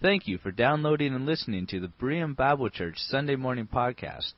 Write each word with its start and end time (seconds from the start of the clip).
Thank 0.00 0.28
you 0.28 0.38
for 0.38 0.52
downloading 0.52 1.12
and 1.12 1.26
listening 1.26 1.66
to 1.70 1.80
the 1.80 1.90
Berean 2.00 2.36
Bible 2.36 2.70
Church 2.70 2.98
Sunday 2.98 3.34
Morning 3.34 3.66
Podcast. 3.66 4.34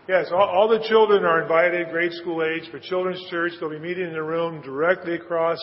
Yes, 0.08 0.28
all, 0.32 0.48
all 0.48 0.68
the 0.68 0.86
children 0.88 1.26
are 1.26 1.42
invited, 1.42 1.90
grade 1.90 2.14
school 2.14 2.44
age, 2.44 2.70
for 2.70 2.80
Children's 2.80 3.26
Church. 3.32 3.54
They'll 3.60 3.72
be 3.72 3.80
meeting 3.80 4.10
in 4.10 4.16
a 4.16 4.22
room 4.22 4.62
directly 4.62 5.16
across 5.16 5.58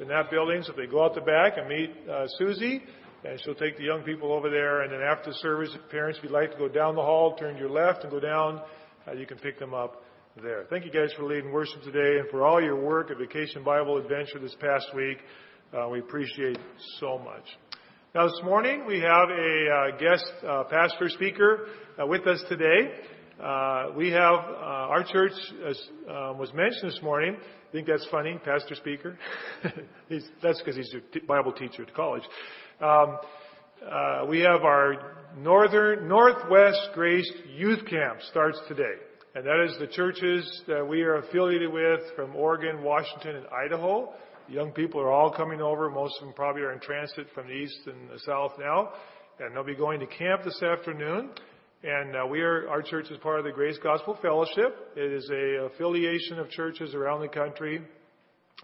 in 0.00 0.08
that 0.08 0.32
building. 0.32 0.64
So 0.64 0.72
if 0.72 0.76
they 0.76 0.86
go 0.86 1.04
out 1.04 1.14
the 1.14 1.20
back 1.20 1.58
and 1.58 1.68
meet 1.68 1.92
uh, 2.10 2.26
Susie, 2.38 2.82
and 3.24 3.40
she'll 3.44 3.54
take 3.54 3.76
the 3.76 3.84
young 3.84 4.02
people 4.02 4.32
over 4.32 4.50
there. 4.50 4.82
And 4.82 4.92
then 4.92 5.00
after 5.00 5.30
the 5.30 5.36
service, 5.36 5.70
parents, 5.90 6.18
if 6.18 6.24
you'd 6.24 6.32
like 6.32 6.52
to 6.52 6.58
go 6.58 6.68
down 6.68 6.94
the 6.94 7.02
hall, 7.02 7.36
turn 7.36 7.54
to 7.54 7.60
your 7.60 7.70
left 7.70 8.02
and 8.02 8.10
go 8.10 8.20
down, 8.20 8.60
uh, 9.06 9.12
you 9.12 9.26
can 9.26 9.38
pick 9.38 9.58
them 9.58 9.74
up 9.74 10.02
there. 10.42 10.64
Thank 10.70 10.84
you 10.84 10.90
guys 10.90 11.12
for 11.16 11.24
leading 11.24 11.52
worship 11.52 11.82
today 11.82 12.18
and 12.18 12.28
for 12.30 12.44
all 12.44 12.60
your 12.60 12.80
work 12.80 13.10
at 13.10 13.18
Vacation 13.18 13.62
Bible 13.62 13.96
Adventure 13.98 14.38
this 14.40 14.56
past 14.60 14.86
week. 14.94 15.18
Uh, 15.72 15.88
we 15.88 16.00
appreciate 16.00 16.58
so 17.00 17.18
much. 17.18 17.44
Now 18.14 18.26
this 18.26 18.40
morning 18.44 18.84
we 18.86 19.00
have 19.00 19.28
a 19.30 19.68
uh, 19.70 19.96
guest 19.98 20.24
uh, 20.46 20.64
pastor 20.64 21.08
speaker 21.08 21.66
uh, 22.00 22.06
with 22.06 22.26
us 22.26 22.42
today. 22.48 22.92
Uh, 23.42 23.88
we 23.96 24.10
have 24.10 24.34
our 24.34 25.04
church, 25.04 25.32
as 25.66 25.80
um, 26.08 26.38
was 26.38 26.52
mentioned 26.54 26.90
this 26.92 27.00
morning. 27.02 27.36
I 27.36 27.72
think 27.72 27.86
that's 27.86 28.06
funny, 28.10 28.38
pastor 28.44 28.74
speaker. 28.74 29.18
that's 30.42 30.58
because 30.58 30.76
he's 30.76 30.94
a 30.94 31.00
t- 31.12 31.24
Bible 31.26 31.52
teacher 31.52 31.82
at 31.82 31.94
college. 31.94 32.22
Um, 32.82 33.18
uh, 33.88 34.26
we 34.28 34.40
have 34.40 34.62
our 34.64 35.14
northern 35.38 36.08
Northwest 36.08 36.88
Grace 36.94 37.30
Youth 37.54 37.86
Camp 37.88 38.18
starts 38.28 38.58
today, 38.66 38.96
and 39.36 39.46
that 39.46 39.64
is 39.64 39.78
the 39.78 39.86
churches 39.86 40.62
that 40.66 40.84
we 40.84 41.02
are 41.02 41.18
affiliated 41.18 41.72
with 41.72 42.00
from 42.16 42.34
Oregon, 42.34 42.82
Washington, 42.82 43.36
and 43.36 43.46
Idaho. 43.46 44.12
Young 44.48 44.72
people 44.72 45.00
are 45.00 45.12
all 45.12 45.30
coming 45.30 45.60
over. 45.60 45.90
Most 45.90 46.16
of 46.18 46.26
them 46.26 46.34
probably 46.34 46.62
are 46.62 46.72
in 46.72 46.80
transit 46.80 47.28
from 47.32 47.46
the 47.46 47.52
east 47.52 47.78
and 47.86 48.10
the 48.10 48.18
south 48.26 48.54
now, 48.58 48.94
and 49.38 49.54
they'll 49.54 49.62
be 49.62 49.76
going 49.76 50.00
to 50.00 50.06
camp 50.06 50.42
this 50.42 50.60
afternoon. 50.60 51.30
And 51.84 52.16
uh, 52.16 52.26
we 52.28 52.40
are, 52.40 52.68
our 52.68 52.82
church 52.82 53.12
is 53.12 53.18
part 53.18 53.38
of 53.38 53.44
the 53.44 53.52
Grace 53.52 53.78
Gospel 53.80 54.18
Fellowship. 54.20 54.76
It 54.96 55.12
is 55.12 55.30
a 55.30 55.66
affiliation 55.66 56.40
of 56.40 56.50
churches 56.50 56.96
around 56.96 57.20
the 57.20 57.28
country. 57.28 57.80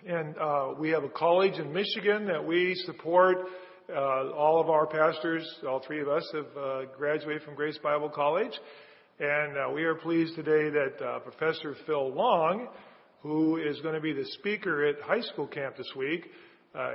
And 0.05 0.37
uh, 0.39 0.75
we 0.77 0.91
have 0.91 1.05
a 1.05 1.09
college 1.09 1.55
in 1.55 1.73
Michigan 1.73 2.27
that 2.27 2.45
we 2.45 2.75
support. 2.85 3.47
Uh, 3.91 4.33
all 4.33 4.61
of 4.61 4.69
our 4.69 4.87
pastors, 4.87 5.49
all 5.67 5.81
three 5.87 6.03
of 6.03 6.09
us, 6.09 6.29
have 6.35 6.63
uh, 6.63 6.85
graduated 6.99 7.43
from 7.43 7.55
Grace 7.55 7.79
Bible 7.83 8.11
College. 8.11 8.53
And 9.19 9.57
uh, 9.57 9.73
we 9.73 9.83
are 9.85 9.95
pleased 9.95 10.37
today 10.37 10.69
that 10.69 11.03
uh, 11.03 11.21
Professor 11.21 11.75
Phil 11.87 12.13
Long, 12.13 12.69
who 13.23 13.57
is 13.57 13.81
going 13.81 13.95
to 13.95 14.01
be 14.03 14.13
the 14.13 14.27
speaker 14.41 14.85
at 14.85 15.01
high 15.01 15.23
school 15.23 15.47
camp 15.47 15.79
this 15.79 15.91
week, 15.97 16.27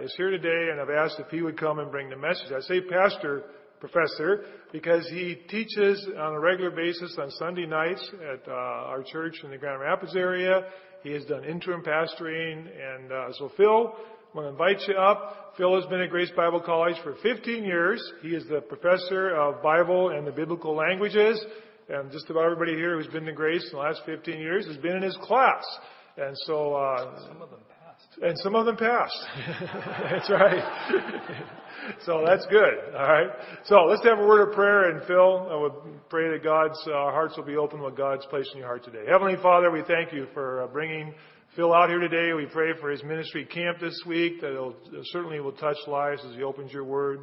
is 0.03 0.13
here 0.17 0.29
today. 0.29 0.69
And 0.71 0.79
I've 0.79 0.91
asked 0.91 1.19
if 1.19 1.29
he 1.29 1.41
would 1.41 1.59
come 1.59 1.79
and 1.79 1.89
bring 1.89 2.11
the 2.11 2.15
message. 2.15 2.51
I 2.55 2.61
say 2.61 2.81
pastor 2.81 3.45
professor 3.79 4.45
because 4.71 5.05
he 5.09 5.35
teaches 5.49 6.07
on 6.15 6.35
a 6.35 6.39
regular 6.39 6.69
basis 6.69 7.17
on 7.19 7.31
Sunday 7.31 7.65
nights 7.65 8.07
at 8.13 8.47
uh, 8.47 8.51
our 8.51 9.01
church 9.01 9.37
in 9.43 9.49
the 9.49 9.57
Grand 9.57 9.81
Rapids 9.81 10.15
area. 10.15 10.65
He 11.01 11.11
has 11.13 11.25
done 11.25 11.43
interim 11.43 11.81
pastoring, 11.81 12.67
and 12.67 13.11
uh, 13.11 13.33
so 13.33 13.51
Phil, 13.57 13.93
I 14.33 14.37
want 14.37 14.47
to 14.47 14.51
invite 14.51 14.87
you 14.87 14.95
up. 14.95 15.53
Phil 15.57 15.79
has 15.79 15.85
been 15.91 16.01
at 16.01 16.09
Grace 16.09 16.31
Bible 16.35 16.59
College 16.59 16.95
for 17.03 17.13
15 17.21 17.63
years. 17.63 18.03
He 18.23 18.29
is 18.29 18.43
the 18.49 18.61
professor 18.61 19.29
of 19.35 19.61
Bible 19.61 20.09
and 20.09 20.25
the 20.25 20.31
biblical 20.31 20.75
languages, 20.75 21.39
and 21.87 22.11
just 22.11 22.31
about 22.31 22.45
everybody 22.45 22.73
here 22.73 22.97
who's 22.97 23.11
been 23.13 23.25
to 23.25 23.31
Grace 23.31 23.63
in 23.63 23.77
the 23.77 23.83
last 23.83 24.01
15 24.07 24.39
years 24.39 24.65
has 24.65 24.77
been 24.77 24.95
in 24.95 25.03
his 25.03 25.15
class. 25.21 25.63
And 26.17 26.35
so, 26.47 26.73
uh, 26.73 27.27
some 27.27 27.43
of 27.43 27.51
them 27.51 27.59
passed. 27.69 28.23
And 28.23 28.37
some 28.39 28.55
of 28.55 28.65
them 28.65 28.75
passed. 28.75 29.19
that's 30.11 30.29
right. 30.31 31.45
so 32.05 32.23
that's 32.25 32.47
good. 32.47 32.95
All 32.95 33.07
right. 33.07 33.29
So 33.65 33.83
let's 33.83 34.03
have 34.03 34.17
a 34.17 34.25
word 34.25 34.49
of 34.49 34.55
prayer, 34.55 34.89
and 34.89 35.05
Phil, 35.05 35.47
I 35.51 35.55
would 35.57 36.09
pray 36.09 36.31
that 36.31 36.43
God's 36.43 36.79
uh, 36.87 37.11
hearts 37.11 37.37
will 37.37 37.45
be 37.45 37.57
open 37.57 37.81
what 37.81 37.95
God's 37.95 38.25
placed 38.31 38.49
in 38.53 38.57
your 38.57 38.67
heart 38.67 38.83
today. 38.83 39.03
Heavenly 39.07 39.35
Father, 39.43 39.69
we 39.69 39.83
thank 39.87 40.11
you 40.11 40.25
for 40.33 40.63
uh, 40.63 40.67
bringing 40.67 41.13
Phil 41.55 41.71
out 41.71 41.87
here 41.87 41.99
today. 41.99 42.33
We 42.33 42.47
pray 42.47 42.71
for 42.81 42.89
his 42.89 43.03
ministry 43.03 43.45
camp 43.45 43.77
this 43.79 44.01
week 44.07 44.41
that 44.41 44.53
it'll, 44.53 44.75
certainly 45.11 45.39
will 45.39 45.51
touch 45.51 45.77
lives 45.85 46.19
as 46.27 46.35
he 46.35 46.41
opens 46.41 46.71
your 46.71 46.83
word. 46.83 47.19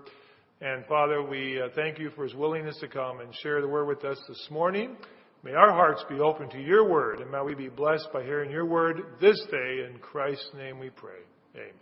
And 0.60 0.86
Father, 0.86 1.20
we 1.20 1.60
uh, 1.60 1.70
thank 1.74 1.98
you 1.98 2.10
for 2.10 2.22
his 2.22 2.34
willingness 2.34 2.78
to 2.78 2.86
come 2.86 3.18
and 3.18 3.34
share 3.42 3.60
the 3.60 3.66
word 3.66 3.86
with 3.86 4.04
us 4.04 4.18
this 4.28 4.46
morning. 4.48 4.96
May 5.42 5.54
our 5.54 5.72
hearts 5.72 6.04
be 6.08 6.20
open 6.20 6.48
to 6.50 6.60
your 6.60 6.88
word, 6.88 7.18
and 7.18 7.28
may 7.28 7.42
we 7.42 7.56
be 7.56 7.68
blessed 7.68 8.06
by 8.12 8.22
hearing 8.22 8.52
your 8.52 8.66
word 8.66 9.02
this 9.20 9.40
day. 9.50 9.84
In 9.90 9.98
Christ's 10.00 10.50
name 10.56 10.78
we 10.78 10.90
pray. 10.90 11.18
Amen. 11.56 11.72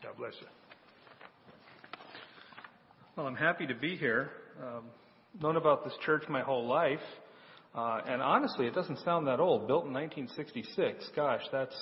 God 0.00 0.16
bless 0.16 0.34
you. 0.40 0.46
Well, 3.16 3.26
I'm 3.26 3.34
happy 3.34 3.66
to 3.66 3.74
be 3.74 3.96
here. 3.96 4.30
Um, 4.62 4.84
known 5.42 5.56
about 5.56 5.82
this 5.82 5.94
church 6.06 6.22
my 6.28 6.42
whole 6.42 6.68
life, 6.68 7.00
uh, 7.74 8.00
and 8.06 8.20
honestly, 8.20 8.66
it 8.66 8.74
doesn't 8.74 8.98
sound 9.04 9.26
that 9.26 9.40
old. 9.40 9.66
Built 9.68 9.86
in 9.86 9.92
1966. 9.92 11.10
Gosh, 11.14 11.42
that's 11.52 11.74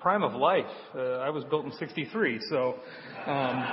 prime 0.00 0.22
of 0.22 0.32
life. 0.34 0.64
Uh, 0.94 1.18
I 1.18 1.30
was 1.30 1.44
built 1.44 1.66
in 1.66 1.72
63, 1.72 2.40
so 2.48 2.76
um, 3.26 3.64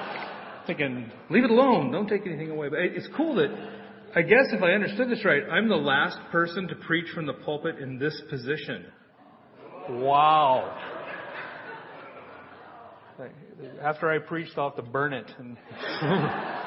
thinking, 0.66 1.10
leave 1.30 1.44
it 1.44 1.50
alone. 1.50 1.92
Don't 1.92 2.08
take 2.08 2.26
anything 2.26 2.50
away. 2.50 2.68
But 2.68 2.80
it's 2.80 3.08
cool 3.16 3.36
that 3.36 3.48
I 4.16 4.22
guess 4.22 4.46
if 4.52 4.62
I 4.62 4.72
understood 4.72 5.08
this 5.10 5.24
right, 5.24 5.42
I'm 5.50 5.68
the 5.68 5.76
last 5.76 6.18
person 6.32 6.66
to 6.68 6.74
preach 6.74 7.06
from 7.14 7.26
the 7.26 7.34
pulpit 7.34 7.78
in 7.78 7.98
this 7.98 8.20
position. 8.28 8.86
Wow 9.90 10.76
after 13.82 14.10
I 14.10 14.18
preached, 14.18 14.52
I'll 14.56 14.70
have 14.70 14.76
to 14.76 14.90
burn 14.90 15.12
it. 15.12 15.30
And 15.38 15.56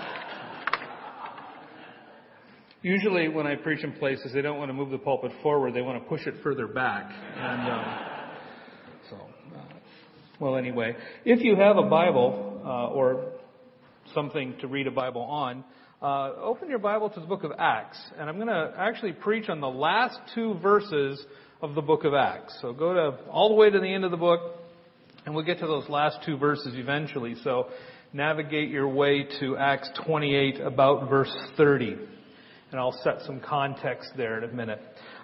Usually, 2.83 3.27
when 3.27 3.45
I 3.45 3.55
preach 3.55 3.83
in 3.83 3.91
places, 3.93 4.33
they 4.33 4.41
don't 4.41 4.57
want 4.57 4.69
to 4.69 4.73
move 4.73 4.89
the 4.89 4.97
pulpit 4.97 5.31
forward; 5.43 5.75
they 5.75 5.83
want 5.83 6.01
to 6.01 6.09
push 6.09 6.25
it 6.25 6.33
further 6.41 6.65
back. 6.65 7.11
And 7.35 7.71
um, 7.71 7.85
so, 9.07 9.15
uh, 9.55 9.59
well, 10.39 10.55
anyway, 10.55 10.95
if 11.23 11.41
you 11.41 11.55
have 11.57 11.77
a 11.77 11.83
Bible 11.83 12.59
uh, 12.65 12.87
or 12.87 13.33
something 14.15 14.55
to 14.61 14.67
read 14.67 14.87
a 14.87 14.91
Bible 14.91 15.21
on, 15.21 15.63
uh, 16.01 16.31
open 16.41 16.69
your 16.69 16.79
Bible 16.79 17.11
to 17.11 17.19
the 17.19 17.27
book 17.27 17.43
of 17.43 17.51
Acts, 17.59 18.01
and 18.17 18.27
I'm 18.27 18.37
going 18.37 18.47
to 18.47 18.73
actually 18.75 19.11
preach 19.11 19.47
on 19.47 19.61
the 19.61 19.69
last 19.69 20.17
two 20.33 20.55
verses 20.55 21.23
of 21.61 21.75
the 21.75 21.81
book 21.83 22.03
of 22.03 22.15
Acts. 22.15 22.57
So 22.63 22.73
go 22.73 22.95
to 22.95 23.29
all 23.29 23.49
the 23.49 23.55
way 23.55 23.69
to 23.69 23.79
the 23.79 23.93
end 23.93 24.05
of 24.05 24.09
the 24.09 24.17
book, 24.17 24.55
and 25.27 25.35
we'll 25.35 25.45
get 25.45 25.59
to 25.59 25.67
those 25.67 25.87
last 25.87 26.17
two 26.25 26.35
verses 26.35 26.73
eventually. 26.75 27.35
So 27.43 27.67
navigate 28.11 28.69
your 28.69 28.87
way 28.87 29.27
to 29.39 29.55
Acts 29.57 29.91
28, 30.03 30.61
about 30.61 31.07
verse 31.07 31.31
30. 31.57 31.97
And 32.71 32.79
I'll 32.79 32.97
set 33.03 33.21
some 33.25 33.41
context 33.41 34.11
there 34.15 34.37
in 34.37 34.49
a 34.49 34.53
minute. 34.53 34.79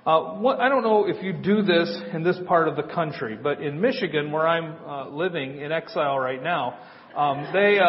Uh, 0.06 0.34
what, 0.34 0.59
I 0.59 0.68
don't 0.68 0.84
know 0.84 1.06
if 1.08 1.24
you 1.24 1.31
do 1.31 1.62
this 1.62 2.02
in 2.13 2.22
this 2.22 2.38
part 2.46 2.68
of 2.68 2.75
the 2.75 2.84
country, 2.84 3.38
but 3.41 3.62
in 3.62 3.80
Michigan, 3.80 4.34
where 4.34 4.46
I'm 4.46 4.75
uh, 4.85 5.09
living 5.09 5.62
in 5.62 5.72
exile 5.72 6.19
right 6.19 6.44
now, 6.44 6.78
um, 7.16 7.47
they 7.53 7.80
uh, 7.80 7.88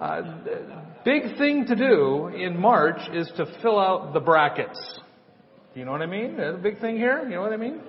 uh 0.00 0.22
big 1.04 1.38
thing 1.38 1.66
to 1.66 1.76
do 1.76 2.28
in 2.28 2.58
March 2.58 2.98
is 3.12 3.30
to 3.36 3.46
fill 3.62 3.78
out 3.78 4.12
the 4.14 4.20
brackets. 4.20 4.78
You 5.74 5.84
know 5.84 5.92
what 5.92 6.02
I 6.02 6.06
mean? 6.06 6.40
A 6.40 6.58
big 6.58 6.80
thing 6.80 6.96
here. 6.96 7.22
You 7.22 7.36
know 7.36 7.42
what 7.42 7.52
I 7.52 7.56
mean? 7.56 7.80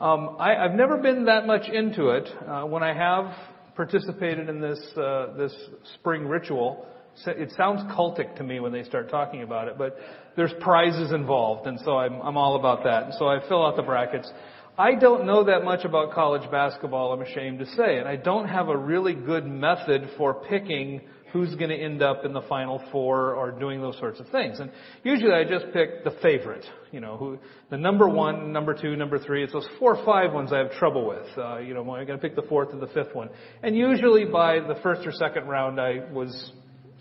Um, 0.00 0.36
I, 0.38 0.54
have 0.62 0.74
never 0.74 0.96
been 0.98 1.26
that 1.26 1.46
much 1.46 1.68
into 1.68 2.10
it. 2.10 2.28
Uh, 2.46 2.64
when 2.64 2.82
I 2.82 2.92
have 2.92 3.34
participated 3.76 4.48
in 4.48 4.60
this 4.60 4.80
uh, 4.96 5.34
this 5.36 5.54
spring 5.94 6.26
ritual, 6.26 6.86
it 7.26 7.52
sounds 7.56 7.82
cultic 7.92 8.36
to 8.36 8.42
me 8.42 8.60
when 8.60 8.72
they 8.72 8.84
start 8.84 9.10
talking 9.10 9.42
about 9.42 9.68
it, 9.68 9.76
but 9.78 9.96
there's 10.36 10.52
prizes 10.60 11.12
involved, 11.12 11.66
and 11.66 11.78
so 11.84 11.98
I'm, 11.98 12.20
I'm 12.20 12.36
all 12.36 12.56
about 12.56 12.84
that. 12.84 13.04
And 13.04 13.14
so 13.14 13.26
I 13.26 13.46
fill 13.48 13.64
out 13.64 13.76
the 13.76 13.82
brackets. 13.82 14.30
I 14.78 14.94
don't 14.94 15.26
know 15.26 15.44
that 15.44 15.64
much 15.64 15.84
about 15.84 16.12
college 16.12 16.50
basketball, 16.50 17.12
I'm 17.12 17.20
ashamed 17.20 17.58
to 17.58 17.66
say, 17.66 17.98
and 17.98 18.08
I 18.08 18.16
don't 18.16 18.48
have 18.48 18.68
a 18.68 18.76
really 18.76 19.14
good 19.14 19.46
method 19.46 20.10
for 20.16 20.34
picking 20.48 21.02
who's 21.32 21.54
going 21.54 21.70
to 21.70 21.76
end 21.76 22.02
up 22.02 22.24
in 22.24 22.32
the 22.32 22.42
final 22.42 22.82
four 22.92 23.34
or 23.34 23.50
doing 23.52 23.80
those 23.80 23.96
sorts 23.98 24.20
of 24.20 24.28
things. 24.28 24.60
And 24.60 24.70
usually 25.02 25.32
I 25.32 25.44
just 25.44 25.72
pick 25.72 26.04
the 26.04 26.10
favorite, 26.22 26.64
you 26.90 27.00
know, 27.00 27.16
who, 27.16 27.38
the 27.70 27.78
number 27.78 28.06
one, 28.06 28.52
number 28.52 28.74
two, 28.74 28.96
number 28.96 29.18
three. 29.18 29.42
It's 29.42 29.52
those 29.52 29.66
four 29.78 29.96
or 29.96 30.04
five 30.04 30.32
ones 30.32 30.52
I 30.52 30.58
have 30.58 30.72
trouble 30.72 31.08
with. 31.08 31.26
Uh, 31.36 31.58
you 31.58 31.72
know, 31.72 31.80
I'm 31.80 32.06
going 32.06 32.06
to 32.06 32.18
pick 32.18 32.36
the 32.36 32.42
fourth 32.42 32.74
or 32.74 32.80
the 32.80 32.92
fifth 32.92 33.14
one. 33.14 33.30
And 33.62 33.74
usually 33.74 34.26
by 34.26 34.60
the 34.60 34.76
first 34.82 35.06
or 35.06 35.12
second 35.12 35.48
round 35.48 35.80
I 35.80 36.00
was 36.12 36.52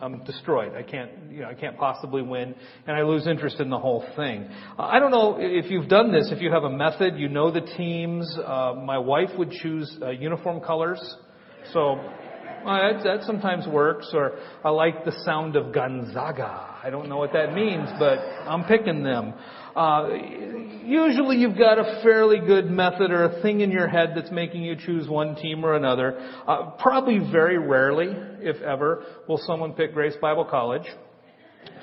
I'm 0.01 0.23
destroyed. 0.23 0.73
I 0.75 0.81
can't, 0.81 1.11
you 1.29 1.41
know, 1.41 1.49
I 1.49 1.53
can't 1.53 1.77
possibly 1.77 2.21
win, 2.21 2.55
and 2.87 2.97
I 2.97 3.03
lose 3.03 3.27
interest 3.27 3.59
in 3.59 3.69
the 3.69 3.77
whole 3.77 4.03
thing. 4.15 4.49
I 4.79 4.99
don't 4.99 5.11
know 5.11 5.37
if 5.39 5.69
you've 5.69 5.87
done 5.87 6.11
this. 6.11 6.29
If 6.31 6.41
you 6.41 6.51
have 6.51 6.63
a 6.63 6.69
method, 6.69 7.17
you 7.17 7.29
know 7.29 7.51
the 7.51 7.61
teams. 7.61 8.35
Uh, 8.43 8.73
my 8.83 8.97
wife 8.97 9.29
would 9.37 9.51
choose 9.51 9.95
uh, 10.01 10.09
uniform 10.09 10.59
colors, 10.59 10.99
so 11.71 11.99
Well, 12.65 12.75
that, 12.75 13.03
that 13.03 13.23
sometimes 13.25 13.67
works. 13.67 14.09
Or 14.13 14.37
I 14.63 14.69
like 14.69 15.05
the 15.05 15.13
sound 15.25 15.55
of 15.55 15.73
Gonzaga. 15.73 16.77
I 16.83 16.89
don't 16.89 17.09
know 17.09 17.17
what 17.17 17.33
that 17.33 17.53
means, 17.53 17.89
but 17.99 18.17
I'm 18.19 18.63
picking 18.65 19.03
them. 19.03 19.33
Uh, 19.75 20.09
usually 20.83 21.37
you've 21.37 21.57
got 21.57 21.79
a 21.79 22.01
fairly 22.03 22.39
good 22.39 22.69
method 22.69 23.11
or 23.11 23.23
a 23.23 23.41
thing 23.41 23.61
in 23.61 23.71
your 23.71 23.87
head 23.87 24.13
that's 24.15 24.31
making 24.31 24.63
you 24.63 24.75
choose 24.75 25.07
one 25.07 25.35
team 25.35 25.63
or 25.63 25.75
another. 25.75 26.17
Uh, 26.47 26.71
probably 26.79 27.19
very 27.31 27.57
rarely, 27.57 28.07
if 28.41 28.61
ever, 28.61 29.03
will 29.27 29.39
someone 29.45 29.73
pick 29.73 29.93
Grace 29.93 30.15
Bible 30.21 30.45
College 30.45 30.85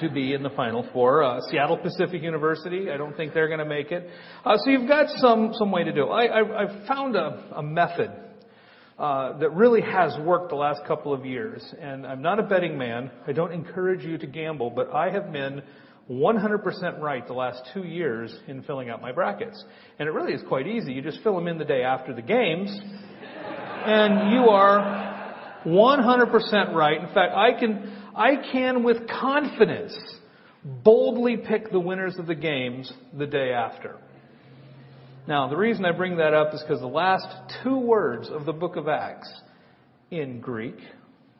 to 0.01 0.11
be 0.11 0.35
in 0.35 0.43
the 0.43 0.51
Final 0.51 0.87
Four. 0.93 1.23
Uh, 1.23 1.41
Seattle 1.51 1.79
Pacific 1.79 2.23
University, 2.23 2.91
I 2.91 2.97
don't 2.97 3.17
think 3.17 3.33
they're 3.33 3.49
going 3.49 3.61
to 3.61 3.65
make 3.65 3.91
it. 3.91 4.09
Uh, 4.45 4.57
so 4.57 4.71
you've 4.71 4.89
got 4.89 5.07
some 5.17 5.53
some 5.55 5.71
way 5.71 5.85
to 5.85 5.93
do. 5.93 6.05
It. 6.05 6.11
I, 6.11 6.27
I, 6.27 6.63
I've 6.63 6.87
found 6.87 7.17
a, 7.17 7.45
a 7.57 7.63
method 7.63 8.11
uh, 8.99 9.39
that 9.39 9.55
really 9.55 9.81
has 9.81 10.13
worked 10.25 10.49
the 10.49 10.57
last 10.57 10.85
couple 10.85 11.13
of 11.13 11.25
years, 11.25 11.63
and 11.81 12.05
I'm 12.05 12.21
not 12.21 12.41
a 12.41 12.43
betting 12.43 12.77
man. 12.77 13.13
I 13.29 13.33
don't 13.33 13.53
encourage 13.53 14.05
you 14.05 14.19
to 14.19 14.27
gamble, 14.27 14.71
but 14.71 14.93
I 14.93 15.11
have 15.11 15.33
been 15.33 15.63
100% 16.11 17.01
right 17.01 17.27
the 17.27 17.33
last 17.33 17.63
two 17.73 17.85
years 17.85 18.35
in 18.49 18.63
filling 18.65 18.89
out 18.89 19.01
my 19.01 19.13
brackets. 19.13 19.63
And 19.99 20.09
it 20.09 20.13
really 20.13 20.33
is 20.33 20.43
quite 20.49 20.67
easy. 20.67 20.93
You 20.93 21.03
just 21.03 21.23
fill 21.23 21.37
them 21.37 21.47
in 21.47 21.59
the 21.59 21.65
day 21.65 21.83
after 21.83 22.13
the 22.13 22.23
games, 22.23 22.71
and 22.71 24.33
you 24.33 24.49
are 24.49 25.63
100% 25.65 26.75
right. 26.75 27.01
In 27.01 27.15
fact, 27.15 27.35
I 27.37 27.53
can, 27.59 27.97
I 28.17 28.51
can 28.51 28.83
with 28.83 29.07
confidence 29.09 29.97
boldly 30.65 31.37
pick 31.37 31.71
the 31.71 31.81
winners 31.81 32.17
of 32.19 32.27
the 32.27 32.35
games 32.35 32.93
the 33.17 33.27
day 33.27 33.53
after. 33.53 33.97
Now, 35.29 35.47
the 35.47 35.59
reason 35.59 35.85
I 35.85 35.93
bring 35.93 36.17
that 36.17 36.33
up 36.33 36.55
is 36.55 36.63
because 36.63 36.81
the 36.81 36.87
last 36.87 37.27
two 37.63 37.79
words 37.79 38.31
of 38.31 38.47
the 38.47 38.53
book 38.55 38.77
of 38.77 38.89
Acts 38.89 39.31
in 40.11 40.41
Greek 40.41 40.77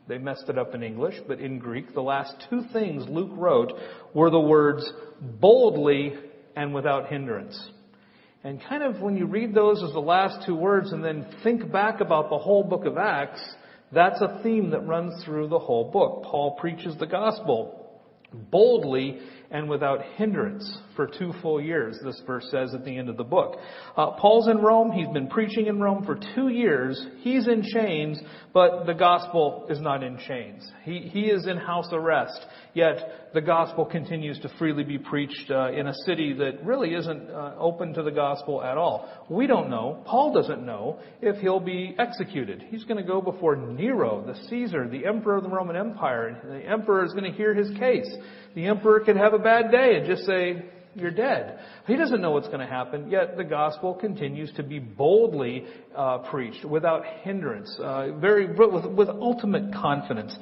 they 0.07 0.19
messed 0.19 0.51
it 0.51 0.59
up 0.59 0.75
in 0.75 0.83
English, 0.83 1.15
but 1.27 1.41
in 1.41 1.59
Greek, 1.59 1.95
the 1.95 2.03
last 2.03 2.35
two 2.51 2.65
things 2.73 3.09
Luke 3.09 3.31
wrote 3.33 3.73
were 4.13 4.31
the 4.31 4.41
words 4.41 4.91
boldly 5.21 6.15
and 6.55 6.75
without 6.75 7.09
hindrance. 7.09 7.59
And 8.45 8.63
kind 8.63 8.83
of 8.83 9.01
when 9.01 9.17
you 9.17 9.25
read 9.25 9.55
those 9.55 9.83
as 9.83 9.93
the 9.93 10.01
last 10.01 10.47
two 10.47 10.55
words 10.55 10.93
and 10.93 11.03
then 11.03 11.27
think 11.43 11.73
back 11.73 12.01
about 12.03 12.29
the 12.29 12.39
whole 12.39 12.65
book 12.65 12.85
of 12.85 12.99
Acts, 12.99 13.43
that's 13.91 14.21
a 14.21 14.41
theme 14.43 14.69
that 14.71 14.87
runs 14.87 15.25
through 15.25 15.49
the 15.49 15.59
whole 15.59 15.91
book. 15.91 16.25
Paul 16.25 16.57
preaches 16.61 16.95
the 16.99 17.07
gospel 17.07 17.79
boldly 18.51 19.21
and 19.51 19.69
without 19.69 20.03
hindrance 20.17 20.79
for 20.95 21.07
two 21.07 21.33
full 21.41 21.61
years, 21.61 21.97
this 22.05 22.21
verse 22.27 22.47
says 22.51 22.75
at 22.75 22.85
the 22.85 22.97
end 22.97 23.09
of 23.09 23.17
the 23.17 23.25
book. 23.25 23.57
Uh, 23.97 24.11
Paul's 24.13 24.49
in 24.49 24.59
Rome. 24.59 24.91
He's 24.93 25.09
been 25.09 25.29
preaching 25.29 25.67
in 25.67 25.81
Rome 25.81 26.05
for 26.05 26.19
two 26.35 26.49
years. 26.49 27.07
He's 27.21 27.49
in 27.49 27.63
chains, 27.63 28.21
but 28.53 28.85
the 28.85 28.95
gospel 28.95 29.67
is 29.71 29.81
not 29.81 30.03
in 30.03 30.19
chains. 30.19 30.71
He, 30.85 31.09
he 31.11 31.27
is 31.27 31.47
in 31.47 31.57
house 31.57 31.89
arrest, 31.93 32.45
yet 32.75 33.31
the 33.33 33.41
gospel 33.41 33.87
continues 33.87 34.39
to 34.41 34.51
freely 34.59 34.85
be 34.85 34.99
preached 34.99 35.51
uh, 35.51 35.71
in 35.73 35.87
a 35.87 35.95
city 36.05 36.35
that 36.35 36.65
really 36.65 36.95
isn't 36.95 37.31
uh, 37.31 37.55
open 37.59 37.95
to 37.95 38.03
the 38.03 38.11
gospel 38.11 38.63
at 38.63 38.77
all. 38.77 39.09
We 39.31 39.47
don't 39.47 39.71
know. 39.71 40.03
Paul 40.05 40.35
doesn't 40.35 40.65
know 40.65 40.99
if 41.23 41.37
he'll 41.41 41.61
be 41.61 41.95
executed. 41.99 42.65
He's 42.69 42.85
going 42.85 43.03
to 43.03 43.09
go 43.09 43.23
before 43.23 43.57
Nero, 43.57 44.25
the 44.27 44.35
Caesar, 44.49 44.89
the 44.89 45.07
emperor 45.07 45.37
of 45.37 45.45
the 45.45 45.51
Roman 45.51 45.77
Empire, 45.77 46.27
and 46.27 46.51
the 46.51 46.69
emperor 46.69 47.05
is 47.05 47.13
going 47.13 47.31
to 47.31 47.37
hear 47.37 47.55
his 47.55 47.71
case. 47.79 48.09
The 48.59 48.67
emperor 48.67 48.99
could 48.99 49.17
have 49.17 49.35
a 49.35 49.39
bad 49.39 49.71
day 49.71 49.95
and 49.95 50.05
just 50.05 50.27
say, 50.27 50.65
you're 50.97 51.13
dead. 51.13 51.61
He 51.87 51.95
doesn't 51.95 52.21
know 52.21 52.33
what's 52.33 52.49
going 52.49 52.59
to 52.59 52.67
happen, 52.67 53.09
yet 53.09 53.37
the 53.37 53.45
gospel 53.45 53.95
continues 53.95 54.53
to 54.55 54.65
be 54.65 54.81
boldly 54.81 55.65
uh, 55.97 56.19
preached 56.29 56.65
without 56.65 57.05
hindrance, 57.23 57.73
uh, 57.81 58.09
very 58.19 58.49
with, 58.53 58.85
with 58.85 59.09
ultimate 59.09 59.73
confidence. 59.73 60.37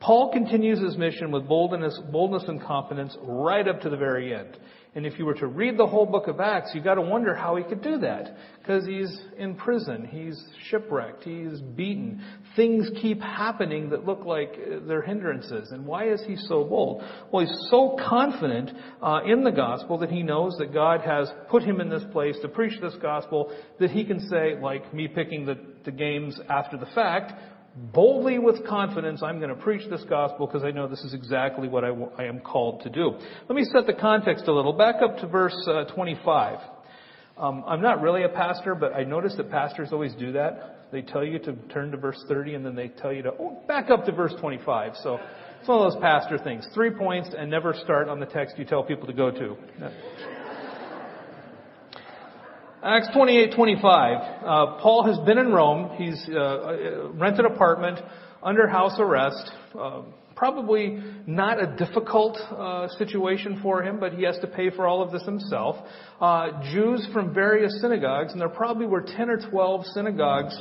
Paul 0.00 0.30
continues 0.34 0.80
his 0.80 0.98
mission 0.98 1.30
with 1.30 1.48
boldness, 1.48 1.98
boldness 2.10 2.44
and 2.46 2.60
confidence 2.60 3.16
right 3.22 3.66
up 3.66 3.80
to 3.80 3.88
the 3.88 3.96
very 3.96 4.34
end. 4.34 4.58
And 4.94 5.06
if 5.06 5.18
you 5.18 5.24
were 5.24 5.34
to 5.34 5.46
read 5.46 5.78
the 5.78 5.86
whole 5.86 6.04
book 6.04 6.28
of 6.28 6.38
Acts, 6.38 6.72
you 6.74 6.82
got 6.82 6.96
to 6.96 7.00
wonder 7.00 7.34
how 7.34 7.56
he 7.56 7.64
could 7.64 7.82
do 7.82 7.96
that. 7.98 8.36
Because 8.58 8.86
he's 8.86 9.22
in 9.38 9.54
prison, 9.54 10.06
he's 10.06 10.38
shipwrecked, 10.68 11.24
he's 11.24 11.60
beaten. 11.60 12.22
Things 12.56 12.90
keep 13.00 13.18
happening 13.22 13.88
that 13.88 14.04
look 14.04 14.26
like 14.26 14.54
they're 14.86 15.00
hindrances. 15.00 15.70
And 15.70 15.86
why 15.86 16.12
is 16.12 16.22
he 16.26 16.36
so 16.36 16.64
bold? 16.64 17.02
Well, 17.32 17.46
he's 17.46 17.68
so 17.70 17.96
confident 18.06 18.70
uh, 19.00 19.20
in 19.26 19.44
the 19.44 19.50
gospel 19.50 19.96
that 19.98 20.10
he 20.10 20.22
knows 20.22 20.56
that 20.58 20.74
God 20.74 21.00
has 21.00 21.30
put 21.48 21.62
him 21.62 21.80
in 21.80 21.88
this 21.88 22.04
place 22.12 22.36
to 22.42 22.48
preach 22.48 22.78
this 22.82 22.94
gospel 23.00 23.50
that 23.80 23.92
he 23.92 24.04
can 24.04 24.20
say, 24.28 24.60
like 24.60 24.92
me 24.92 25.08
picking 25.08 25.46
the, 25.46 25.58
the 25.86 25.90
games 25.90 26.38
after 26.50 26.76
the 26.76 26.86
fact, 26.94 27.32
boldly 27.74 28.38
with 28.38 28.66
confidence, 28.66 29.22
I'm 29.22 29.38
going 29.38 29.54
to 29.54 29.60
preach 29.60 29.88
this 29.90 30.04
gospel 30.08 30.46
because 30.46 30.62
I 30.62 30.70
know 30.70 30.88
this 30.88 31.00
is 31.00 31.14
exactly 31.14 31.68
what 31.68 31.84
I, 31.84 31.88
w- 31.88 32.10
I 32.18 32.24
am 32.24 32.40
called 32.40 32.82
to 32.82 32.90
do. 32.90 33.12
Let 33.48 33.56
me 33.56 33.64
set 33.64 33.86
the 33.86 33.94
context 33.94 34.44
a 34.46 34.52
little. 34.52 34.72
Back 34.72 34.96
up 35.02 35.18
to 35.18 35.26
verse 35.26 35.56
uh, 35.68 35.84
25. 35.84 36.58
Um, 37.38 37.64
I'm 37.66 37.80
not 37.80 38.02
really 38.02 38.24
a 38.24 38.28
pastor, 38.28 38.74
but 38.74 38.94
I 38.94 39.04
notice 39.04 39.34
that 39.36 39.50
pastors 39.50 39.88
always 39.92 40.14
do 40.14 40.32
that. 40.32 40.88
They 40.92 41.00
tell 41.00 41.24
you 41.24 41.38
to 41.40 41.54
turn 41.72 41.90
to 41.92 41.96
verse 41.96 42.22
30 42.28 42.54
and 42.54 42.66
then 42.66 42.74
they 42.74 42.88
tell 42.88 43.12
you 43.12 43.22
to 43.22 43.30
oh, 43.40 43.62
back 43.66 43.90
up 43.90 44.04
to 44.04 44.12
verse 44.12 44.34
25. 44.38 44.92
So 45.02 45.18
it's 45.58 45.68
one 45.68 45.82
of 45.82 45.92
those 45.92 46.00
pastor 46.02 46.38
things. 46.38 46.66
Three 46.74 46.90
points 46.90 47.30
and 47.36 47.50
never 47.50 47.74
start 47.82 48.08
on 48.08 48.20
the 48.20 48.26
text 48.26 48.58
you 48.58 48.66
tell 48.66 48.82
people 48.82 49.06
to 49.06 49.14
go 49.14 49.30
to. 49.30 49.56
Acts 52.84 53.10
28:25. 53.14 54.42
Uh, 54.44 54.80
Paul 54.80 55.04
has 55.04 55.16
been 55.24 55.38
in 55.38 55.52
Rome. 55.52 55.90
He's 55.96 56.20
uh, 56.28 56.36
uh, 56.36 57.08
rented 57.12 57.44
an 57.44 57.52
apartment 57.52 58.00
under 58.42 58.66
house 58.66 58.96
arrest. 58.98 59.52
Uh, 59.78 60.02
probably 60.34 60.98
not 61.24 61.62
a 61.62 61.76
difficult 61.76 62.36
uh, 62.50 62.88
situation 62.98 63.60
for 63.62 63.84
him, 63.84 64.00
but 64.00 64.14
he 64.14 64.24
has 64.24 64.36
to 64.40 64.48
pay 64.48 64.68
for 64.68 64.88
all 64.88 65.00
of 65.00 65.12
this 65.12 65.22
himself. 65.22 65.76
Uh, 66.20 66.60
Jews 66.72 67.06
from 67.12 67.32
various 67.32 67.80
synagogues, 67.80 68.32
and 68.32 68.40
there 68.40 68.48
probably 68.48 68.86
were 68.86 69.02
10 69.02 69.30
or 69.30 69.38
12 69.48 69.86
synagogues 69.94 70.60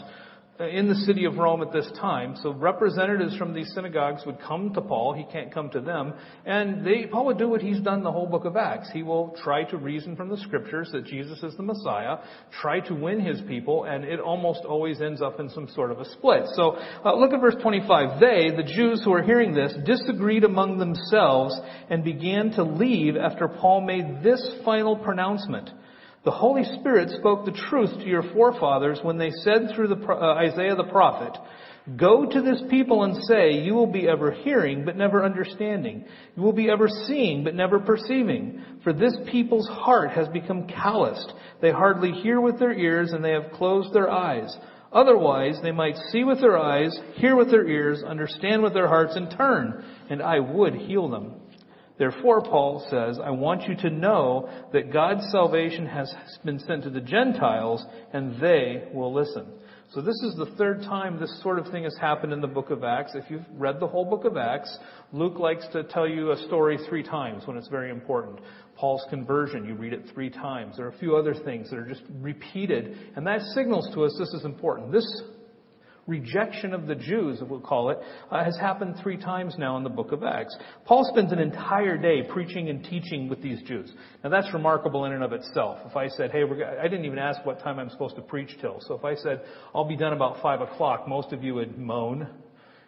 in 0.70 0.88
the 0.88 0.96
city 0.96 1.26
of 1.26 1.38
Rome 1.38 1.62
at 1.62 1.72
this 1.74 1.90
time. 2.00 2.36
So 2.42 2.54
representatives 2.54 3.36
from 3.38 3.54
these 3.54 3.72
synagogues 3.74 4.22
would 4.26 4.40
come 4.40 4.74
to 4.74 4.82
Paul. 4.82 5.14
He 5.14 5.26
can't 5.32 5.54
come 5.54 5.70
to 5.72 5.82
them. 5.82 6.14
And 6.46 6.86
they, 6.86 7.08
Paul 7.08 7.26
would 7.26 7.38
do 7.38 7.50
what 7.50 7.62
he's 7.62 7.80
done 7.80 8.04
the 8.04 8.12
whole 8.12 8.28
book 8.28 8.46
of 8.46 8.56
Acts. 8.56 8.90
He 8.94 9.04
will 9.04 9.36
try 9.44 9.64
to 9.66 9.78
reason 9.78 10.16
from 10.16 10.30
the 10.30 10.38
scriptures 10.38 10.90
that 10.92 11.06
Jesus 11.06 11.42
is 11.44 11.56
the 11.58 11.64
Messiah, 11.64 12.18
try 12.62 12.80
to 12.82 12.94
win 12.94 13.20
his 13.20 13.42
people, 13.48 13.86
and 13.86 14.04
it 14.04 14.20
almost 14.20 14.62
always 14.66 15.02
ends 15.02 15.22
up 15.22 15.40
in 15.40 15.50
some 15.50 15.68
sort 15.70 15.92
of 15.92 16.00
a 16.00 16.06
split. 16.12 16.44
So 16.54 16.78
uh, 17.04 17.16
look 17.16 17.34
at 17.34 17.42
verse 17.42 17.56
25. 17.62 18.20
They, 18.20 18.52
the 18.56 18.70
Jews 18.76 19.02
who 19.04 19.14
are 19.14 19.24
hearing 19.24 19.54
this, 19.54 19.74
disagreed 19.86 20.44
among 20.44 20.78
themselves 20.78 21.60
and 21.90 22.04
began 22.04 22.52
to 22.52 22.64
leave 22.64 23.16
after 23.16 23.48
Paul 23.48 23.82
made 23.82 24.24
this 24.24 24.56
final 24.64 24.96
pronouncement. 24.96 25.70
The 26.24 26.32
Holy 26.32 26.64
Spirit 26.80 27.10
spoke 27.10 27.46
the 27.46 27.60
truth 27.70 27.98
to 27.98 28.06
your 28.06 28.22
forefathers 28.34 29.00
when 29.02 29.18
they 29.18 29.32
said 29.44 29.72
through 29.74 29.88
the, 29.88 29.96
uh, 29.96 30.36
Isaiah 30.36 30.76
the 30.76 30.84
prophet, 30.84 31.36
Go 31.98 32.28
to 32.28 32.42
this 32.44 32.62
people 32.70 33.04
and 33.04 33.24
say, 33.24 33.54
You 33.54 33.74
will 33.74 33.92
be 33.92 34.08
ever 34.08 34.30
hearing, 34.30 34.86
but 34.86 34.96
never 34.96 35.26
understanding. 35.26 36.06
You 36.38 36.44
will 36.44 36.54
be 36.54 36.70
ever 36.70 36.88
seeing, 37.08 37.44
but 37.44 37.56
never 37.56 37.80
perceiving. 37.80 38.62
For 38.84 38.94
this 38.94 39.16
people's 39.32 39.68
heart 39.68 40.12
has 40.12 40.28
become 40.28 40.68
calloused. 40.68 41.34
They 41.60 41.72
hardly 41.72 42.12
hear 42.12 42.40
with 42.40 42.60
their 42.60 42.74
ears, 42.74 43.14
and 43.14 43.26
they 43.26 43.32
have 43.32 43.52
closed 43.54 43.92
their 43.92 44.12
eyes. 44.12 44.56
Otherwise, 44.94 45.58
they 45.64 45.72
might 45.72 45.98
see 46.12 46.24
with 46.24 46.40
their 46.40 46.58
eyes, 46.58 46.96
hear 47.16 47.36
with 47.36 47.50
their 47.50 47.68
ears, 47.68 48.04
understand 48.04 48.62
with 48.62 48.74
their 48.74 48.88
hearts, 48.88 49.16
and 49.16 49.32
turn, 49.36 49.84
and 50.12 50.22
I 50.22 50.40
would 50.40 50.76
heal 50.76 51.10
them. 51.10 51.41
Therefore, 52.02 52.42
Paul 52.42 52.84
says, 52.90 53.20
I 53.24 53.30
want 53.30 53.68
you 53.68 53.76
to 53.76 53.92
know 53.92 54.50
that 54.74 54.92
God's 54.92 55.22
salvation 55.32 55.86
has 55.86 56.12
been 56.44 56.58
sent 56.58 56.82
to 56.86 56.90
the 56.90 57.00
Gentiles 57.00 57.86
and 58.12 58.42
they 58.42 58.86
will 58.92 59.14
listen. 59.14 59.46
So 59.92 60.02
this 60.02 60.20
is 60.24 60.36
the 60.36 60.52
third 60.58 60.82
time 60.82 61.20
this 61.20 61.44
sort 61.44 61.60
of 61.60 61.68
thing 61.68 61.84
has 61.84 61.96
happened 62.02 62.34
in 62.34 62.42
the 62.42 62.48
book 62.48 62.72
of 62.72 62.84
Acts. 62.84 63.12
If 63.14 63.30
you've 63.30 63.46
read 63.54 63.80
the 63.80 63.86
whole 63.86 64.06
book 64.06 64.26
of 64.26 64.36
Acts, 64.36 64.76
Luke 65.14 65.38
likes 65.38 65.68
to 65.74 65.84
tell 65.84 66.08
you 66.08 66.32
a 66.32 66.38
story 66.48 66.80
three 66.90 67.04
times 67.04 67.46
when 67.46 67.56
it's 67.56 67.68
very 67.68 67.92
important. 67.92 68.40
Paul's 68.76 69.06
conversion, 69.12 69.64
you 69.68 69.76
read 69.76 69.94
it 69.94 70.10
three 70.12 70.32
times. 70.32 70.78
There 70.78 70.88
are 70.88 70.92
a 70.92 70.98
few 70.98 71.16
other 71.16 71.36
things 71.36 71.70
that 71.70 71.78
are 71.78 71.86
just 71.86 72.02
repeated, 72.20 72.98
and 73.16 73.28
that 73.28 73.42
signals 73.54 73.88
to 73.94 74.06
us 74.06 74.16
this 74.18 74.34
is 74.34 74.44
important. 74.44 74.92
This 74.92 75.06
rejection 76.08 76.74
of 76.74 76.88
the 76.88 76.96
Jews, 76.96 77.42
we'll 77.48 77.60
call 77.60 77.90
it, 77.90 77.98
uh, 78.30 78.44
has 78.44 78.58
happened 78.58 78.96
three 79.02 79.18
times 79.18 79.56
now 79.58 79.78
in 79.78 79.84
the 79.84 79.90
book 79.90 80.12
of 80.12 80.24
Acts. 80.24 80.56
Paul 80.86 81.08
spends 81.12 81.32
an 81.32 81.40
entire 81.40 81.98
day 81.98 82.24
preaching 82.24 82.70
and 82.70 82.84
teaching 82.84 83.30
with 83.30 83.42
these 83.42 83.62
Jews. 83.64 83.92
Now 84.24 84.30
that's 84.30 84.52
remarkable 84.54 85.06
in 85.06 85.14
and 85.14 85.24
of 85.24 85.34
itself. 85.34 85.80
If 85.86 85.96
I 85.96 86.08
said, 86.08 86.32
hey, 86.32 86.44
I 86.80 86.88
didn't 86.88 87.06
even 87.06 87.20
ask 87.20 87.46
what 87.46 87.60
time 87.60 87.80
I'm 87.80 87.90
supposed 87.90 88.16
to 88.16 88.22
preach 88.22 88.58
till. 88.60 88.80
So 88.82 88.96
if 88.96 89.06
I 89.06 89.16
said, 89.16 89.42
I'll 89.74 89.88
be 89.88 89.98
done 89.98 90.14
about 90.14 90.42
five 90.42 90.62
o'clock, 90.62 91.08
most 91.08 91.34
of 91.34 91.44
you 91.44 91.56
would 91.56 91.78
moan 91.78 92.28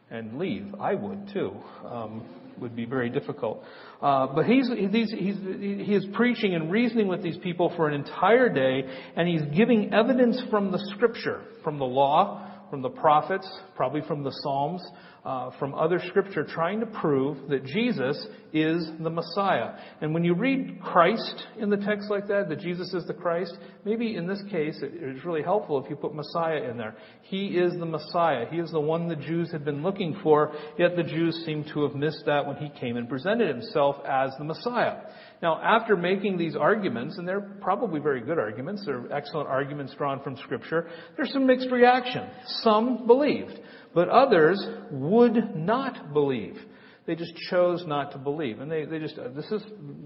and 0.09 0.37
leave. 0.37 0.73
I 0.79 0.95
would 0.95 1.29
too. 1.33 1.51
Um, 1.85 2.23
would 2.59 2.75
be 2.75 2.85
very 2.85 3.09
difficult. 3.09 3.63
Uh, 4.01 4.27
but 4.27 4.45
he's, 4.45 4.69
he's, 4.69 5.11
he's, 5.11 5.35
he 5.37 5.95
is 5.95 6.05
preaching 6.13 6.53
and 6.53 6.71
reasoning 6.71 7.07
with 7.07 7.23
these 7.23 7.37
people 7.37 7.73
for 7.75 7.87
an 7.87 7.95
entire 7.95 8.47
day, 8.47 8.87
and 9.15 9.27
he's 9.27 9.41
giving 9.55 9.91
evidence 9.91 10.41
from 10.51 10.71
the 10.71 10.79
scripture, 10.93 11.41
from 11.63 11.79
the 11.79 11.85
law, 11.85 12.52
from 12.73 12.81
the 12.81 12.89
prophets, 12.89 13.47
probably 13.75 14.01
from 14.07 14.23
the 14.23 14.31
Psalms, 14.41 14.83
uh, 15.23 15.51
from 15.59 15.75
other 15.75 16.01
scripture 16.07 16.43
trying 16.43 16.79
to 16.79 16.87
prove 16.87 17.47
that 17.47 17.63
Jesus 17.63 18.17
is 18.51 18.89
the 18.99 19.11
Messiah. 19.11 19.75
And 20.01 20.11
when 20.11 20.23
you 20.23 20.33
read 20.33 20.81
Christ 20.81 21.43
in 21.59 21.69
the 21.69 21.77
text 21.77 22.09
like 22.09 22.27
that, 22.29 22.49
that 22.49 22.61
Jesus 22.61 22.91
is 22.95 23.05
the 23.05 23.13
Christ, 23.13 23.55
maybe 23.85 24.15
in 24.15 24.25
this 24.25 24.41
case 24.49 24.79
it's 24.81 25.23
really 25.23 25.43
helpful 25.43 25.83
if 25.83 25.87
you 25.87 25.95
put 25.95 26.15
Messiah 26.15 26.67
in 26.67 26.75
there. 26.75 26.95
He 27.21 27.49
is 27.49 27.73
the 27.77 27.85
Messiah. 27.85 28.47
He 28.49 28.57
is 28.57 28.71
the 28.71 28.79
one 28.79 29.07
the 29.07 29.15
Jews 29.15 29.51
had 29.51 29.63
been 29.63 29.83
looking 29.83 30.17
for, 30.23 30.51
yet 30.79 30.95
the 30.95 31.03
Jews 31.03 31.43
seem 31.45 31.65
to 31.75 31.83
have 31.83 31.93
missed 31.93 32.23
that 32.25 32.47
when 32.47 32.55
he 32.55 32.69
came 32.79 32.97
and 32.97 33.07
presented 33.07 33.49
himself 33.49 33.97
as 34.09 34.31
the 34.39 34.45
Messiah. 34.45 35.01
Now, 35.43 35.61
after 35.61 35.95
making 35.95 36.37
these 36.37 36.55
arguments, 36.55 37.19
and 37.19 37.27
they're 37.27 37.41
probably 37.61 37.99
very 37.99 38.21
good 38.21 38.39
arguments, 38.39 38.83
they're 38.85 39.11
excellent 39.13 39.49
arguments 39.49 39.93
drawn 39.95 40.23
from 40.23 40.37
Scripture, 40.37 40.87
there's 41.15 41.31
some 41.31 41.45
mixed 41.45 41.69
reaction. 41.69 42.27
Some 42.63 43.05
believed 43.05 43.59
but 43.93 44.09
others 44.09 44.65
would 44.91 45.55
not 45.55 46.13
believe. 46.13 46.57
They 47.05 47.15
just 47.15 47.35
chose 47.49 47.83
not 47.85 48.13
to 48.13 48.17
believe. 48.17 48.61
And 48.61 48.71
they, 48.71 48.85
they 48.85 48.97
just, 48.97 49.17
uh, 49.19 49.27
this 49.29 49.45
is, 49.51 49.61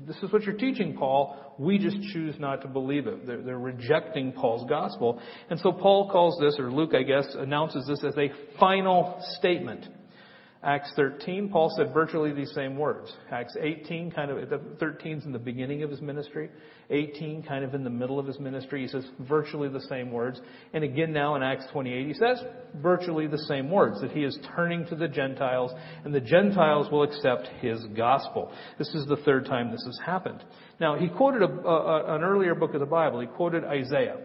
this 0.08 0.17
is 0.24 0.32
what 0.34 0.44
you're 0.44 0.58
teaching, 0.58 0.96
Paul. 0.98 1.56
We 1.60 1.77
just 1.77 2.01
choose 2.12 2.36
not 2.39 2.63
to 2.63 2.67
believe 2.67 3.06
it. 3.06 3.27
They're, 3.27 3.41
they're 3.41 3.60
rejecting 3.60 4.32
Paul's 4.32 4.67
gospel. 4.67 5.22
And 5.50 5.60
so 5.60 5.72
Paul 5.72 6.10
calls 6.10 6.39
this, 6.39 6.56
or 6.60 6.72
Luke, 6.72 6.96
I 6.96 7.03
guess, 7.03 7.27
announces 7.38 7.86
this 7.88 8.03
as 8.03 8.17
a 8.17 8.32
final 8.60 9.24
statement. 9.38 9.88
Acts 10.63 10.91
13, 10.95 11.49
Paul 11.49 11.71
said 11.77 11.93
virtually 11.93 12.33
these 12.33 12.51
same 12.53 12.77
words. 12.77 13.15
Acts 13.31 13.55
18, 13.59 14.11
kind 14.11 14.31
of, 14.31 14.79
13 14.79 15.17
is 15.17 15.25
in 15.25 15.31
the 15.31 15.37
beginning 15.37 15.83
of 15.83 15.91
his 15.91 16.01
ministry. 16.01 16.49
18, 16.89 17.43
kind 17.43 17.63
of 17.63 17.75
in 17.75 17.83
the 17.83 17.89
middle 17.89 18.17
of 18.17 18.25
his 18.25 18.39
ministry. 18.39 18.81
He 18.81 18.87
says 18.87 19.05
virtually 19.19 19.69
the 19.69 19.81
same 19.81 20.11
words. 20.11 20.41
And 20.73 20.83
again 20.83 21.13
now 21.13 21.35
in 21.35 21.43
Acts 21.43 21.65
28, 21.71 22.07
he 22.07 22.13
says 22.13 22.43
virtually 22.75 23.27
the 23.27 23.37
same 23.37 23.69
words, 23.69 24.01
that 24.01 24.11
he 24.11 24.23
is 24.23 24.37
turning 24.55 24.85
to 24.87 24.95
the 24.95 25.07
Gentiles, 25.07 25.71
and 26.03 26.13
the 26.13 26.21
Gentiles 26.21 26.91
will 26.91 27.03
accept 27.03 27.47
his 27.59 27.83
gospel. 27.95 28.51
This 28.79 28.89
is 28.95 29.05
the 29.07 29.17
third 29.17 29.45
time 29.45 29.71
this 29.71 29.83
has 29.85 29.99
happened. 30.03 30.43
Now, 30.79 30.97
he 30.97 31.07
quoted 31.07 31.43
a, 31.43 31.67
a, 31.67 32.15
an 32.15 32.23
earlier 32.23 32.55
book 32.55 32.73
of 32.73 32.79
the 32.79 32.85
Bible. 32.87 33.19
He 33.19 33.27
quoted 33.27 33.63
Isaiah. 33.63 34.17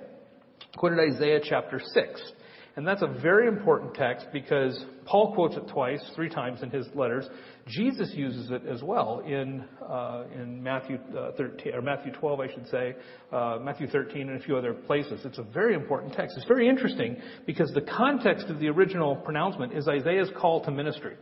He 0.60 0.78
Quoted 0.78 0.98
Isaiah 0.98 1.40
chapter 1.42 1.78
6. 1.78 2.32
And 2.75 2.87
that's 2.87 3.02
a 3.02 3.07
very 3.07 3.49
important 3.49 3.95
text 3.95 4.26
because 4.33 4.87
Paul 5.05 5.35
quotes 5.35 5.57
it 5.57 5.69
twice, 5.69 6.00
three 6.14 6.31
times 6.31 6.62
in 6.62 6.71
his 6.71 6.87
letters. 6.95 7.29
Jesus 7.67 8.12
uses 8.14 8.50
it 8.50 8.62
as 8.67 8.83
well 8.83 9.21
in 9.21 9.64
uh, 9.87 10.25
in 10.35 10.62
Matthew 10.62 10.99
uh, 11.17 11.33
13 11.37 11.75
or 11.75 11.83
Matthew 11.83 12.12
12, 12.12 12.41
I 12.41 12.47
should 12.49 12.67
say, 12.69 12.97
uh, 13.31 13.59
Matthew 13.61 13.88
13, 13.88 14.31
and 14.31 14.41
a 14.41 14.45
few 14.45 14.57
other 14.57 14.73
places. 14.73 15.21
It's 15.25 15.38
a 15.38 15.43
very 15.43 15.75
important 15.75 16.14
text. 16.14 16.35
It's 16.38 16.49
very 16.49 16.67
interesting 16.67 17.19
because 17.47 17.71
the 17.73 17.83
context 17.83 18.47
of 18.47 18.59
the 18.59 18.69
original 18.69 19.17
pronouncement 19.17 19.75
is 19.75 19.87
Isaiah's 19.87 20.31
call 20.41 20.64
to 20.64 20.71
ministry. 20.71 21.17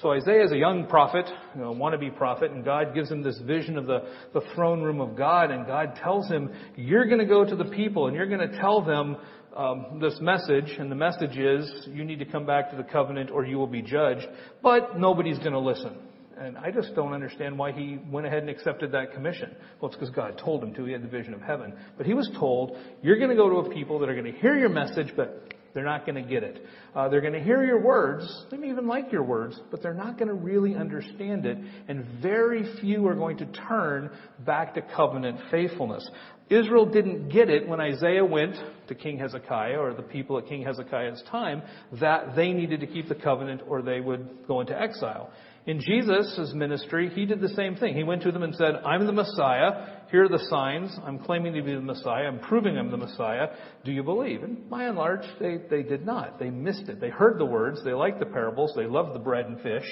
So 0.00 0.12
Isaiah 0.12 0.44
is 0.44 0.52
a 0.52 0.56
young 0.56 0.86
prophet, 0.86 1.28
you 1.56 1.60
know, 1.60 1.74
wannabe 1.74 2.16
prophet, 2.16 2.52
and 2.52 2.64
God 2.64 2.94
gives 2.94 3.10
him 3.10 3.20
this 3.20 3.36
vision 3.44 3.76
of 3.76 3.86
the, 3.86 4.08
the 4.32 4.42
throne 4.54 4.80
room 4.80 5.00
of 5.00 5.16
God, 5.16 5.50
and 5.50 5.66
God 5.66 5.98
tells 6.00 6.28
him, 6.28 6.50
you're 6.76 7.06
to 7.18 7.26
go 7.26 7.44
to 7.44 7.56
the 7.56 7.64
people, 7.64 8.06
and 8.06 8.14
you're 8.14 8.28
to 8.48 8.58
tell 8.58 8.80
them 8.80 9.16
um, 9.58 9.98
this 10.00 10.14
message, 10.20 10.76
and 10.78 10.90
the 10.90 10.96
message 10.96 11.36
is 11.36 11.88
you 11.88 12.04
need 12.04 12.20
to 12.20 12.24
come 12.24 12.46
back 12.46 12.70
to 12.70 12.76
the 12.76 12.84
covenant 12.84 13.30
or 13.30 13.44
you 13.44 13.58
will 13.58 13.66
be 13.66 13.82
judged, 13.82 14.26
but 14.62 14.98
nobody's 14.98 15.38
going 15.38 15.52
to 15.52 15.58
listen. 15.58 15.96
And 16.38 16.56
I 16.56 16.70
just 16.70 16.94
don't 16.94 17.12
understand 17.12 17.58
why 17.58 17.72
he 17.72 17.98
went 18.08 18.24
ahead 18.24 18.38
and 18.38 18.48
accepted 18.48 18.92
that 18.92 19.12
commission. 19.12 19.56
Well, 19.80 19.90
it's 19.90 19.98
because 19.98 20.14
God 20.14 20.40
told 20.42 20.62
him 20.62 20.72
to. 20.74 20.84
He 20.84 20.92
had 20.92 21.02
the 21.02 21.08
vision 21.08 21.34
of 21.34 21.42
heaven. 21.42 21.74
But 21.96 22.06
he 22.06 22.14
was 22.14 22.30
told, 22.38 22.76
you're 23.02 23.18
going 23.18 23.30
to 23.30 23.36
go 23.36 23.50
to 23.50 23.68
a 23.68 23.74
people 23.74 23.98
that 23.98 24.08
are 24.08 24.14
going 24.14 24.32
to 24.32 24.38
hear 24.38 24.56
your 24.56 24.68
message, 24.68 25.12
but 25.16 25.52
they're 25.74 25.84
not 25.84 26.06
going 26.06 26.22
to 26.22 26.28
get 26.28 26.44
it. 26.44 26.64
Uh, 26.94 27.08
they're 27.08 27.20
going 27.20 27.34
to 27.34 27.42
hear 27.42 27.64
your 27.64 27.80
words. 27.80 28.44
They 28.50 28.56
may 28.56 28.70
even 28.70 28.86
like 28.86 29.12
your 29.12 29.22
words, 29.22 29.60
but 29.70 29.82
they're 29.82 29.94
not 29.94 30.16
going 30.16 30.28
to 30.28 30.34
really 30.34 30.74
understand 30.76 31.44
it. 31.44 31.58
And 31.88 32.04
very 32.22 32.64
few 32.80 33.06
are 33.06 33.14
going 33.14 33.38
to 33.38 33.46
turn 33.46 34.10
back 34.44 34.74
to 34.74 34.82
covenant 34.82 35.40
faithfulness. 35.50 36.08
Israel 36.50 36.86
didn't 36.86 37.28
get 37.28 37.50
it 37.50 37.68
when 37.68 37.80
Isaiah 37.80 38.24
went 38.24 38.56
to 38.88 38.94
King 38.94 39.18
Hezekiah 39.18 39.78
or 39.78 39.92
the 39.92 40.02
people 40.02 40.38
at 40.38 40.46
King 40.46 40.64
Hezekiah's 40.64 41.22
time 41.30 41.62
that 42.00 42.34
they 42.36 42.52
needed 42.52 42.80
to 42.80 42.86
keep 42.86 43.08
the 43.08 43.14
covenant 43.14 43.62
or 43.66 43.82
they 43.82 44.00
would 44.00 44.46
go 44.46 44.60
into 44.60 44.78
exile. 44.78 45.30
In 45.66 45.80
Jesus' 45.80 46.52
ministry, 46.54 47.10
he 47.14 47.26
did 47.26 47.40
the 47.40 47.50
same 47.50 47.76
thing. 47.76 47.94
He 47.94 48.02
went 48.02 48.22
to 48.22 48.32
them 48.32 48.42
and 48.42 48.54
said, 48.54 48.76
I'm 48.86 49.06
the 49.06 49.12
Messiah. 49.12 49.97
Here 50.10 50.24
are 50.24 50.28
the 50.28 50.44
signs. 50.48 50.96
I'm 51.04 51.18
claiming 51.18 51.52
to 51.52 51.62
be 51.62 51.74
the 51.74 51.80
Messiah. 51.80 52.24
I'm 52.24 52.38
proving 52.38 52.78
I'm 52.78 52.90
the 52.90 52.96
Messiah. 52.96 53.48
Do 53.84 53.92
you 53.92 54.02
believe? 54.02 54.42
And 54.42 54.68
by 54.70 54.84
and 54.84 54.96
large, 54.96 55.24
they, 55.38 55.58
they 55.70 55.82
did 55.82 56.06
not. 56.06 56.38
They 56.38 56.48
missed 56.48 56.88
it. 56.88 56.98
They 56.98 57.10
heard 57.10 57.38
the 57.38 57.44
words. 57.44 57.80
They 57.84 57.92
liked 57.92 58.18
the 58.18 58.26
parables. 58.26 58.72
They 58.74 58.86
loved 58.86 59.14
the 59.14 59.18
bread 59.18 59.46
and 59.46 59.60
fish 59.60 59.84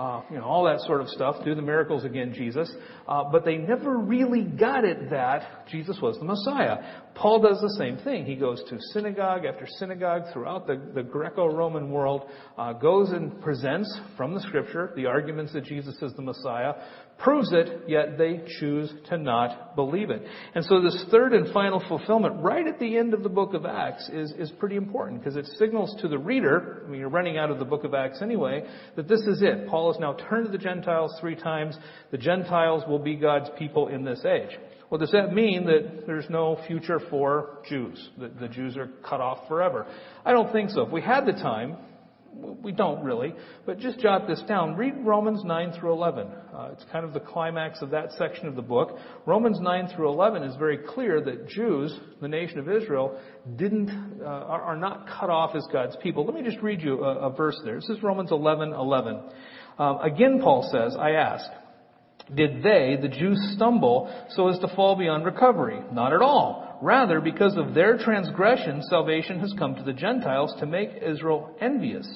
uh, 0.00 0.22
you 0.30 0.38
know, 0.38 0.44
all 0.44 0.64
that 0.64 0.80
sort 0.80 1.02
of 1.02 1.08
stuff. 1.08 1.36
Do 1.44 1.54
the 1.54 1.62
miracles 1.62 2.04
again, 2.04 2.32
Jesus. 2.34 2.70
Uh, 3.06 3.24
but 3.30 3.44
they 3.44 3.56
never 3.56 3.98
really 3.98 4.42
got 4.42 4.84
it 4.84 5.10
that 5.10 5.68
Jesus 5.70 5.98
was 6.00 6.16
the 6.18 6.24
Messiah. 6.24 6.78
Paul 7.14 7.42
does 7.42 7.60
the 7.60 7.76
same 7.78 7.98
thing. 7.98 8.24
He 8.24 8.36
goes 8.36 8.62
to 8.70 8.78
synagogue 8.92 9.44
after 9.44 9.66
synagogue 9.78 10.22
throughout 10.32 10.66
the, 10.66 10.80
the 10.94 11.02
Greco-Roman 11.02 11.90
world, 11.90 12.22
uh, 12.56 12.72
goes 12.72 13.10
and 13.10 13.40
presents 13.42 13.94
from 14.16 14.34
the 14.34 14.40
Scripture 14.40 14.92
the 14.96 15.06
arguments 15.06 15.52
that 15.52 15.64
Jesus 15.64 15.96
is 16.00 16.14
the 16.14 16.22
Messiah, 16.22 16.72
proves 17.22 17.52
it, 17.52 17.82
yet 17.86 18.16
they 18.18 18.40
choose 18.58 18.92
to 19.08 19.18
not 19.18 19.76
believe 19.76 20.10
it. 20.10 20.22
And 20.54 20.64
so 20.64 20.80
this 20.80 21.04
third 21.10 21.32
and 21.32 21.52
final 21.52 21.82
fulfillment, 21.86 22.42
right 22.42 22.66
at 22.66 22.78
the 22.78 22.96
end 22.96 23.14
of 23.14 23.22
the 23.22 23.28
book 23.28 23.54
of 23.54 23.66
Acts, 23.66 24.08
is, 24.08 24.32
is 24.38 24.50
pretty 24.52 24.76
important 24.76 25.20
because 25.20 25.36
it 25.36 25.46
signals 25.58 25.94
to 26.00 26.08
the 26.08 26.18
reader, 26.18 26.82
I 26.84 26.90
mean, 26.90 27.00
you're 27.00 27.10
running 27.10 27.38
out 27.38 27.50
of 27.50 27.58
the 27.58 27.64
book 27.64 27.84
of 27.84 27.94
Acts 27.94 28.22
anyway, 28.22 28.64
that 28.96 29.08
this 29.08 29.20
is 29.20 29.42
it. 29.42 29.68
Paul 29.68 29.92
has 29.92 30.00
now 30.00 30.14
turned 30.14 30.46
to 30.46 30.52
the 30.52 30.58
Gentiles 30.58 31.14
three 31.20 31.36
times. 31.36 31.76
The 32.10 32.18
Gentiles 32.18 32.84
will 32.88 32.98
be 32.98 33.16
God's 33.16 33.50
people 33.58 33.88
in 33.88 34.04
this 34.04 34.24
age. 34.24 34.58
Well, 34.90 34.98
does 34.98 35.12
that 35.12 35.32
mean 35.32 35.66
that 35.66 36.06
there's 36.06 36.28
no 36.28 36.58
future 36.66 36.98
for 37.10 37.60
Jews? 37.68 38.10
That 38.18 38.40
the 38.40 38.48
Jews 38.48 38.76
are 38.76 38.90
cut 39.08 39.20
off 39.20 39.46
forever? 39.46 39.86
I 40.24 40.32
don't 40.32 40.52
think 40.52 40.70
so. 40.70 40.82
If 40.82 40.90
we 40.90 41.00
had 41.00 41.26
the 41.26 41.32
time, 41.32 41.76
we 42.32 42.72
don't 42.72 43.02
really, 43.04 43.34
but 43.66 43.78
just 43.78 43.98
jot 43.98 44.26
this 44.26 44.42
down. 44.46 44.76
Read 44.76 44.94
Romans 45.04 45.42
9 45.44 45.72
through 45.78 45.92
11. 45.92 46.26
Uh, 46.26 46.68
it's 46.72 46.84
kind 46.92 47.04
of 47.04 47.12
the 47.12 47.20
climax 47.20 47.82
of 47.82 47.90
that 47.90 48.12
section 48.12 48.46
of 48.46 48.54
the 48.54 48.62
book. 48.62 48.96
Romans 49.26 49.58
9 49.60 49.88
through 49.94 50.08
11 50.08 50.42
is 50.44 50.56
very 50.56 50.78
clear 50.78 51.20
that 51.20 51.48
Jews, 51.48 51.98
the 52.20 52.28
nation 52.28 52.58
of 52.58 52.68
Israel, 52.68 53.18
didn't, 53.56 53.90
uh, 54.22 54.24
are, 54.24 54.62
are, 54.62 54.76
not 54.76 55.08
cut 55.08 55.30
off 55.30 55.54
as 55.54 55.66
God's 55.72 55.96
people. 56.02 56.24
Let 56.24 56.34
me 56.34 56.42
just 56.42 56.62
read 56.62 56.80
you 56.80 57.02
a, 57.04 57.28
a 57.28 57.30
verse 57.30 57.60
there. 57.64 57.76
This 57.76 57.88
is 57.88 58.02
Romans 58.02 58.30
11, 58.30 58.72
11. 58.72 59.20
Um, 59.78 59.98
again, 60.00 60.40
Paul 60.42 60.68
says, 60.70 60.96
I 60.98 61.12
ask, 61.12 61.44
did 62.34 62.62
they, 62.62 62.96
the 63.00 63.08
Jews, 63.08 63.38
stumble 63.54 64.12
so 64.30 64.48
as 64.48 64.58
to 64.60 64.68
fall 64.74 64.96
beyond 64.96 65.24
recovery? 65.24 65.80
Not 65.92 66.12
at 66.12 66.22
all. 66.22 66.78
Rather, 66.82 67.20
because 67.20 67.56
of 67.56 67.74
their 67.74 67.98
transgression, 67.98 68.82
salvation 68.88 69.40
has 69.40 69.52
come 69.58 69.74
to 69.74 69.82
the 69.82 69.92
Gentiles 69.92 70.54
to 70.60 70.66
make 70.66 70.90
Israel 71.02 71.54
envious. 71.60 72.08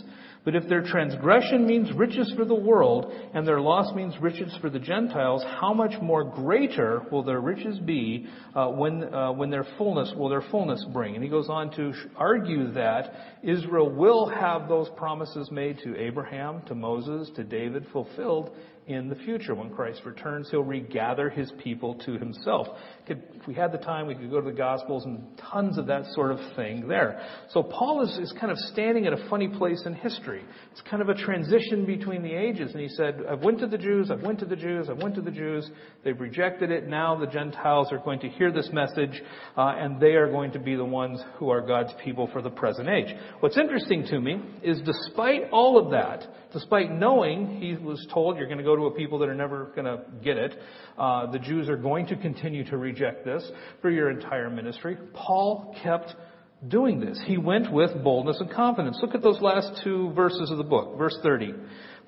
But 0.45 0.55
if 0.55 0.69
their 0.69 0.83
transgression 0.83 1.67
means 1.67 1.91
riches 1.95 2.31
for 2.37 2.45
the 2.45 2.55
world, 2.55 3.11
and 3.33 3.49
their 3.49 3.63
loss 3.63 3.95
means 3.95 4.15
riches 4.21 4.55
for 4.61 4.69
the 4.69 4.79
Gentiles, 4.79 5.43
how 5.59 5.73
much 5.73 6.01
more 6.03 6.23
greater 6.23 7.03
will 7.11 7.23
their 7.23 7.41
riches 7.41 7.79
be 7.79 8.27
uh, 8.55 8.69
when 8.69 9.05
uh, 9.05 9.33
when 9.33 9.49
their 9.49 9.67
fullness 9.79 10.13
will 10.17 10.29
their 10.29 10.45
fullness 10.51 10.85
bring? 10.93 11.15
And 11.15 11.25
he 11.25 11.31
goes 11.31 11.49
on 11.49 11.75
to 11.77 11.95
argue 12.17 12.73
that 12.73 13.39
Israel 13.43 13.91
will 13.91 14.29
have 14.29 14.69
those 14.69 14.89
promises 14.97 15.51
made 15.51 15.79
to 15.83 15.97
Abraham, 15.97 16.61
to 16.67 16.75
Moses, 16.75 17.31
to 17.37 17.43
David 17.43 17.87
fulfilled 17.91 18.55
in 18.87 19.09
the 19.09 19.15
future. 19.15 19.55
When 19.55 19.71
Christ 19.71 20.03
returns, 20.05 20.49
he'll 20.51 20.63
regather 20.63 21.31
his 21.31 21.51
people 21.63 21.95
to 22.07 22.19
himself. 22.19 22.69
If 23.07 23.19
we 23.47 23.55
had 23.55 23.73
the 23.73 23.79
time, 23.79 24.07
we 24.07 24.15
could 24.15 24.31
go 24.31 24.41
to 24.41 24.51
the 24.51 24.57
Gospels 24.57 25.05
and 25.05 25.27
tons 25.51 25.79
of 25.79 25.87
that 25.87 26.05
sort 26.13 26.31
of 26.31 26.39
thing 26.55 26.87
there. 26.87 27.25
So 27.51 27.63
Paul 27.63 28.03
is, 28.03 28.19
is 28.19 28.35
kind 28.39 28.53
of 28.53 28.59
standing 28.59 29.07
at 29.07 29.13
a 29.13 29.29
funny 29.29 29.49
place 29.49 29.83
in 29.87 29.95
history. 29.95 30.43
It's 30.73 30.83
kind 30.83 31.03
of 31.03 31.09
a 31.09 31.15
transition 31.15 31.87
between 31.87 32.23
the 32.23 32.33
ages. 32.33 32.73
And 32.73 32.81
he 32.81 32.89
said, 32.89 33.23
I've 33.31 33.43
went 33.43 33.61
to 33.61 33.67
the 33.67 33.79
Jews, 33.79 34.11
I've 34.11 34.23
went 34.23 34.39
to 34.41 34.47
the 34.47 34.57
Jews, 34.57 34.89
I've 34.91 35.03
went 35.03 35.15
to 35.15 35.23
the 35.23 35.31
Jews. 35.31 35.71
They've 36.03 36.19
rejected 36.19 36.71
it. 36.71 36.87
Now 36.87 37.19
the 37.19 37.27
Gentiles 37.27 37.89
are 37.91 37.99
going 37.99 38.21
to 38.21 38.29
hear 38.29 38.53
this 38.53 38.69
message, 38.73 39.23
uh, 39.57 39.75
and 39.77 40.01
they 40.01 40.15
are 40.15 40.31
going 40.31 40.53
to 40.53 40.59
be 40.59 40.77
the 40.77 40.85
ones 40.85 41.21
who 41.39 41.51
are 41.51 41.61
God's 41.61 41.93
people 42.05 42.29
for 42.33 42.43
the 42.43 42.51
present 42.51 42.89
age. 42.89 43.15
What's 43.41 43.59
interesting 43.59 44.05
to 44.07 44.21
me 44.21 44.43
is 44.63 44.81
despite 44.85 45.51
all 45.51 45.79
of 45.79 45.91
that, 45.93 46.27
despite 46.53 46.91
knowing 46.91 47.61
he 47.61 47.75
was 47.77 48.07
told 48.13 48.37
you're 48.37 48.47
going 48.47 48.59
to 48.59 48.65
go 48.65 48.74
to 48.77 48.87
a 48.87 48.91
people 48.91 49.19
that 49.21 49.29
are 49.29 49.35
never 49.35 49.73
going 49.75 49.87
to 49.87 50.03
get 50.23 50.37
it, 50.37 50.59
uh, 50.99 51.31
the 51.31 51.39
Jews 51.39 51.69
are 51.69 51.77
going 51.77 52.07
to 52.07 52.17
continue 52.17 52.65
to 52.71 52.77
reject 52.77 53.25
this 53.25 53.49
for 53.81 53.91
your 53.91 54.11
entire 54.11 54.51
ministry. 54.51 54.97
Paul 55.13 55.77
kept 55.83 56.15
doing 56.69 57.01
this. 57.01 57.21
He 57.27 57.37
went 57.37 57.73
with 57.73 58.03
boldness 58.03 58.41
and 58.41 58.51
confidence. 58.51 58.99
Look 59.03 59.15
at 59.15 59.23
those 59.23 59.41
last 59.41 59.83
two 59.83 60.13
verses 60.13 60.51
of 60.51 60.59
the 60.59 60.65
book. 60.65 60.97
Verse 60.99 61.17
30. 61.23 61.55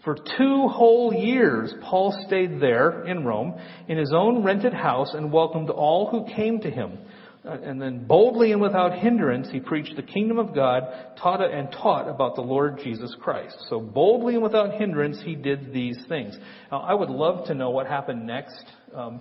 For 0.05 0.15
two 0.15 0.69
whole 0.69 1.13
years, 1.13 1.75
Paul 1.83 2.17
stayed 2.27 2.61
there 2.61 3.05
in 3.07 3.25
Rome 3.25 3.59
in 3.89 3.99
his 3.99 4.13
own 4.15 4.45
rented 4.45 4.73
house 4.73 5.15
and 5.15 5.33
welcomed 5.33 5.71
all 5.71 6.11
who 6.11 6.33
came 6.35 6.61
to 6.61 6.71
him. 6.71 6.99
Uh, 7.47 7.59
and 7.63 7.81
then 7.81 8.05
boldly 8.05 8.51
and 8.51 8.61
without 8.61 8.99
hindrance, 8.99 9.49
he 9.53 9.61
preached 9.61 9.95
the 9.95 10.03
kingdom 10.03 10.39
of 10.39 10.55
God, 10.55 10.83
taught 11.17 11.41
and 11.41 11.71
taught 11.71 12.09
about 12.09 12.35
the 12.35 12.41
Lord 12.41 12.81
Jesus 12.83 13.15
Christ. 13.21 13.57
So 13.69 13.79
boldly 13.79 14.35
and 14.35 14.43
without 14.43 14.75
hindrance, 14.75 15.21
he 15.25 15.37
did 15.37 15.73
these 15.73 15.99
things. 16.09 16.37
Now, 16.73 16.81
I 16.81 16.95
would 16.95 17.11
love 17.11 17.47
to 17.47 17.55
know 17.55 17.71
what 17.71 17.87
happened 17.87 18.27
next. 18.27 18.65
Um, 18.95 19.21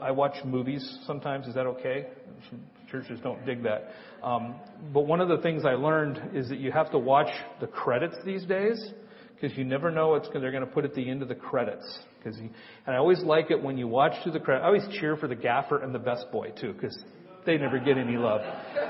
I 0.00 0.12
watch 0.12 0.36
movies 0.44 0.98
sometimes. 1.06 1.48
Is 1.48 1.54
that 1.54 1.66
okay? 1.66 2.06
Churches 2.90 3.18
don't 3.22 3.44
dig 3.44 3.64
that. 3.64 3.90
Um, 4.22 4.54
but 4.92 5.00
one 5.00 5.20
of 5.20 5.28
the 5.28 5.38
things 5.38 5.64
I 5.64 5.72
learned 5.72 6.30
is 6.32 6.48
that 6.50 6.58
you 6.58 6.70
have 6.70 6.92
to 6.92 6.98
watch 6.98 7.30
the 7.60 7.66
credits 7.66 8.16
these 8.24 8.44
days 8.44 8.92
because 9.34 9.58
you 9.58 9.64
never 9.64 9.90
know 9.90 10.10
what 10.10 10.28
they're 10.32 10.52
going 10.52 10.64
to 10.64 10.70
put 10.70 10.84
at 10.84 10.94
the 10.94 11.10
end 11.10 11.22
of 11.22 11.28
the 11.28 11.34
credits. 11.34 11.98
Because 12.18 12.38
and 12.38 12.50
I 12.86 12.96
always 12.96 13.22
like 13.22 13.50
it 13.50 13.60
when 13.60 13.76
you 13.76 13.88
watch 13.88 14.12
through 14.22 14.32
the 14.32 14.40
credits. 14.40 14.62
I 14.62 14.66
always 14.68 14.86
cheer 15.00 15.16
for 15.16 15.26
the 15.26 15.34
gaffer 15.34 15.82
and 15.82 15.94
the 15.94 15.98
best 15.98 16.30
boy 16.30 16.50
too, 16.58 16.72
because 16.72 16.96
they 17.46 17.58
never 17.58 17.78
get 17.78 17.98
any 17.98 18.16
love. 18.16 18.40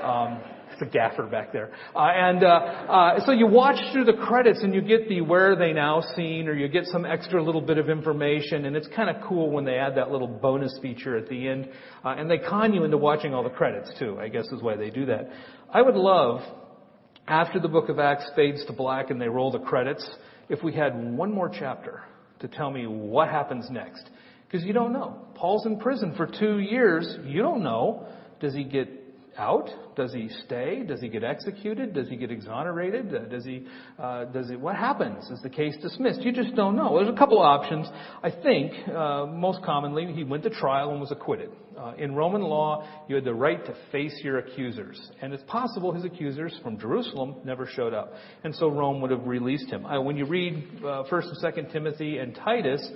Um, 0.03 0.39
it's 0.71 0.81
a 0.81 0.85
gaffer 0.85 1.23
back 1.23 1.53
there. 1.53 1.71
Uh, 1.95 1.99
and 1.99 2.43
uh, 2.43 2.47
uh, 2.47 3.25
so 3.25 3.31
you 3.31 3.47
watch 3.47 3.77
through 3.93 4.03
the 4.03 4.13
credits 4.27 4.59
and 4.61 4.73
you 4.73 4.81
get 4.81 5.07
the 5.07 5.21
where 5.21 5.53
are 5.53 5.55
they 5.55 5.71
now 5.71 6.01
scene, 6.15 6.49
or 6.49 6.53
you 6.53 6.67
get 6.67 6.85
some 6.87 7.05
extra 7.05 7.41
little 7.41 7.61
bit 7.61 7.77
of 7.77 7.89
information, 7.89 8.65
and 8.65 8.75
it's 8.75 8.87
kind 8.93 9.09
of 9.09 9.23
cool 9.27 9.51
when 9.51 9.63
they 9.63 9.75
add 9.75 9.95
that 9.95 10.11
little 10.11 10.27
bonus 10.27 10.77
feature 10.81 11.17
at 11.17 11.29
the 11.29 11.47
end, 11.47 11.69
uh, 12.03 12.09
and 12.09 12.29
they 12.29 12.37
con 12.37 12.73
you 12.73 12.83
into 12.83 12.97
watching 12.97 13.33
all 13.33 13.43
the 13.43 13.49
credits 13.49 13.89
too. 13.97 14.17
I 14.19 14.27
guess 14.27 14.45
is 14.47 14.61
why 14.61 14.75
they 14.75 14.89
do 14.89 15.05
that. 15.05 15.29
I 15.71 15.81
would 15.81 15.95
love 15.95 16.41
after 17.27 17.59
the 17.59 17.67
book 17.67 17.89
of 17.89 17.97
Acts 17.99 18.29
fades 18.35 18.65
to 18.65 18.73
black 18.73 19.09
and 19.09 19.19
they 19.19 19.29
roll 19.29 19.51
the 19.51 19.59
credits, 19.59 20.07
if 20.49 20.61
we 20.63 20.73
had 20.73 20.95
one 20.95 21.33
more 21.33 21.49
chapter 21.49 22.03
to 22.39 22.47
tell 22.47 22.69
me 22.69 22.85
what 22.85 23.29
happens 23.29 23.67
next. 23.71 24.09
Because 24.45 24.65
you 24.65 24.73
don't 24.73 24.93
know. 24.93 25.25
Paul's 25.33 25.65
in 25.65 25.79
prison 25.79 26.13
for 26.15 26.27
two 26.27 26.59
years. 26.59 27.17
You 27.23 27.41
don't 27.41 27.63
know. 27.63 28.07
Does 28.45 28.53
he 28.53 28.63
get 28.63 28.87
out? 29.39 29.71
Does 29.95 30.13
he 30.13 30.29
stay? 30.45 30.83
Does 30.83 31.01
he 31.01 31.09
get 31.09 31.23
executed? 31.23 31.95
Does 31.95 32.07
he 32.07 32.15
get 32.15 32.29
exonerated? 32.29 33.11
Uh, 33.11 33.19
does 33.21 33.43
he, 33.43 33.65
uh, 33.97 34.25
does 34.25 34.49
he, 34.49 34.55
what 34.55 34.75
happens? 34.75 35.25
Is 35.31 35.41
the 35.41 35.49
case 35.49 35.75
dismissed? 35.81 36.21
You 36.21 36.31
just 36.31 36.53
don't 36.53 36.75
know. 36.75 36.95
There's 36.95 37.11
a 37.11 37.17
couple 37.17 37.39
options. 37.39 37.87
I 38.21 38.29
think, 38.29 38.71
uh, 38.87 39.25
most 39.25 39.63
commonly, 39.63 40.13
he 40.13 40.23
went 40.23 40.43
to 40.43 40.51
trial 40.51 40.91
and 40.91 40.99
was 40.99 41.11
acquitted. 41.11 41.49
Uh, 41.75 41.93
in 41.97 42.13
Roman 42.13 42.43
law, 42.43 42.87
you 43.09 43.15
had 43.15 43.25
the 43.25 43.33
right 43.33 43.65
to 43.65 43.75
face 43.91 44.13
your 44.23 44.37
accusers. 44.37 45.01
And 45.23 45.33
it's 45.33 45.43
possible 45.47 45.91
his 45.91 46.05
accusers 46.05 46.57
from 46.61 46.77
Jerusalem 46.77 47.37
never 47.43 47.65
showed 47.65 47.95
up. 47.95 48.13
And 48.43 48.53
so 48.55 48.67
Rome 48.69 49.01
would 49.01 49.09
have 49.09 49.25
released 49.25 49.71
him. 49.71 49.87
Uh, 49.87 49.99
when 50.01 50.17
you 50.17 50.25
read, 50.25 50.81
1st 50.83 51.29
and 51.43 51.55
2nd 51.55 51.73
Timothy 51.73 52.19
and 52.19 52.35
Titus, 52.35 52.87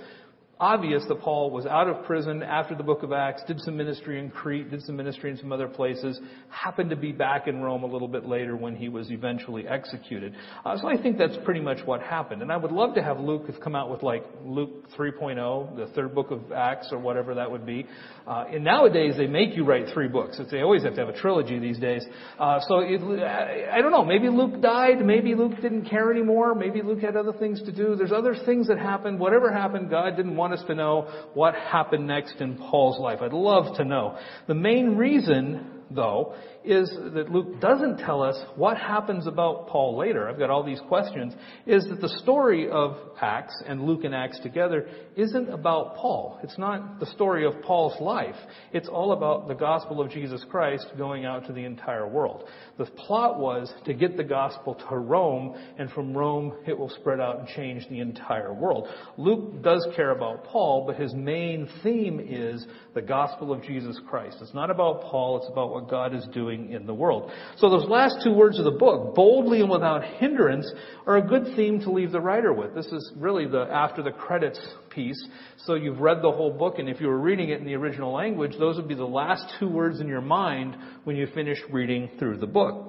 obvious 0.60 1.02
that 1.08 1.20
Paul 1.20 1.50
was 1.50 1.64
out 1.64 1.88
of 1.88 2.04
prison 2.04 2.42
after 2.42 2.74
the 2.74 2.82
book 2.82 3.02
of 3.02 3.12
Acts, 3.12 3.42
did 3.48 3.58
some 3.60 3.76
ministry 3.76 4.20
in 4.20 4.30
Crete, 4.30 4.70
did 4.70 4.82
some 4.82 4.94
ministry 4.94 5.30
in 5.30 5.38
some 5.38 5.52
other 5.52 5.66
places, 5.66 6.20
happened 6.50 6.90
to 6.90 6.96
be 6.96 7.12
back 7.12 7.48
in 7.48 7.62
Rome 7.62 7.82
a 7.82 7.86
little 7.86 8.08
bit 8.08 8.26
later 8.26 8.56
when 8.56 8.76
he 8.76 8.90
was 8.90 9.10
eventually 9.10 9.66
executed. 9.66 10.34
Uh, 10.64 10.76
so 10.76 10.86
I 10.86 11.00
think 11.00 11.16
that's 11.16 11.36
pretty 11.44 11.60
much 11.60 11.78
what 11.86 12.02
happened. 12.02 12.42
And 12.42 12.52
I 12.52 12.58
would 12.58 12.72
love 12.72 12.94
to 12.96 13.02
have 13.02 13.18
Luke 13.18 13.46
have 13.46 13.60
come 13.60 13.74
out 13.74 13.90
with 13.90 14.02
like 14.02 14.24
Luke 14.44 14.84
3.0, 14.98 15.76
the 15.76 15.86
third 15.94 16.14
book 16.14 16.30
of 16.30 16.52
Acts 16.52 16.88
or 16.92 16.98
whatever 16.98 17.34
that 17.34 17.50
would 17.50 17.64
be. 17.64 17.86
Uh, 18.26 18.44
and 18.52 18.62
nowadays 18.62 19.14
they 19.16 19.26
make 19.26 19.56
you 19.56 19.64
write 19.64 19.86
three 19.94 20.08
books. 20.08 20.38
They 20.50 20.60
always 20.60 20.84
have 20.84 20.94
to 20.94 21.00
have 21.00 21.08
a 21.08 21.18
trilogy 21.18 21.58
these 21.58 21.78
days. 21.78 22.04
Uh, 22.38 22.60
so 22.68 22.80
it, 22.80 23.00
I, 23.00 23.78
I 23.78 23.80
don't 23.80 23.92
know. 23.92 24.04
Maybe 24.04 24.28
Luke 24.28 24.60
died. 24.60 25.04
Maybe 25.04 25.34
Luke 25.34 25.54
didn't 25.62 25.86
care 25.86 26.10
anymore. 26.10 26.54
Maybe 26.54 26.82
Luke 26.82 27.00
had 27.00 27.16
other 27.16 27.32
things 27.32 27.62
to 27.62 27.72
do. 27.72 27.96
There's 27.96 28.12
other 28.12 28.36
things 28.44 28.68
that 28.68 28.78
happened. 28.78 29.18
Whatever 29.18 29.50
happened, 29.50 29.88
God 29.88 30.16
didn't 30.16 30.36
want 30.36 30.49
want 30.50 30.60
us 30.60 30.66
to 30.66 30.74
know 30.74 31.08
what 31.34 31.54
happened 31.54 32.06
next 32.06 32.40
in 32.40 32.56
Paul's 32.56 32.98
life. 32.98 33.20
I'd 33.22 33.32
love 33.32 33.76
to 33.76 33.84
know. 33.84 34.18
The 34.48 34.54
main 34.54 34.96
reason, 34.96 35.64
though, 35.90 36.34
is 36.64 36.90
that 37.14 37.30
Luke 37.30 37.60
doesn't 37.60 37.98
tell 37.98 38.22
us 38.22 38.36
what 38.54 38.76
happens 38.76 39.26
about 39.26 39.68
Paul 39.68 39.96
later. 39.96 40.28
I've 40.28 40.38
got 40.38 40.50
all 40.50 40.62
these 40.62 40.80
questions. 40.88 41.32
Is 41.66 41.86
that 41.88 42.00
the 42.00 42.08
story 42.20 42.68
of 42.68 42.96
Acts 43.20 43.54
and 43.66 43.84
Luke 43.84 44.04
and 44.04 44.14
Acts 44.14 44.38
together 44.40 44.86
isn't 45.16 45.48
about 45.48 45.96
Paul. 45.96 46.38
It's 46.42 46.58
not 46.58 47.00
the 47.00 47.06
story 47.06 47.46
of 47.46 47.60
Paul's 47.62 47.98
life. 48.00 48.36
It's 48.72 48.88
all 48.88 49.12
about 49.12 49.48
the 49.48 49.54
gospel 49.54 50.00
of 50.00 50.10
Jesus 50.10 50.44
Christ 50.50 50.86
going 50.98 51.24
out 51.24 51.46
to 51.46 51.52
the 51.52 51.64
entire 51.64 52.06
world. 52.06 52.44
The 52.78 52.86
plot 52.86 53.38
was 53.38 53.72
to 53.86 53.94
get 53.94 54.16
the 54.16 54.24
gospel 54.24 54.74
to 54.88 54.96
Rome, 54.96 55.56
and 55.78 55.90
from 55.90 56.16
Rome 56.16 56.54
it 56.66 56.78
will 56.78 56.90
spread 56.90 57.20
out 57.20 57.38
and 57.38 57.48
change 57.48 57.88
the 57.88 58.00
entire 58.00 58.52
world. 58.52 58.88
Luke 59.16 59.62
does 59.62 59.86
care 59.96 60.10
about 60.10 60.44
Paul, 60.44 60.84
but 60.86 60.96
his 60.96 61.14
main 61.14 61.68
theme 61.82 62.20
is 62.20 62.66
the 62.94 63.02
gospel 63.02 63.52
of 63.52 63.62
Jesus 63.62 63.98
Christ. 64.08 64.38
It's 64.40 64.54
not 64.54 64.70
about 64.70 65.02
Paul, 65.02 65.38
it's 65.38 65.50
about 65.50 65.70
what 65.70 65.88
God 65.88 66.14
is 66.14 66.26
doing 66.32 66.49
doing 66.50 66.72
in 66.72 66.86
the 66.86 66.94
world. 66.94 67.30
So 67.56 67.68
those 67.68 67.88
last 67.88 68.16
two 68.24 68.32
words 68.32 68.58
of 68.58 68.64
the 68.64 68.70
book, 68.70 69.14
boldly 69.14 69.60
and 69.60 69.70
without 69.70 70.04
hindrance, 70.04 70.70
are 71.06 71.16
a 71.16 71.22
good 71.22 71.56
theme 71.56 71.80
to 71.80 71.90
leave 71.90 72.12
the 72.12 72.20
writer 72.20 72.52
with. 72.52 72.74
This 72.74 72.86
is 72.86 73.12
really 73.16 73.46
the 73.46 73.62
after 73.70 74.02
the 74.02 74.10
credits 74.10 74.60
piece. 74.90 75.22
So 75.64 75.74
you've 75.74 76.00
read 76.00 76.18
the 76.22 76.30
whole 76.30 76.52
book, 76.52 76.78
and 76.78 76.88
if 76.88 77.00
you 77.00 77.08
were 77.08 77.18
reading 77.18 77.50
it 77.50 77.60
in 77.60 77.66
the 77.66 77.74
original 77.74 78.12
language, 78.12 78.52
those 78.58 78.76
would 78.76 78.88
be 78.88 78.94
the 78.94 79.04
last 79.04 79.44
two 79.58 79.68
words 79.68 80.00
in 80.00 80.08
your 80.08 80.20
mind 80.20 80.76
when 81.04 81.16
you 81.16 81.26
finish 81.34 81.58
reading 81.70 82.10
through 82.18 82.38
the 82.38 82.46
book. 82.46 82.86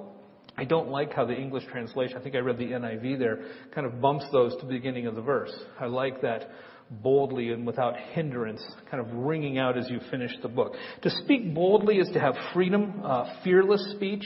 I 0.56 0.64
don't 0.64 0.90
like 0.90 1.14
how 1.14 1.24
the 1.24 1.34
English 1.34 1.64
translation, 1.70 2.18
I 2.18 2.20
think 2.20 2.34
I 2.34 2.40
read 2.40 2.58
the 2.58 2.72
NIV 2.72 3.18
there, 3.18 3.38
kind 3.74 3.86
of 3.86 4.02
bumps 4.02 4.26
those 4.32 4.54
to 4.56 4.66
the 4.66 4.72
beginning 4.72 5.06
of 5.06 5.14
the 5.14 5.22
verse. 5.22 5.52
I 5.80 5.86
like 5.86 6.20
that 6.20 6.50
boldly 7.02 7.50
and 7.50 7.66
without 7.66 7.96
hindrance, 8.12 8.62
kind 8.90 9.04
of 9.04 9.12
ringing 9.14 9.58
out 9.58 9.78
as 9.78 9.88
you 9.88 10.00
finish 10.10 10.32
the 10.42 10.48
book. 10.48 10.74
To 11.02 11.10
speak 11.10 11.54
boldly 11.54 11.96
is 11.96 12.08
to 12.12 12.20
have 12.20 12.34
freedom, 12.52 13.00
uh, 13.04 13.40
fearless 13.42 13.92
speech, 13.96 14.24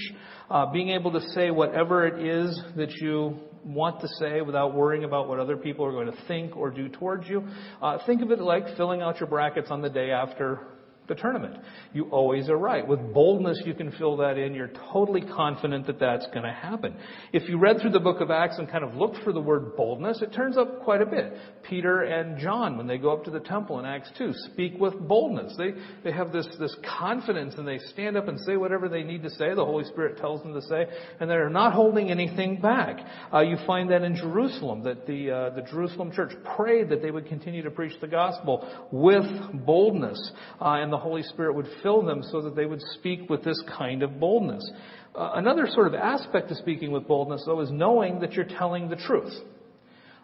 uh, 0.51 0.71
being 0.73 0.91
able 0.91 1.13
to 1.13 1.21
say 1.33 1.51
whatever 1.51 2.07
it 2.07 2.25
is 2.25 2.61
that 2.77 2.93
you 2.97 3.39
want 3.65 4.01
to 4.01 4.09
say 4.19 4.41
without 4.41 4.75
worrying 4.75 5.05
about 5.05 5.29
what 5.29 5.41
other 5.41 5.57
people 5.57 5.85
are 5.85 5.93
going 5.93 6.07
to 6.07 6.27
think 6.29 6.57
or 6.57 6.71
do 6.71 6.89
towards 6.89 7.29
you. 7.29 7.47
Uh, 7.83 7.99
think 8.07 8.23
of 8.23 8.31
it 8.31 8.41
like 8.41 8.77
filling 8.77 9.03
out 9.03 9.19
your 9.21 9.29
brackets 9.29 9.71
on 9.71 9.83
the 9.83 9.91
day 9.91 10.11
after 10.11 10.61
the 11.09 11.15
tournament. 11.15 11.57
You 11.93 12.05
always 12.11 12.49
are 12.49 12.57
right. 12.57 12.87
With 12.87 13.13
boldness, 13.13 13.63
you 13.65 13.75
can 13.75 13.93
fill 13.93 14.17
that 14.19 14.39
in. 14.39 14.55
You're 14.55 14.73
totally 14.93 15.23
confident 15.23 15.87
that 15.87 16.01
that's 16.01 16.27
going 16.29 16.43
to 16.43 16.53
happen. 16.53 16.97
If 17.33 17.49
you 17.49 17.59
read 17.59 17.81
through 17.81 17.93
the 17.93 18.01
book 18.01 18.21
of 18.21 18.31
Acts 18.31 18.59
and 18.59 18.71
kind 18.71 18.85
of 18.85 18.95
looked 18.95 19.23
for 19.23 19.33
the 19.33 19.41
word 19.41 19.77
boldness, 19.77 20.23
it 20.23 20.33
turns 20.33 20.57
up 20.57 20.83
quite 20.83 21.03
a 21.03 21.07
bit. 21.07 21.33
Peter 21.69 22.03
and 22.03 22.39
John, 22.39 22.77
when 22.77 22.87
they 22.87 22.99
go 22.99 23.13
up 23.13 23.25
to 23.25 23.31
the 23.31 23.41
temple 23.41 23.79
in 23.79 23.85
Acts 23.85 24.11
2, 24.19 24.33
speak 24.53 24.75
with 24.79 24.99
boldness. 24.99 25.55
They, 25.57 25.73
they 26.05 26.13
have 26.13 26.33
this, 26.33 26.47
this 26.59 26.75
confidence 26.99 27.55
and 27.59 27.67
they 27.67 27.79
stand 27.93 28.17
up 28.17 28.29
and 28.29 28.39
say 28.41 28.57
whatever 28.57 28.89
they 28.89 29.03
need 29.03 29.23
to 29.23 29.31
say. 29.31 29.55
The 29.55 29.65
Holy 29.65 29.85
Spirit 29.85 30.19
tells 30.19 30.43
them 30.43 30.55
to 30.55 30.63
say, 30.63 30.87
and 31.21 31.31
they're 31.31 31.51
not 31.51 31.73
holding 31.73 32.11
anything 32.11 32.61
back. 32.61 32.99
Uh, 33.33 33.41
you 33.41 33.57
find 33.67 33.91
that 33.91 34.03
in 34.03 34.17
Jerusalem, 34.17 34.83
that 34.85 35.07
the, 35.07 35.31
uh, 35.31 35.51
the 35.51 35.63
Jerusalem 35.63 36.13
church 36.13 36.33
prayed 36.57 36.89
that 36.91 37.03
they 37.03 37.11
would 37.11 37.27
continue 37.27 37.63
to 37.63 37.71
preach 37.71 37.99
the 38.01 38.07
gospel 38.07 38.67
with 38.91 39.25
boldness. 39.65 40.33
Uh, 40.61 40.77
and 40.81 40.93
the 40.97 41.03
Holy 41.03 41.23
Spirit 41.23 41.55
would 41.55 41.69
fill 41.83 42.03
them 42.03 42.23
so 42.23 42.41
that 42.41 42.57
they 42.57 42.65
would 42.65 42.81
speak 42.95 43.29
with 43.29 43.45
this 43.45 43.63
kind 43.77 44.03
of 44.03 44.19
boldness. 44.19 44.67
Uh, 45.15 45.33
another 45.35 45.67
sort 45.71 45.87
of 45.87 45.95
aspect 45.95 46.51
of 46.51 46.57
speaking 46.57 46.91
with 46.91 47.07
boldness, 47.07 47.43
though, 47.45 47.61
is 47.61 47.71
knowing 47.71 48.21
that 48.21 48.33
you're 48.33 48.47
telling 48.47 48.89
the 48.89 48.97
truth. 48.97 49.35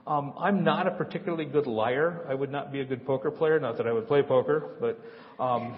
Um, 0.06 0.32
I'm 0.38 0.64
not 0.64 0.86
a 0.86 0.92
particularly 0.92 1.44
good 1.44 1.66
liar. 1.66 2.24
I 2.26 2.34
would 2.34 2.50
not 2.50 2.72
be 2.72 2.80
a 2.80 2.86
good 2.86 3.04
poker 3.04 3.30
player. 3.30 3.60
Not 3.60 3.76
that 3.76 3.86
I 3.86 3.92
would 3.92 4.08
play 4.08 4.22
poker, 4.22 4.76
but 4.80 4.98
um, 5.42 5.76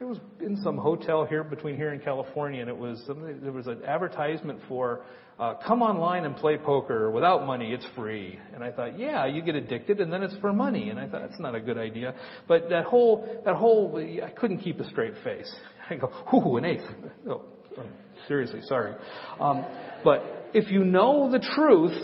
I 0.00 0.04
was 0.04 0.18
in 0.40 0.56
some 0.64 0.76
hotel 0.76 1.24
here 1.24 1.44
between 1.44 1.76
here 1.76 1.90
and 1.90 2.02
California, 2.02 2.60
and 2.60 2.68
it 2.68 2.76
was 2.76 3.04
there 3.06 3.52
was 3.52 3.68
an 3.68 3.84
advertisement 3.84 4.58
for 4.66 5.02
uh, 5.38 5.54
come 5.66 5.82
online 5.82 6.24
and 6.24 6.36
play 6.36 6.56
poker 6.56 7.10
without 7.10 7.46
money. 7.46 7.72
It's 7.72 7.86
free. 7.94 8.38
And 8.54 8.64
I 8.64 8.72
thought, 8.72 8.98
yeah, 8.98 9.26
you 9.26 9.40
get 9.42 9.54
addicted 9.54 10.00
and 10.00 10.12
then 10.12 10.22
it's 10.22 10.36
for 10.38 10.52
money. 10.52 10.90
And 10.90 10.98
I 10.98 11.06
thought, 11.06 11.22
that's 11.28 11.40
not 11.40 11.54
a 11.54 11.60
good 11.60 11.78
idea. 11.78 12.14
But 12.48 12.68
that 12.70 12.84
whole, 12.84 13.40
that 13.44 13.54
whole, 13.54 13.96
I 14.24 14.30
couldn't 14.30 14.58
keep 14.58 14.80
a 14.80 14.88
straight 14.88 15.14
face. 15.22 15.52
I 15.90 15.94
go, 15.94 16.10
ooh, 16.34 16.56
an 16.56 16.64
eighth. 16.64 16.84
Oh, 17.30 17.84
seriously, 18.26 18.60
sorry. 18.62 18.94
Um, 19.38 19.64
but 20.02 20.48
if 20.52 20.68
you 20.68 20.82
know 20.82 21.30
the 21.30 21.38
truth, 21.54 21.96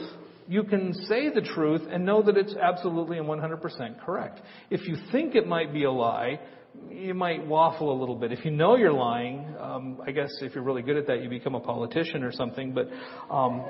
you 0.47 0.63
can 0.63 0.93
say 1.09 1.31
the 1.35 1.41
truth 1.41 1.83
and 1.91 2.05
know 2.05 2.23
that 2.23 2.37
it's 2.37 2.55
absolutely 2.55 3.19
and 3.19 3.27
100% 3.27 4.05
correct. 4.05 4.41
If 4.71 4.87
you 4.87 4.97
think 5.11 5.35
it 5.35 5.49
might 5.49 5.73
be 5.73 5.85
a 5.85 5.91
lie, 5.91 6.39
you 6.91 7.15
might 7.15 7.47
waffle 7.47 7.93
a 7.93 7.99
little 7.99 8.15
bit. 8.15 8.33
If 8.33 8.45
you 8.45 8.51
know 8.51 8.77
you're 8.77 8.93
lying, 8.93 9.47
um, 9.61 10.01
I 10.07 10.13
guess 10.13 10.31
if 10.41 10.55
you're 10.55 10.65
really 10.65 10.83
good 10.83 10.97
at 10.97 11.07
that, 11.09 11.23
you 11.23 11.29
become 11.29 11.55
a 11.55 11.61
politician 11.61 12.23
or 12.23 12.33
something. 12.33 12.73
But 12.73 12.89
um, 13.31 13.65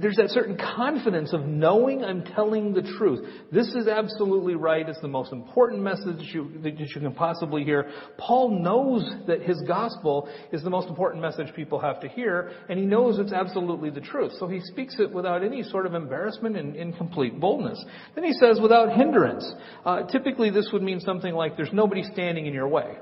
there's 0.00 0.16
that 0.16 0.30
certain 0.30 0.56
confidence 0.56 1.32
of 1.32 1.44
knowing 1.44 2.02
I'm 2.02 2.24
telling 2.24 2.72
the 2.72 2.82
truth. 2.98 3.26
This 3.52 3.68
is 3.68 3.86
absolutely 3.86 4.54
right. 4.54 4.88
It's 4.88 5.00
the 5.00 5.08
most 5.08 5.32
important 5.32 5.82
message 5.82 6.30
you, 6.32 6.52
that 6.62 6.78
you 6.78 6.86
can 6.92 7.12
possibly 7.12 7.64
hear. 7.64 7.90
Paul 8.18 8.62
knows 8.62 9.04
that 9.26 9.42
his 9.42 9.62
gospel 9.66 10.28
is 10.52 10.62
the 10.62 10.70
most 10.70 10.88
important 10.88 11.22
message 11.22 11.54
people 11.54 11.78
have 11.78 12.00
to 12.00 12.08
hear, 12.08 12.52
and 12.68 12.78
he 12.78 12.86
knows 12.86 13.18
it's 13.18 13.32
absolutely 13.32 13.90
the 13.90 14.00
truth. 14.00 14.32
So 14.38 14.46
he 14.46 14.60
speaks 14.60 14.96
it 14.98 15.12
without 15.12 15.44
any 15.44 15.62
sort 15.62 15.86
of 15.86 15.94
embarrassment 15.94 16.56
and 16.56 16.74
in 16.76 16.92
complete 16.94 17.38
boldness. 17.38 17.84
Then 18.14 18.24
he 18.24 18.32
says, 18.32 18.58
without 18.60 18.92
hindrance. 18.96 19.50
Uh, 19.84 20.04
typically, 20.04 20.50
this 20.50 20.70
would 20.72 20.82
mean 20.82 21.00
something 21.00 21.34
like, 21.34 21.56
there's 21.56 21.72
nobody 21.72 22.02
standing 22.02 22.46
in 22.46 22.54
your 22.54 22.68
way. 22.68 22.96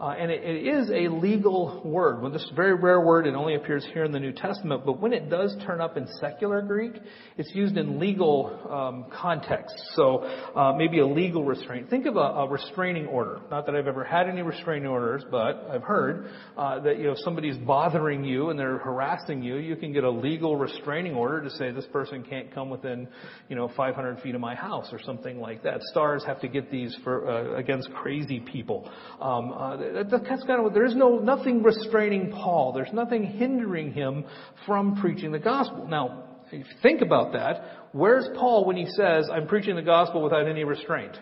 Uh, 0.00 0.10
and 0.10 0.30
it, 0.30 0.44
it 0.44 0.64
is 0.64 0.90
a 0.90 1.08
legal 1.12 1.82
word. 1.84 2.22
Well, 2.22 2.30
this 2.30 2.42
is 2.42 2.50
a 2.52 2.54
very 2.54 2.74
rare 2.74 3.00
word. 3.00 3.26
It 3.26 3.34
only 3.34 3.56
appears 3.56 3.84
here 3.92 4.04
in 4.04 4.12
the 4.12 4.20
New 4.20 4.30
Testament. 4.30 4.86
But 4.86 5.00
when 5.00 5.12
it 5.12 5.28
does 5.28 5.56
turn 5.66 5.80
up 5.80 5.96
in 5.96 6.06
secular 6.20 6.62
Greek, 6.62 6.92
it's 7.36 7.52
used 7.52 7.76
in 7.76 7.98
legal 7.98 8.60
um, 8.70 9.06
context. 9.10 9.74
So 9.94 10.18
uh, 10.54 10.72
maybe 10.76 11.00
a 11.00 11.06
legal 11.06 11.44
restraint. 11.44 11.90
Think 11.90 12.06
of 12.06 12.14
a, 12.14 12.20
a, 12.20 12.48
restraining 12.48 13.06
order. 13.06 13.40
Not 13.50 13.66
that 13.66 13.74
I've 13.74 13.88
ever 13.88 14.04
had 14.04 14.28
any 14.28 14.42
restraining 14.42 14.86
orders, 14.86 15.24
but 15.32 15.66
I've 15.68 15.82
heard 15.82 16.30
uh, 16.56 16.78
that 16.80 16.98
you 16.98 17.04
know 17.04 17.12
if 17.12 17.18
somebody's 17.24 17.56
bothering 17.56 18.22
you 18.22 18.50
and 18.50 18.58
they're 18.58 18.78
harassing 18.78 19.42
you, 19.42 19.56
you 19.56 19.74
can 19.74 19.92
get 19.92 20.04
a 20.04 20.10
legal 20.10 20.54
restraining 20.54 21.14
order 21.14 21.42
to 21.42 21.50
say 21.50 21.72
this 21.72 21.86
person 21.86 22.22
can't 22.22 22.54
come 22.54 22.70
within 22.70 23.08
you 23.48 23.56
know 23.56 23.68
500 23.76 24.20
feet 24.20 24.36
of 24.36 24.40
my 24.40 24.54
house 24.54 24.90
or 24.92 25.00
something 25.02 25.40
like 25.40 25.64
that. 25.64 25.82
Stars 25.90 26.22
have 26.24 26.40
to 26.40 26.48
get 26.48 26.70
these 26.70 26.96
for 27.02 27.28
uh, 27.28 27.56
against 27.56 27.90
crazy 27.94 28.38
people. 28.38 28.88
Um, 29.20 29.52
uh, 29.52 29.87
that's 30.10 30.44
kind 30.44 30.58
of 30.58 30.64
what, 30.64 30.74
there 30.74 30.84
is 30.84 30.94
no, 30.94 31.18
nothing 31.18 31.62
restraining 31.62 32.30
Paul. 32.30 32.72
There's 32.72 32.92
nothing 32.92 33.24
hindering 33.24 33.92
him 33.92 34.24
from 34.66 34.96
preaching 35.00 35.32
the 35.32 35.38
gospel. 35.38 35.86
Now, 35.86 36.24
if 36.46 36.52
you 36.52 36.64
think 36.82 37.02
about 37.02 37.32
that, 37.32 37.88
where's 37.92 38.28
Paul 38.36 38.64
when 38.64 38.76
he 38.76 38.86
says, 38.86 39.28
I'm 39.32 39.46
preaching 39.46 39.76
the 39.76 39.82
gospel 39.82 40.22
without 40.22 40.48
any 40.48 40.64
restraint? 40.64 41.16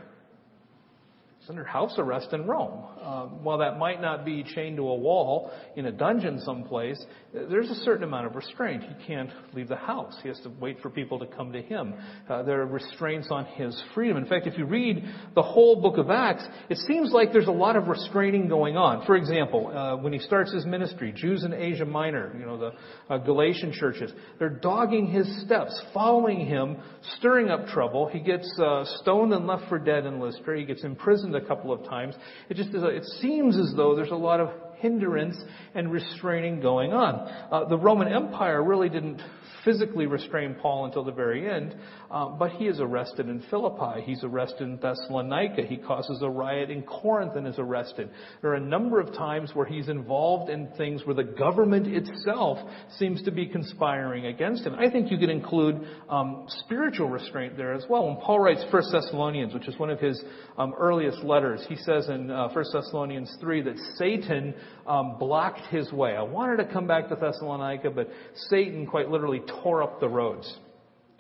He's 1.41 1.51
under 1.51 1.65
house 1.65 1.95
arrest 1.99 2.33
in 2.33 2.47
Rome. 2.47 2.85
Um, 3.07 3.45
while 3.45 3.59
that 3.59 3.79
might 3.79 4.01
not 4.01 4.25
be 4.25 4.43
chained 4.43 4.79
to 4.79 4.89
a 4.89 4.97
wall 4.97 5.53
in 5.77 5.87
a 5.87 5.93
dungeon 5.93 6.41
someplace, 6.41 7.01
there's 7.33 7.71
a 7.71 7.77
certain 7.77 8.03
amount 8.03 8.27
of 8.27 8.35
restraint. 8.35 8.83
He 8.83 9.07
can't 9.07 9.31
leave 9.55 9.69
the 9.69 9.77
house. 9.77 10.17
He 10.23 10.29
has 10.29 10.41
to 10.41 10.51
wait 10.61 10.81
for 10.81 10.91
people 10.91 11.21
to 11.21 11.27
come 11.27 11.53
to 11.53 11.63
him. 11.63 11.95
Uh, 12.29 12.43
there 12.43 12.61
are 12.63 12.67
restraints 12.67 13.29
on 13.31 13.45
his 13.45 13.81
freedom. 13.95 14.17
In 14.17 14.27
fact, 14.27 14.49
if 14.49 14.59
you 14.59 14.65
read 14.65 15.05
the 15.37 15.43
whole 15.43 15.81
book 15.81 15.99
of 15.99 16.11
Acts, 16.11 16.43
it 16.69 16.79
seems 16.79 17.13
like 17.13 17.33
there's 17.33 17.47
a 17.47 17.53
lot 17.53 17.77
of 17.77 17.87
restraining 17.87 18.49
going 18.49 18.77
on. 18.77 19.07
For 19.07 19.15
example, 19.15 19.69
uh, 19.69 19.97
when 19.99 20.13
he 20.13 20.19
starts 20.19 20.53
his 20.53 20.67
ministry, 20.67 21.13
Jews 21.15 21.45
in 21.45 21.53
Asia 21.53 21.85
Minor, 21.85 22.35
you 22.37 22.45
know, 22.45 22.59
the 22.59 22.73
uh, 23.09 23.19
Galatian 23.19 23.73
churches, 23.73 24.11
they're 24.41 24.49
dogging 24.49 25.07
his 25.07 25.43
steps, 25.45 25.81
following 25.95 26.45
him, 26.45 26.79
stirring 27.19 27.51
up 27.51 27.69
trouble. 27.69 28.09
He 28.09 28.19
gets 28.19 28.51
uh, 28.59 28.85
stoned 29.03 29.33
and 29.33 29.47
left 29.47 29.69
for 29.69 29.79
dead 29.79 30.07
in 30.07 30.19
Lystra. 30.19 30.59
He 30.59 30.65
gets 30.65 30.83
imprisoned 30.83 31.37
a 31.37 31.45
couple 31.45 31.73
of 31.73 31.85
times. 31.85 32.17
It 32.49 32.57
just 32.57 32.71
is 32.71 32.83
a, 32.83 32.96
it 32.97 33.05
seems 33.21 33.59
as 33.59 33.75
though 33.77 33.95
there's 33.95 34.11
a 34.11 34.17
lot 34.17 34.41
of 34.41 34.49
hindrance 34.79 35.37
and 35.75 35.93
restraining 35.93 36.61
going 36.61 36.93
on. 36.93 37.15
Uh, 37.51 37.69
the 37.69 37.79
Roman 37.79 38.09
Empire 38.09 38.63
really 38.63 38.89
didn't 38.89 39.21
physically 39.67 40.07
restrain 40.07 40.55
Paul 40.63 40.87
until 40.87 41.05
the 41.05 41.13
very 41.13 41.51
end, 41.51 41.75
uh, 42.09 42.29
but 42.29 42.53
he 42.53 42.67
is 42.67 42.79
arrested 42.81 43.29
in 43.29 43.43
Philippi. 43.51 44.01
He's 44.03 44.23
arrested 44.23 44.63
in 44.63 44.77
Thessalonica. 44.77 45.63
He 45.63 45.77
causes 45.77 46.23
a 46.23 46.31
riot 46.31 46.71
in 46.71 46.83
Corinth 46.83 47.35
and 47.35 47.47
is 47.49 47.59
arrested. 47.59 48.09
There 48.41 48.53
are 48.53 48.55
a 48.55 48.61
number 48.61 49.01
of 49.01 49.13
times 49.15 49.51
where 49.55 49.67
he's 49.67 49.89
involved 49.89 50.51
in 50.51 50.69
things 50.77 51.03
where 51.05 51.17
the 51.17 51.25
government 51.25 51.89
itself 51.89 52.59
seems 52.97 53.23
to 53.25 53.33
be 53.33 53.47
conspiring 53.47 54.27
against 54.27 54.65
him. 54.65 54.75
I 54.75 54.89
think 54.89 55.11
you 55.11 55.19
could 55.19 55.31
include 55.31 55.85
um, 56.09 56.47
spiritual 56.65 57.09
restraint 57.09 57.57
there 57.57 57.75
as 57.75 57.85
well. 57.91 58.07
When 58.07 58.17
Paul 58.19 58.39
writes 58.39 58.65
1 58.71 58.83
Thessalonians, 58.93 59.53
which 59.53 59.67
is 59.67 59.77
one 59.79 59.91
of 59.91 59.99
his 59.99 60.23
um, 60.57 60.75
earliest 60.79 61.25
letters, 61.25 61.65
he 61.69 61.77
says 61.77 62.09
in 62.09 62.31
uh, 62.31 62.49
1 62.51 62.65
Thessalonians 62.73 63.35
3 63.41 63.63
that 63.63 63.77
Satan 63.97 64.55
um, 64.87 65.19
blocked 65.19 65.67
his 65.71 65.93
way. 65.93 66.17
I 66.17 66.23
wanted 66.23 66.57
to 66.59 66.73
come 66.73 66.87
back 66.87 67.09
to 67.09 67.17
Thessalonica, 67.17 67.91
but 67.91 68.09
Satan 68.49 68.87
quite 68.87 69.09
literally 69.09 69.43
tore 69.63 69.83
up 69.83 70.01
the 70.01 70.09
roads. 70.09 70.57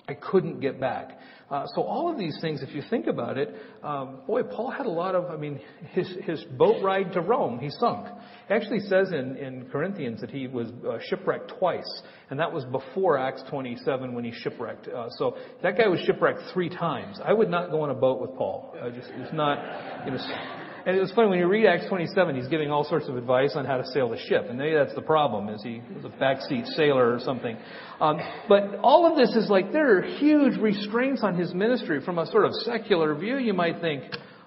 I 0.09 0.15
couldn't 0.15 0.61
get 0.61 0.81
back. 0.81 1.19
Uh, 1.49 1.65
so 1.75 1.83
all 1.83 2.11
of 2.11 2.19
these 2.19 2.37
things, 2.41 2.61
if 2.61 2.75
you 2.75 2.83
think 2.91 3.07
about 3.07 3.39
it, 3.39 3.55
um, 3.83 4.19
boy, 4.27 4.43
Paul 4.43 4.71
had 4.71 4.87
a 4.87 4.91
lot 4.91 5.15
of. 5.15 5.31
I 5.31 5.37
mean, 5.37 5.61
his 5.93 6.09
his 6.25 6.43
boat 6.57 6.83
ride 6.83 7.13
to 7.13 7.21
Rome, 7.21 7.61
he 7.61 7.71
sunk. 7.71 8.09
Actually 8.51 8.81
says 8.81 9.13
in 9.13 9.37
in 9.37 9.69
Corinthians 9.71 10.21
that 10.21 10.31
he 10.31 10.49
was 10.49 10.69
uh, 10.89 10.99
shipwrecked 11.09 11.53
twice, 11.59 12.03
and 12.31 12.41
that 12.41 12.53
was 12.53 12.65
before 12.65 13.17
Acts 13.17 13.45
27 13.49 14.13
when 14.13 14.25
he 14.25 14.33
shipwrecked. 14.33 14.89
Uh, 14.89 15.09
so 15.19 15.37
that 15.63 15.79
guy 15.79 15.87
was 15.87 16.01
shipwrecked 16.01 16.41
three 16.53 16.69
times. 16.69 17.21
I 17.25 17.33
would 17.33 17.49
not 17.49 17.71
go 17.71 17.83
on 17.83 17.91
a 17.91 17.95
boat 17.95 18.21
with 18.21 18.35
Paul. 18.37 18.75
I 18.83 18.91
just 18.91 19.09
it's 19.15 19.33
not. 19.33 20.05
You 20.05 20.13
know, 20.13 20.19
and 20.87 20.97
it 20.97 21.01
was 21.01 21.11
funny 21.17 21.29
when 21.29 21.41
you 21.41 21.49
read 21.49 21.67
Acts 21.67 21.89
27, 21.89 22.37
he's 22.37 22.47
giving 22.47 22.71
all 22.71 22.85
sorts 22.85 23.09
of 23.09 23.17
advice 23.17 23.55
on 23.57 23.65
how 23.65 23.77
to 23.77 23.85
sail 23.93 24.09
the 24.09 24.19
ship, 24.29 24.47
and 24.49 24.57
maybe 24.57 24.77
that's 24.77 24.95
the 24.95 25.03
problem, 25.03 25.49
is 25.49 25.61
he 25.61 25.83
was 25.93 26.05
a 26.05 26.09
backseat 26.09 26.65
sailor 26.77 27.13
or 27.13 27.19
something. 27.19 27.57
Um, 28.01 28.21
but 28.49 28.77
all 28.83 29.05
of 29.05 29.19
this 29.19 29.35
is 29.35 29.51
like 29.51 29.73
there 29.73 29.99
are 29.99 30.03
huge 30.03 30.57
restraints 30.61 31.25
on 31.25 31.37
his 31.37 31.53
ministry. 31.53 32.01
From 32.05 32.21
a 32.21 32.27
sort 32.27 32.45
of 32.45 32.53
secular 32.65 33.17
view, 33.17 33.37
you 33.37 33.53
might 33.53 33.81
think, 33.81 34.05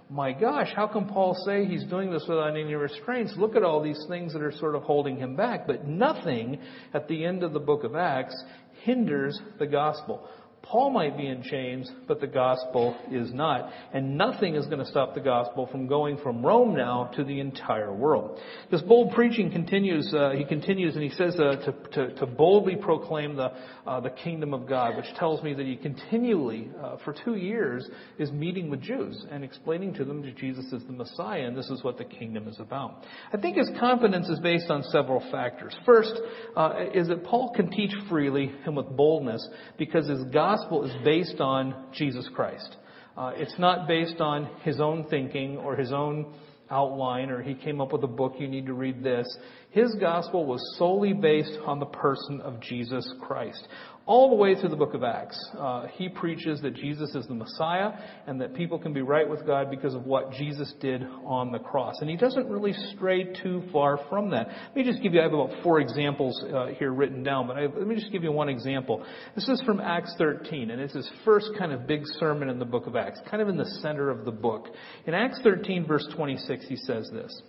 my 0.09 0.31
gosh, 0.31 0.69
how 0.73 0.87
can 0.87 1.09
Paul 1.09 1.35
say 1.45 1.65
he's 1.65 1.83
doing 1.83 2.09
this 2.09 2.23
without 2.25 2.51
any 2.51 2.73
restraints? 2.73 3.33
Look 3.35 3.57
at 3.57 3.63
all 3.63 3.83
these 3.83 4.03
things 4.07 4.31
that 4.31 4.41
are 4.41 4.53
sort 4.53 4.75
of 4.75 4.83
holding 4.83 5.17
him 5.17 5.35
back. 5.35 5.67
But 5.67 5.87
nothing 5.87 6.59
at 6.93 7.09
the 7.09 7.25
end 7.25 7.43
of 7.43 7.51
the 7.51 7.59
book 7.59 7.83
of 7.83 7.95
Acts 7.95 8.41
hinders 8.83 9.37
the 9.59 9.67
gospel. 9.67 10.29
Paul 10.61 10.91
might 10.91 11.17
be 11.17 11.27
in 11.27 11.41
chains, 11.41 11.89
but 12.07 12.21
the 12.21 12.27
gospel 12.27 12.95
is 13.11 13.33
not. 13.33 13.71
And 13.93 14.17
nothing 14.17 14.55
is 14.55 14.65
going 14.67 14.79
to 14.79 14.85
stop 14.85 15.15
the 15.15 15.19
gospel 15.19 15.67
from 15.67 15.87
going 15.87 16.17
from 16.17 16.45
Rome 16.45 16.75
now 16.75 17.09
to 17.15 17.23
the 17.23 17.39
entire 17.39 17.93
world. 17.93 18.39
This 18.69 18.81
bold 18.81 19.13
preaching 19.13 19.51
continues, 19.51 20.13
uh, 20.13 20.31
he 20.37 20.45
continues 20.45 20.95
and 20.95 21.03
he 21.03 21.09
says 21.09 21.35
uh, 21.39 21.55
to, 21.55 21.71
to, 21.93 22.15
to, 22.15 22.25
boldly 22.25 22.75
proclaim 22.75 23.35
the, 23.35 23.51
uh, 23.87 23.99
the 23.99 24.11
kingdom 24.11 24.53
of 24.53 24.67
God, 24.67 24.95
which 24.95 25.07
tells 25.17 25.41
me 25.41 25.53
that 25.53 25.65
he 25.65 25.75
continually, 25.75 26.69
uh, 26.81 26.97
for 27.03 27.15
two 27.25 27.35
years, 27.35 27.89
is 28.19 28.31
meeting 28.31 28.69
with 28.69 28.81
Jews 28.81 29.25
and 29.31 29.43
explaining 29.43 29.95
to 29.95 30.05
them 30.05 30.21
that 30.21 30.37
Jesus 30.37 30.65
is 30.71 30.83
the 30.85 30.93
Messiah 30.93 31.45
and 31.45 31.57
this 31.57 31.69
is 31.69 31.83
what 31.83 31.97
the 31.97 32.05
kingdom 32.05 32.47
is 32.47 32.59
about. 32.59 33.03
I 33.33 33.37
think 33.37 33.57
his 33.57 33.69
confidence 33.79 34.29
is 34.29 34.39
based 34.39 34.69
on 34.69 34.83
several 34.83 35.23
factors. 35.31 35.75
First, 35.85 36.13
uh, 36.55 36.73
is 36.93 37.07
that 37.07 37.23
Paul 37.23 37.53
can 37.55 37.71
teach 37.71 37.91
freely 38.07 38.51
and 38.65 38.77
with 38.77 38.95
boldness 38.95 39.47
because 39.77 40.07
his 40.07 40.23
gospel 40.25 40.48
gospel 40.49 40.83
is 40.83 40.91
based 41.05 41.39
on 41.39 41.75
Jesus 41.93 42.27
Christ. 42.33 42.75
Uh, 43.15 43.33
it's 43.35 43.53
not 43.59 43.87
based 43.87 44.19
on 44.19 44.49
his 44.63 44.79
own 44.79 45.05
thinking 45.07 45.57
or 45.57 45.75
his 45.75 45.91
own 45.91 46.33
outline 46.71 47.29
or 47.29 47.43
he 47.43 47.53
came 47.53 47.79
up 47.79 47.93
with 47.93 48.03
a 48.03 48.07
book, 48.07 48.33
you 48.39 48.47
need 48.47 48.65
to 48.65 48.73
read 48.73 49.03
this. 49.03 49.27
His 49.69 49.93
gospel 49.99 50.47
was 50.47 50.59
solely 50.79 51.13
based 51.13 51.55
on 51.67 51.77
the 51.77 51.85
person 51.85 52.41
of 52.41 52.59
Jesus 52.61 53.07
Christ 53.21 53.67
all 54.09 54.27
the 54.27 54.35
way 54.35 54.55
through 54.55 54.69
the 54.69 54.75
book 54.75 54.95
of 54.95 55.03
Acts. 55.03 55.39
Uh, 55.55 55.85
he 55.93 56.09
preaches 56.09 56.59
that 56.63 56.73
Jesus 56.73 57.13
is 57.13 57.27
the 57.27 57.35
Messiah 57.35 57.91
and 58.25 58.41
that 58.41 58.55
people 58.55 58.79
can 58.79 58.91
be 58.91 59.03
right 59.03 59.29
with 59.29 59.45
God 59.45 59.69
because 59.69 59.93
of 59.93 60.07
what 60.07 60.31
Jesus 60.31 60.73
did 60.81 61.03
on 61.23 61.51
the 61.51 61.59
cross. 61.59 61.93
And 62.01 62.09
he 62.09 62.17
doesn't 62.17 62.47
really 62.47 62.73
stray 62.95 63.31
too 63.43 63.61
far 63.71 63.99
from 64.09 64.31
that. 64.31 64.47
Let 64.47 64.75
me 64.75 64.83
just 64.83 65.03
give 65.03 65.13
you, 65.13 65.19
I 65.19 65.25
have 65.25 65.33
about 65.33 65.61
four 65.61 65.79
examples 65.79 66.43
uh, 66.43 66.69
here 66.79 66.91
written 66.91 67.21
down, 67.21 67.45
but 67.45 67.57
I, 67.57 67.67
let 67.67 67.85
me 67.85 67.93
just 67.93 68.11
give 68.11 68.23
you 68.23 68.31
one 68.31 68.49
example. 68.49 69.05
This 69.35 69.47
is 69.47 69.61
from 69.61 69.79
Acts 69.79 70.15
13, 70.17 70.71
and 70.71 70.81
it's 70.81 70.95
his 70.95 71.07
first 71.23 71.51
kind 71.59 71.71
of 71.71 71.85
big 71.85 72.01
sermon 72.17 72.49
in 72.49 72.57
the 72.57 72.65
book 72.65 72.87
of 72.87 72.95
Acts, 72.95 73.19
kind 73.29 73.43
of 73.43 73.47
in 73.47 73.57
the 73.57 73.77
center 73.83 74.09
of 74.09 74.25
the 74.25 74.31
book. 74.31 74.69
In 75.05 75.13
Acts 75.13 75.39
13, 75.43 75.85
verse 75.85 76.07
26, 76.15 76.65
he 76.67 76.77
says 76.77 77.11
this. 77.13 77.43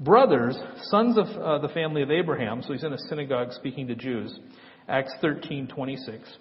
Brothers, 0.00 0.56
sons 0.84 1.18
of 1.18 1.26
uh, 1.26 1.58
the 1.58 1.72
family 1.72 2.00
of 2.02 2.10
Abraham, 2.10 2.62
so 2.62 2.72
he's 2.72 2.84
in 2.84 2.94
a 2.94 2.98
synagogue 3.10 3.52
speaking 3.52 3.86
to 3.86 3.94
Jews. 3.94 4.36
Acts 4.90 5.14
13:26. 5.22 6.38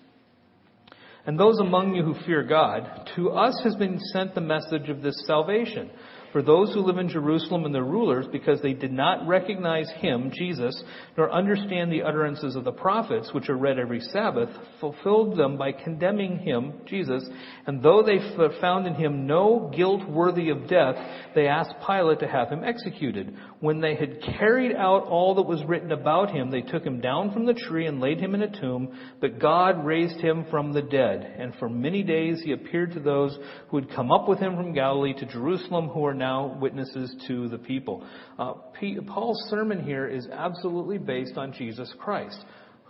And 1.25 1.39
those 1.39 1.59
among 1.59 1.93
you 1.93 2.03
who 2.03 2.15
fear 2.25 2.43
God, 2.43 3.07
to 3.15 3.29
us 3.29 3.61
has 3.63 3.75
been 3.75 3.99
sent 4.11 4.33
the 4.33 4.41
message 4.41 4.89
of 4.89 5.01
this 5.01 5.15
salvation 5.27 5.91
for 6.31 6.41
those 6.41 6.73
who 6.73 6.81
live 6.81 6.97
in 6.97 7.09
Jerusalem 7.09 7.65
and 7.65 7.73
their 7.73 7.83
rulers, 7.83 8.25
because 8.31 8.61
they 8.61 8.73
did 8.73 8.91
not 8.91 9.27
recognize 9.27 9.89
him, 9.97 10.31
Jesus, 10.33 10.81
nor 11.17 11.31
understand 11.31 11.91
the 11.91 12.03
utterances 12.03 12.55
of 12.55 12.63
the 12.63 12.71
prophets, 12.71 13.31
which 13.33 13.49
are 13.49 13.57
read 13.57 13.79
every 13.79 13.99
Sabbath, 13.99 14.49
fulfilled 14.79 15.37
them 15.37 15.57
by 15.57 15.71
condemning 15.71 16.39
him, 16.39 16.73
Jesus. 16.85 17.27
And 17.65 17.81
though 17.81 18.03
they 18.03 18.19
found 18.61 18.87
in 18.87 18.95
him 18.95 19.27
no 19.27 19.71
guilt 19.75 20.07
worthy 20.07 20.49
of 20.49 20.67
death, 20.67 20.95
they 21.35 21.47
asked 21.47 21.73
Pilate 21.85 22.19
to 22.19 22.27
have 22.27 22.49
him 22.49 22.63
executed. 22.63 23.35
When 23.59 23.81
they 23.81 23.95
had 23.95 24.21
carried 24.21 24.75
out 24.75 25.03
all 25.03 25.35
that 25.35 25.43
was 25.43 25.63
written 25.65 25.91
about 25.91 26.31
him, 26.31 26.51
they 26.51 26.61
took 26.61 26.83
him 26.83 27.01
down 27.01 27.33
from 27.33 27.45
the 27.45 27.53
tree 27.53 27.87
and 27.87 27.99
laid 27.99 28.19
him 28.19 28.35
in 28.35 28.41
a 28.41 28.59
tomb, 28.59 28.97
but 29.19 29.39
God 29.39 29.85
raised 29.85 30.19
him 30.19 30.45
from 30.49 30.73
the 30.73 30.81
dead. 30.81 31.35
And 31.37 31.53
for 31.55 31.69
many 31.69 32.03
days 32.03 32.41
he 32.43 32.51
appeared 32.51 32.93
to 32.93 32.99
those 32.99 33.37
who 33.69 33.77
had 33.77 33.89
come 33.95 34.11
up 34.11 34.27
with 34.27 34.39
him 34.39 34.55
from 34.55 34.73
Galilee 34.73 35.13
to 35.13 35.25
Jerusalem, 35.25 35.89
who 35.89 36.05
are 36.05 36.13
now 36.19 36.55
witnesses 36.61 37.15
to 37.27 37.47
the 37.47 37.57
people. 37.57 38.05
Uh, 38.37 38.53
Paul's 39.07 39.43
sermon 39.49 39.83
here 39.83 40.07
is 40.07 40.27
absolutely 40.27 40.99
based 40.99 41.37
on 41.37 41.53
Jesus 41.53 41.91
Christ. 41.97 42.39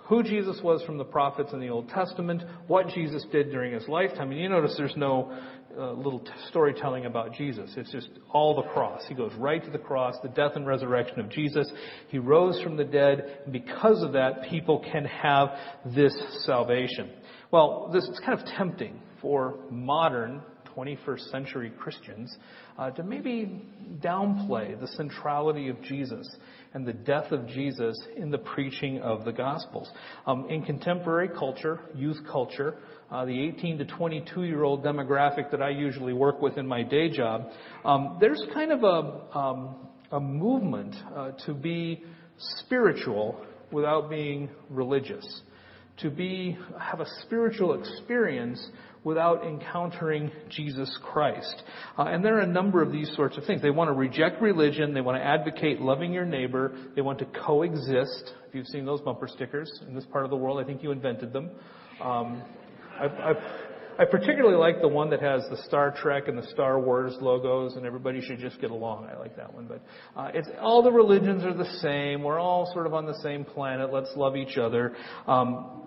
Who 0.07 0.23
Jesus 0.23 0.59
was 0.63 0.81
from 0.83 0.97
the 0.97 1.05
prophets 1.05 1.53
in 1.53 1.59
the 1.59 1.69
Old 1.69 1.87
Testament, 1.89 2.41
what 2.65 2.87
Jesus 2.89 3.23
did 3.31 3.51
during 3.51 3.73
his 3.73 3.87
lifetime. 3.87 4.31
And 4.31 4.39
you 4.39 4.49
notice 4.49 4.73
there's 4.75 4.97
no 4.97 5.31
uh, 5.77 5.91
little 5.91 6.19
t- 6.19 6.31
storytelling 6.49 7.05
about 7.05 7.35
Jesus. 7.35 7.71
It's 7.77 7.91
just 7.91 8.09
all 8.31 8.55
the 8.55 8.67
cross. 8.69 9.03
He 9.07 9.13
goes 9.13 9.31
right 9.35 9.63
to 9.63 9.69
the 9.69 9.77
cross, 9.77 10.15
the 10.23 10.29
death 10.29 10.53
and 10.55 10.65
resurrection 10.65 11.19
of 11.19 11.29
Jesus. 11.29 11.71
He 12.07 12.17
rose 12.17 12.59
from 12.63 12.75
the 12.75 12.83
dead, 12.83 13.41
and 13.43 13.53
because 13.53 14.01
of 14.01 14.13
that, 14.13 14.49
people 14.49 14.83
can 14.91 15.05
have 15.05 15.49
this 15.85 16.13
salvation. 16.43 17.11
Well, 17.51 17.91
this 17.93 18.03
is 18.05 18.19
kind 18.25 18.39
of 18.39 18.45
tempting 18.57 18.99
for 19.21 19.59
modern 19.69 20.41
21st 20.75 21.32
century 21.32 21.71
Christians 21.77 22.36
uh, 22.77 22.91
to 22.91 23.03
maybe 23.03 23.62
downplay 24.03 24.79
the 24.79 24.88
centrality 24.88 25.69
of 25.69 25.82
Jesus 25.82 26.29
and 26.73 26.86
the 26.86 26.93
death 26.93 27.32
of 27.32 27.47
Jesus 27.47 27.99
in 28.15 28.29
the 28.29 28.38
preaching 28.38 28.99
of 28.99 29.25
the 29.25 29.32
Gospels. 29.32 29.89
Um, 30.25 30.47
in 30.49 30.63
contemporary 30.63 31.29
culture, 31.29 31.79
youth 31.95 32.19
culture, 32.32 32.77
uh, 33.12 33.25
the 33.25 33.47
18 33.47 33.79
to 33.79 33.86
22 33.86 34.43
year 34.43 34.63
old 34.63 34.84
demographic 34.84 35.51
that 35.51 35.62
I 35.62 35.69
usually 35.69 36.13
work 36.13 36.41
with 36.41 36.58
in 36.58 36.67
my 36.67 36.84
day 36.84 37.10
job, 37.10 37.49
um, 37.84 38.17
there's 38.19 38.43
kind 38.53 38.71
of 38.71 38.84
a, 38.84 39.38
um, 39.38 39.75
a 40.12 40.19
movement 40.19 40.95
uh, 41.15 41.32
to 41.45 41.53
be 41.53 42.03
spiritual 42.38 43.43
without 43.71 44.10
being 44.10 44.49
religious, 44.69 45.41
to 46.01 46.09
be 46.09 46.57
have 46.79 46.99
a 46.99 47.05
spiritual 47.21 47.79
experience 47.79 48.65
without 49.03 49.45
encountering 49.45 50.31
Jesus 50.49 50.97
Christ. 51.03 51.63
Uh, 51.97 52.03
and 52.03 52.23
there 52.23 52.38
are 52.38 52.41
a 52.41 52.47
number 52.47 52.81
of 52.81 52.91
these 52.91 53.09
sorts 53.15 53.38
of 53.38 53.45
things. 53.45 53.62
They 53.62 53.69
want 53.69 53.88
to 53.88 53.93
reject 53.93 54.41
religion. 54.41 54.93
They 54.93 55.01
want 55.01 55.17
to 55.17 55.23
advocate 55.23 55.79
loving 55.79 56.12
your 56.12 56.25
neighbor. 56.25 56.75
They 56.95 57.01
want 57.01 57.19
to 57.19 57.25
coexist. 57.25 58.33
If 58.47 58.55
you've 58.55 58.67
seen 58.67 58.85
those 58.85 59.01
bumper 59.01 59.27
stickers 59.27 59.71
in 59.88 59.95
this 59.95 60.05
part 60.05 60.25
of 60.25 60.31
the 60.31 60.38
world, 60.38 60.59
I 60.59 60.65
think 60.65 60.83
you 60.83 60.91
invented 60.91 61.31
them. 61.31 61.49
Um, 62.01 62.43
I, 62.99 63.05
I, 63.05 63.33
I 63.99 64.05
particularly 64.05 64.57
like 64.57 64.81
the 64.81 64.88
one 64.88 65.09
that 65.12 65.21
has 65.21 65.43
the 65.49 65.57
Star 65.63 65.93
Trek 65.95 66.27
and 66.27 66.38
the 66.38 66.47
Star 66.51 66.79
Wars 66.79 67.15
logos, 67.21 67.75
and 67.75 67.85
everybody 67.85 68.21
should 68.21 68.39
just 68.39 68.59
get 68.59 68.71
along. 68.71 69.09
I 69.13 69.17
like 69.17 69.35
that 69.38 69.53
one. 69.53 69.67
But 69.67 69.81
uh, 70.19 70.31
it's 70.33 70.47
all 70.62 70.83
the 70.83 70.91
religions 70.91 71.43
are 71.43 71.53
the 71.53 71.69
same. 71.81 72.23
We're 72.23 72.39
all 72.39 72.69
sort 72.73 72.85
of 72.85 72.93
on 72.93 73.05
the 73.05 73.19
same 73.21 73.45
planet. 73.45 73.93
Let's 73.93 74.12
love 74.15 74.35
each 74.35 74.57
other. 74.57 74.95
Um, 75.27 75.83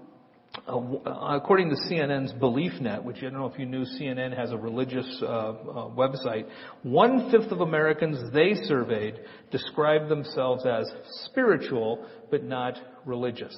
according 0.66 1.70
to 1.70 1.76
CNN's 1.76 2.32
BeliefNet, 2.34 3.02
which 3.02 3.18
I 3.18 3.22
don't 3.22 3.34
know 3.34 3.46
if 3.46 3.58
you 3.58 3.66
knew, 3.66 3.84
CNN 3.84 4.36
has 4.36 4.50
a 4.52 4.56
religious 4.56 5.06
uh, 5.22 5.26
uh, 5.26 5.54
website. 5.90 6.46
One 6.82 7.30
fifth 7.30 7.50
of 7.50 7.60
Americans 7.60 8.32
they 8.32 8.54
surveyed 8.66 9.18
described 9.50 10.08
themselves 10.08 10.64
as 10.66 10.90
spiritual 11.24 12.06
but 12.30 12.44
not 12.44 12.74
religious. 13.06 13.54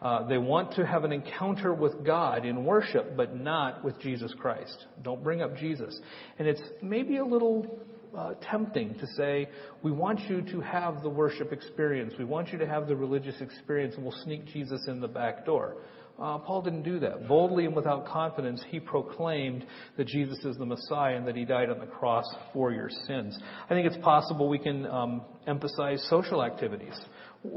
Uh, 0.00 0.26
they 0.28 0.38
want 0.38 0.72
to 0.76 0.86
have 0.86 1.04
an 1.04 1.12
encounter 1.12 1.74
with 1.74 2.04
God 2.06 2.46
in 2.46 2.64
worship, 2.64 3.16
but 3.16 3.36
not 3.36 3.84
with 3.84 4.00
Jesus 4.00 4.32
Christ. 4.38 4.86
Don't 5.02 5.22
bring 5.22 5.42
up 5.42 5.56
Jesus. 5.56 5.98
And 6.38 6.48
it's 6.48 6.62
maybe 6.80 7.18
a 7.18 7.24
little 7.24 7.78
uh, 8.16 8.32
tempting 8.50 8.94
to 8.94 9.06
say, 9.08 9.48
we 9.82 9.92
want 9.92 10.20
you 10.28 10.40
to 10.40 10.60
have 10.60 11.02
the 11.02 11.08
worship 11.08 11.52
experience. 11.52 12.14
We 12.18 12.24
want 12.24 12.48
you 12.48 12.58
to 12.58 12.66
have 12.66 12.88
the 12.88 12.96
religious 12.96 13.40
experience, 13.40 13.94
and 13.94 14.04
we'll 14.04 14.16
sneak 14.24 14.46
Jesus 14.46 14.80
in 14.88 15.00
the 15.00 15.08
back 15.08 15.44
door. 15.44 15.76
Uh, 16.20 16.38
Paul 16.38 16.62
didn't 16.62 16.82
do 16.82 16.98
that. 17.00 17.26
Boldly 17.26 17.64
and 17.64 17.74
without 17.74 18.06
confidence, 18.06 18.62
he 18.68 18.78
proclaimed 18.78 19.64
that 19.96 20.06
Jesus 20.06 20.38
is 20.44 20.56
the 20.58 20.66
Messiah 20.66 21.16
and 21.16 21.26
that 21.26 21.34
he 21.34 21.44
died 21.44 21.70
on 21.70 21.78
the 21.78 21.86
cross 21.86 22.26
for 22.52 22.72
your 22.72 22.90
sins. 23.06 23.38
I 23.64 23.74
think 23.74 23.86
it's 23.86 24.04
possible 24.04 24.48
we 24.48 24.58
can 24.58 24.86
um, 24.86 25.22
emphasize 25.46 26.06
social 26.10 26.44
activities 26.44 26.94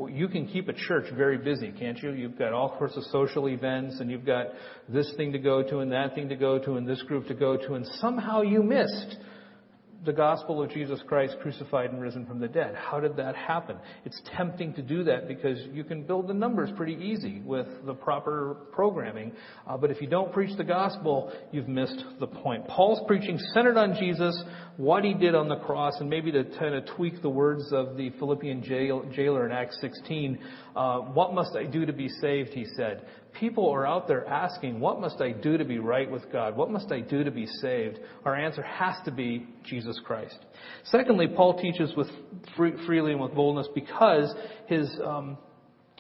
you 0.10 0.30
can 0.30 0.48
keep 0.48 0.70
a 0.70 0.74
church 0.74 1.06
very 1.14 1.38
busy, 1.38 1.72
can't 1.72 2.02
you? 2.02 2.12
You've 2.12 2.38
got 2.38 2.54
all 2.54 2.76
sorts 2.78 2.96
of 2.96 3.04
social 3.12 3.50
events 3.50 4.00
and 4.00 4.10
you've 4.10 4.26
got 4.26 4.48
this 4.88 5.12
thing 5.18 5.34
to 5.34 5.40
go 5.40 5.62
to 5.62 5.80
and 5.80 5.92
that 5.92 6.16
thing 6.16 6.30
to 6.30 6.36
go 6.36 6.58
to 6.60 6.76
and 6.76 6.88
this 6.88 7.02
group 7.04 7.28
to 7.28 7.34
go 7.34 7.58
to 7.58 7.74
and 7.74 7.86
somehow 8.00 8.42
you 8.42 8.64
missed 8.64 9.18
the 10.06 10.14
gospel 10.14 10.62
of 10.62 10.70
Jesus 10.72 11.00
Christ 11.08 11.38
crucified 11.42 11.92
and 11.92 12.02
risen 12.02 12.26
from 12.26 12.40
the 12.40 12.48
dead. 12.48 12.76
How 12.76 13.00
did 13.00 13.16
that 13.18 13.36
happen? 13.36 13.78
It's 14.06 14.22
tempting 14.36 14.74
to 14.74 14.82
do 14.82 15.04
that 15.06 15.28
because 15.28 15.60
you 15.72 15.84
can 15.84 16.04
build 16.04 16.28
the 16.28 16.34
numbers 16.34 16.70
pretty 16.76 16.96
easy 16.96 17.42
with 17.46 17.68
the 17.86 17.94
proper 17.94 18.58
programming. 18.72 19.32
Uh, 19.66 19.78
but 19.78 19.92
if 19.92 20.02
you 20.02 20.08
don't 20.08 20.34
preach 20.34 20.56
the 20.58 20.64
gospel, 20.64 21.32
you've 21.52 21.70
missed 21.70 22.04
the 22.20 22.28
point. 22.28 22.68
Paul's 22.68 23.00
preaching 23.08 23.40
centered 23.54 23.78
on 23.78 23.96
Jesus, 23.98 24.44
what 24.78 25.04
he 25.04 25.14
did 25.14 25.36
on 25.36 25.48
the 25.48 25.58
cross, 25.58 25.94
and 26.00 26.10
maybe 26.10 26.32
to 26.32 26.44
kind 26.60 26.76
of 26.76 26.86
tweak 26.96 27.22
the 27.22 27.30
words 27.30 27.72
of 27.72 27.96
the 27.96 28.10
Philippian 28.20 28.64
jail, 28.64 29.06
jailer 29.14 29.46
in 29.46 29.52
Acts 29.52 29.78
16. 29.80 30.38
Uh, 30.76 31.00
what 31.00 31.34
must 31.34 31.56
I 31.56 31.64
do 31.64 31.86
to 31.86 31.94
be 31.94 32.10
saved? 32.10 32.50
He 32.50 32.66
said 32.76 33.06
people 33.40 33.70
are 33.70 33.86
out 33.86 34.08
there 34.08 34.28
asking, 34.28 34.80
What 34.80 35.00
must 35.00 35.22
I 35.22 35.32
do 35.32 35.58
to 35.58 35.66
be 35.66 35.80
right 35.80 36.10
with 36.10 36.32
God? 36.32 36.56
What 36.56 36.72
must 36.72 36.92
I 36.92 37.00
do 37.02 37.24
to 37.24 37.32
be 37.32 37.46
saved? 37.46 38.00
Our 38.26 38.36
answer 38.36 38.62
has 38.64 38.96
to 39.06 39.12
be 39.12 39.48
Jesus 39.64 40.00
Christ. 40.06 40.38
Secondly, 40.86 41.28
Paul 41.28 41.60
teaches 41.60 41.94
with 41.96 42.08
free, 42.56 42.74
freely 42.86 43.12
and 43.12 43.22
with 43.22 43.34
boldness 43.34 43.68
because 43.74 44.34
his, 44.68 44.90
um, 45.04 45.38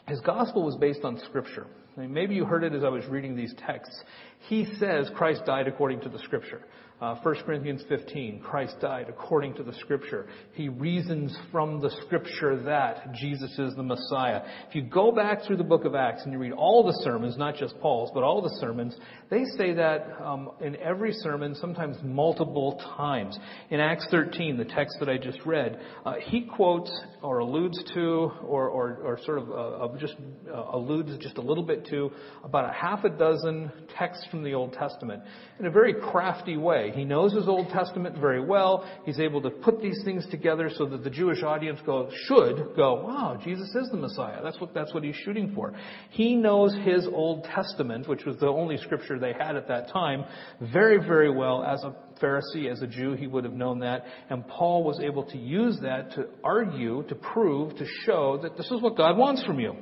his 0.07 0.19
gospel 0.21 0.63
was 0.63 0.75
based 0.75 1.03
on 1.03 1.19
Scripture. 1.25 1.67
I 1.95 2.01
mean, 2.01 2.13
maybe 2.13 2.33
you 2.35 2.45
heard 2.45 2.63
it 2.63 2.73
as 2.73 2.83
I 2.83 2.89
was 2.89 3.05
reading 3.05 3.35
these 3.35 3.53
texts. 3.67 4.01
He 4.47 4.65
says 4.79 5.09
Christ 5.15 5.43
died 5.45 5.67
according 5.67 6.01
to 6.01 6.09
the 6.09 6.19
Scripture. 6.19 6.61
Uh, 7.03 7.19
1 7.21 7.35
Corinthians 7.45 7.83
15, 7.89 8.39
Christ 8.39 8.77
died 8.79 9.07
according 9.09 9.53
to 9.55 9.61
the 9.61 9.73
Scripture. 9.73 10.25
He 10.53 10.69
reasons 10.69 11.37
from 11.51 11.81
the 11.81 11.89
Scripture 12.05 12.63
that 12.63 13.13
Jesus 13.15 13.51
is 13.59 13.75
the 13.75 13.83
Messiah. 13.83 14.41
If 14.69 14.75
you 14.75 14.83
go 14.83 15.11
back 15.11 15.43
through 15.45 15.57
the 15.57 15.65
book 15.65 15.83
of 15.83 15.95
Acts 15.95 16.23
and 16.23 16.31
you 16.31 16.39
read 16.39 16.53
all 16.53 16.81
the 16.85 16.97
sermons, 17.03 17.37
not 17.37 17.57
just 17.57 17.77
Paul's, 17.81 18.09
but 18.13 18.23
all 18.23 18.41
the 18.41 18.55
sermons, 18.61 18.95
they 19.29 19.43
say 19.57 19.73
that 19.73 20.15
um, 20.23 20.51
in 20.61 20.77
every 20.77 21.11
sermon, 21.11 21.55
sometimes 21.55 21.97
multiple 22.03 22.81
times. 22.95 23.37
In 23.69 23.81
Acts 23.81 24.07
13, 24.09 24.55
the 24.55 24.63
text 24.63 24.95
that 25.01 25.09
I 25.09 25.17
just 25.17 25.39
read, 25.45 25.81
uh, 26.05 26.13
he 26.21 26.45
quotes 26.45 26.89
or 27.21 27.39
alludes 27.39 27.83
to 27.95 28.31
or, 28.45 28.69
or, 28.69 28.99
or 29.03 29.19
sort 29.25 29.39
of 29.39 29.51
uh, 29.51 29.97
just 29.99 30.15
uh, 30.47 30.67
alludes 30.71 31.17
just 31.17 31.37
a 31.37 31.41
little 31.41 31.65
bit 31.65 31.85
to 31.87 32.11
about 32.45 32.69
a 32.69 32.71
half 32.71 33.03
a 33.03 33.09
dozen 33.09 33.69
texts 33.97 34.25
from 34.31 34.41
the 34.41 34.53
Old 34.53 34.71
Testament 34.71 35.21
in 35.59 35.65
a 35.65 35.71
very 35.71 35.93
crafty 35.93 36.55
way. 36.55 36.91
He 36.93 37.05
knows 37.05 37.33
his 37.33 37.47
Old 37.47 37.69
Testament 37.69 38.17
very 38.19 38.43
well. 38.43 38.89
He's 39.05 39.19
able 39.19 39.41
to 39.41 39.49
put 39.49 39.81
these 39.81 40.01
things 40.03 40.25
together 40.31 40.69
so 40.75 40.85
that 40.85 41.03
the 41.03 41.09
Jewish 41.09 41.43
audience 41.43 41.79
go, 41.85 42.09
should 42.27 42.75
go, 42.75 43.03
wow, 43.03 43.39
Jesus 43.43 43.69
is 43.75 43.89
the 43.91 43.97
Messiah. 43.97 44.41
That's 44.43 44.59
what, 44.59 44.73
that's 44.73 44.93
what 44.93 45.03
he's 45.03 45.15
shooting 45.15 45.53
for. 45.53 45.73
He 46.11 46.35
knows 46.35 46.73
his 46.83 47.07
Old 47.07 47.45
Testament, 47.45 48.07
which 48.07 48.25
was 48.25 48.37
the 48.37 48.47
only 48.47 48.77
scripture 48.77 49.19
they 49.19 49.33
had 49.33 49.55
at 49.55 49.67
that 49.67 49.89
time, 49.91 50.25
very, 50.73 50.97
very 50.97 51.31
well. 51.31 51.63
As 51.63 51.83
a 51.83 51.95
Pharisee, 52.21 52.71
as 52.71 52.81
a 52.81 52.87
Jew, 52.87 53.13
he 53.13 53.27
would 53.27 53.43
have 53.43 53.53
known 53.53 53.79
that. 53.79 54.05
And 54.29 54.47
Paul 54.47 54.83
was 54.83 54.99
able 54.99 55.23
to 55.25 55.37
use 55.37 55.77
that 55.81 56.11
to 56.11 56.27
argue, 56.43 57.03
to 57.09 57.15
prove, 57.15 57.75
to 57.77 57.85
show 58.05 58.39
that 58.43 58.55
this 58.55 58.69
is 58.71 58.81
what 58.81 58.95
God 58.95 59.17
wants 59.17 59.43
from 59.43 59.59
you. 59.59 59.75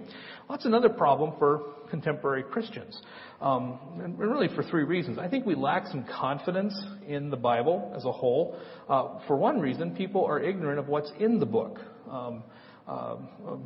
That's 0.51 0.65
another 0.65 0.89
problem 0.89 1.33
for 1.39 1.61
contemporary 1.89 2.43
Christians. 2.43 3.01
Um, 3.39 3.79
and 4.03 4.19
really 4.19 4.49
for 4.53 4.63
three 4.63 4.83
reasons. 4.83 5.17
I 5.17 5.29
think 5.29 5.45
we 5.45 5.55
lack 5.55 5.87
some 5.87 6.05
confidence 6.19 6.77
in 7.07 7.29
the 7.29 7.37
Bible 7.37 7.93
as 7.95 8.03
a 8.03 8.11
whole. 8.11 8.59
Uh, 8.89 9.19
for 9.27 9.37
one 9.37 9.61
reason, 9.61 9.95
people 9.95 10.25
are 10.25 10.41
ignorant 10.41 10.77
of 10.77 10.89
what's 10.89 11.11
in 11.19 11.39
the 11.39 11.45
book. 11.45 11.79
Um, 12.09 12.43
uh, 12.85 13.15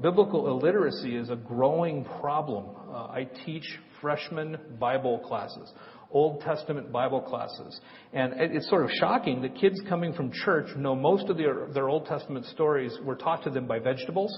biblical 0.02 0.48
illiteracy 0.48 1.16
is 1.16 1.32
a 1.32 1.36
growing 1.36 2.06
problem. 2.22 2.66
Uh, 2.88 3.08
I 3.08 3.28
teach 3.46 3.66
freshman 4.00 4.58
Bible 4.80 5.20
classes. 5.20 5.72
Old 6.12 6.42
Testament 6.42 6.92
Bible 6.92 7.22
classes. 7.22 7.80
And 8.14 8.34
it's 8.38 8.70
sort 8.70 8.84
of 8.84 8.92
shocking 9.00 9.42
that 9.42 9.56
kids 9.56 9.82
coming 9.90 10.14
from 10.14 10.32
church 10.32 10.68
know 10.78 10.96
most 10.96 11.30
of 11.30 11.38
their, 11.38 11.68
their 11.74 11.90
Old 11.90 12.06
Testament 12.06 12.46
stories 12.46 12.96
were 13.04 13.16
taught 13.16 13.44
to 13.46 13.50
them 13.50 13.66
by 13.66 13.80
vegetables. 13.80 14.32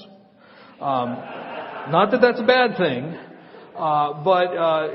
Um, 0.80 1.18
not 1.90 2.12
that 2.12 2.22
that's 2.22 2.40
a 2.40 2.44
bad 2.44 2.78
thing, 2.78 3.18
uh, 3.78 4.24
but 4.24 4.56
uh, 4.56 4.88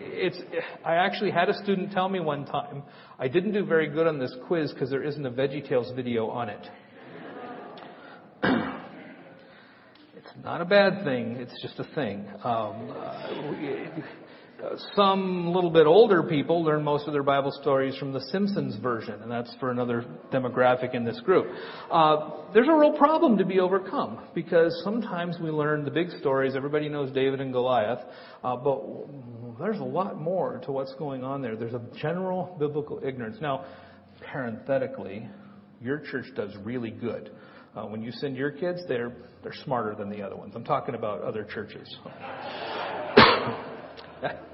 it's. 0.00 0.40
I 0.84 0.94
actually 0.94 1.30
had 1.30 1.48
a 1.48 1.54
student 1.62 1.92
tell 1.92 2.08
me 2.08 2.20
one 2.20 2.44
time 2.44 2.82
I 3.18 3.28
didn't 3.28 3.52
do 3.52 3.64
very 3.64 3.88
good 3.88 4.06
on 4.06 4.18
this 4.18 4.34
quiz 4.46 4.72
because 4.72 4.90
there 4.90 5.02
isn't 5.02 5.24
a 5.24 5.30
VeggieTales 5.30 5.94
video 5.94 6.28
on 6.28 6.48
it. 6.48 6.68
it's 10.16 10.32
not 10.42 10.60
a 10.60 10.64
bad 10.64 11.04
thing. 11.04 11.36
It's 11.36 11.60
just 11.62 11.78
a 11.78 11.84
thing. 11.94 12.26
Um, 12.44 12.90
uh, 12.90 13.28
some 14.94 15.52
little 15.52 15.70
bit 15.70 15.86
older 15.86 16.22
people 16.22 16.62
learn 16.62 16.82
most 16.82 17.06
of 17.06 17.12
their 17.12 17.22
Bible 17.22 17.52
stories 17.60 17.96
from 17.96 18.12
the 18.12 18.20
Simpsons 18.20 18.76
version, 18.76 19.20
and 19.22 19.30
that's 19.30 19.52
for 19.58 19.70
another 19.70 20.04
demographic 20.32 20.94
in 20.94 21.04
this 21.04 21.18
group. 21.20 21.46
Uh, 21.90 22.30
there's 22.54 22.68
a 22.68 22.74
real 22.74 22.96
problem 22.96 23.38
to 23.38 23.44
be 23.44 23.60
overcome 23.60 24.20
because 24.34 24.78
sometimes 24.84 25.36
we 25.40 25.50
learn 25.50 25.84
the 25.84 25.90
big 25.90 26.10
stories. 26.20 26.54
Everybody 26.54 26.88
knows 26.88 27.12
David 27.12 27.40
and 27.40 27.52
Goliath, 27.52 28.00
uh, 28.44 28.56
but 28.56 28.82
there's 29.58 29.80
a 29.80 29.84
lot 29.84 30.20
more 30.20 30.60
to 30.64 30.72
what's 30.72 30.94
going 30.94 31.24
on 31.24 31.42
there. 31.42 31.56
There's 31.56 31.74
a 31.74 31.82
general 32.00 32.56
biblical 32.58 33.00
ignorance. 33.04 33.38
Now, 33.40 33.64
parenthetically, 34.30 35.28
your 35.80 35.98
church 35.98 36.26
does 36.36 36.54
really 36.62 36.90
good. 36.90 37.30
Uh, 37.74 37.86
when 37.86 38.02
you 38.02 38.12
send 38.12 38.36
your 38.36 38.50
kids, 38.50 38.82
they're 38.86 39.12
they're 39.42 39.54
smarter 39.64 39.96
than 39.96 40.08
the 40.08 40.22
other 40.22 40.36
ones. 40.36 40.52
I'm 40.54 40.62
talking 40.62 40.94
about 40.94 41.22
other 41.22 41.44
churches. 41.44 41.96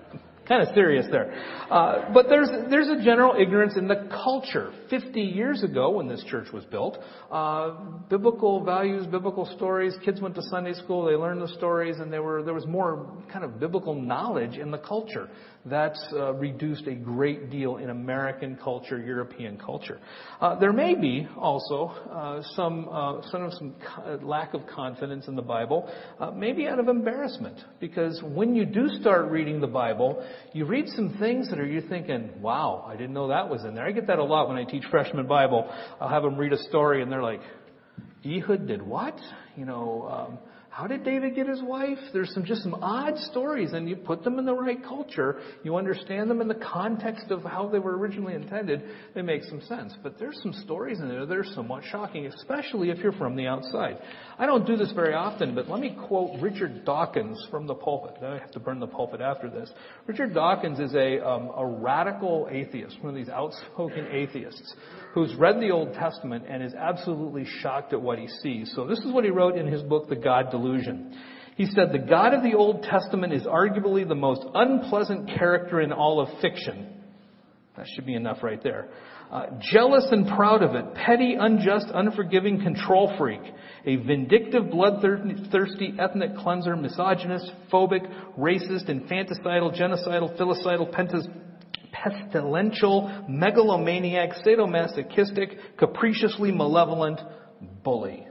kind 0.49 0.67
of 0.67 0.75
serious 0.75 1.07
there. 1.11 1.33
Uh, 1.71 2.13
but 2.13 2.27
there's 2.29 2.49
there's 2.71 2.89
a 2.89 3.05
general 3.05 3.35
ignorance 3.39 3.77
in 3.77 3.87
the 3.87 4.09
culture. 4.25 4.73
Fifty 4.89 5.21
years 5.21 5.63
ago, 5.63 5.91
when 5.91 6.09
this 6.09 6.25
church 6.25 6.49
was 6.53 6.65
built, 6.65 6.99
uh, 7.31 7.71
biblical 8.09 8.65
values, 8.65 9.07
biblical 9.07 9.45
stories. 9.57 9.95
Kids 10.05 10.21
went 10.21 10.35
to 10.35 10.43
Sunday 10.43 10.73
school. 10.73 11.05
They 11.05 11.15
learned 11.15 11.43
the 11.43 11.55
stories, 11.55 11.97
and 11.99 12.13
there 12.13 12.23
were 12.23 12.43
there 12.43 12.55
was 12.55 12.67
more 12.67 13.07
kind 13.31 13.45
of 13.45 13.61
biblical 13.61 13.95
knowledge 13.95 14.57
in 14.57 14.71
the 14.71 14.79
culture. 14.79 15.29
That's 15.67 16.03
uh, 16.13 16.33
reduced 16.35 16.87
a 16.87 16.95
great 16.95 17.51
deal 17.51 17.77
in 17.77 17.91
American 17.91 18.57
culture, 18.57 18.99
European 18.99 19.59
culture. 19.59 19.99
Uh, 20.41 20.59
there 20.59 20.73
may 20.73 20.95
be 20.95 21.29
also 21.37 21.89
uh, 22.11 22.43
some 22.55 22.89
uh, 22.91 23.21
some, 23.31 23.51
some 23.51 23.75
lack 24.27 24.55
of 24.55 24.63
confidence 24.67 25.29
in 25.29 25.37
the 25.37 25.43
Bible, 25.43 25.91
maybe 26.35 26.67
out 26.67 26.79
of 26.79 26.89
embarrassment, 26.89 27.59
because 27.81 28.23
when 28.23 28.55
you 28.55 28.65
do 28.65 28.89
start 29.01 29.31
reading 29.31 29.61
the 29.61 29.67
Bible, 29.67 30.25
you 30.53 30.65
read 30.65 30.89
some 30.89 31.17
things 31.19 31.51
that 31.51 31.59
are 31.59 31.67
you're 31.67 31.83
thinking, 31.83 32.31
"Wow, 32.41 32.85
I 32.87 32.97
didn't 32.97 33.13
know 33.15 33.29
that 33.29 33.49
was 33.49 33.65
in 33.65 33.75
there." 33.75 33.87
I 33.87 33.93
get 33.93 34.07
that 34.07 34.19
a 34.19 34.25
lot 34.25 34.49
when 34.49 34.57
I 34.57 34.65
teach 34.65 34.85
freshman 34.91 35.27
Bible. 35.27 35.71
I'll 36.01 36.09
have 36.09 36.23
them 36.23 36.37
read 36.37 36.53
a 36.53 36.59
story, 36.59 37.03
and 37.03 37.11
they're 37.11 37.23
like, 37.23 37.41
"Ehud 38.25 38.67
did 38.67 38.83
what?" 38.83 39.19
You 39.57 39.65
know. 39.65 40.09
Um, 40.11 40.39
how 40.79 40.87
did 40.87 41.03
David 41.03 41.35
get 41.35 41.49
his 41.49 41.61
wife? 41.61 41.99
There's 42.13 42.33
some 42.33 42.45
just 42.45 42.63
some 42.63 42.75
odd 42.75 43.19
stories, 43.33 43.73
and 43.73 43.89
you 43.89 43.97
put 43.97 44.23
them 44.23 44.39
in 44.39 44.45
the 44.45 44.55
right 44.55 44.81
culture. 44.81 45.41
You 45.65 45.75
understand 45.75 46.31
them 46.31 46.41
in 46.41 46.47
the 46.47 46.55
context 46.55 47.33
of 47.33 47.43
how 47.43 47.69
they 47.69 47.81
were 47.81 47.99
originally 47.99 48.35
intended. 48.35 48.85
They 49.13 49.23
make 49.23 49.43
some 49.43 49.61
sense. 49.63 49.95
But 50.05 50.21
there's 50.21 50.39
some 50.41 50.53
stories 50.53 51.01
in 51.01 51.09
there 51.09 51.27
that 51.27 51.37
are 51.37 51.43
somewhat 51.43 51.83
shocking, 51.91 52.27
especially 52.27 52.91
if 52.91 52.99
you're 52.99 53.11
from 53.11 53.35
the 53.35 53.49
outside. 53.49 53.99
I 54.39 54.47
don't 54.47 54.65
do 54.69 54.77
this 54.77 54.93
very 54.93 55.15
often, 55.15 55.53
but 55.57 55.69
let 55.69 55.81
me 55.81 55.99
quote 56.07 56.41
Richard 56.41 56.85
Dawkins 56.85 57.45
from 57.51 57.67
the 57.67 57.75
pulpit. 57.75 58.19
Then 58.21 58.31
I 58.31 58.39
have 58.39 58.53
to 58.53 58.61
burn 58.61 58.79
the 58.79 58.87
pulpit 58.87 59.21
after 59.21 59.51
this. 59.51 59.69
Richard 60.07 60.33
Dawkins 60.33 60.79
is 60.79 60.95
a 60.95 61.29
um, 61.29 61.51
a 61.57 61.67
radical 61.67 62.47
atheist, 62.53 62.99
one 63.01 63.11
of 63.11 63.17
these 63.17 63.29
outspoken 63.29 64.07
atheists 64.13 64.77
who's 65.19 65.35
read 65.37 65.61
the 65.61 65.71
Old 65.71 65.95
Testament 65.95 66.45
and 66.49 66.63
is 66.63 66.75
absolutely 66.75 67.45
shocked 67.61 67.93
at 67.93 68.01
what 68.01 68.19
he 68.19 68.29
sees. 68.43 68.73
So 68.75 68.87
this 68.87 68.99
is 69.01 69.13
what 69.13 69.25
he 69.25 69.31
wrote 69.31 69.57
in 69.57 69.67
his 69.67 69.83
book, 69.83 70.09
The 70.09 70.17
God 70.17 70.51
Delusion. 70.51 71.17
He 71.57 71.67
said, 71.67 71.93
The 71.93 71.99
God 71.99 72.35
of 72.35 72.43
the 72.43 72.55
Old 72.55 72.85
Testament 72.85 73.33
is 73.33 73.43
arguably 73.43 74.07
the 74.07 74.15
most 74.15 74.45
unpleasant 74.55 75.29
character 75.29 75.81
in 75.81 75.93
all 75.93 76.21
of 76.21 76.41
fiction. 76.41 76.95
That 77.77 77.87
should 77.95 78.07
be 78.07 78.15
enough 78.15 78.43
right 78.43 78.63
there. 78.63 78.89
Uh, 79.31 79.47
jealous 79.61 80.07
and 80.11 80.27
proud 80.27 80.63
of 80.63 80.75
it, 80.75 80.95
petty, 80.95 81.37
unjust, 81.39 81.87
unforgiving 81.93 82.63
control 82.63 83.15
freak, 83.19 83.43
a 83.85 83.97
vindictive, 83.97 84.71
bloodthirsty 84.71 85.95
ethnic 85.99 86.35
cleanser, 86.37 86.75
misogynist, 86.77 87.53
phobic, 87.71 88.09
racist, 88.39 88.89
infanticidal, 88.89 89.79
genocidal, 89.79 90.35
filicidal, 90.39 90.93
pentas, 90.95 91.27
pestilential, 91.93 93.25
megalomaniac, 93.29 94.31
sadomasochistic, 94.45 95.77
capriciously 95.79 96.53
malevolent 96.53 97.21
bully. 97.85 98.27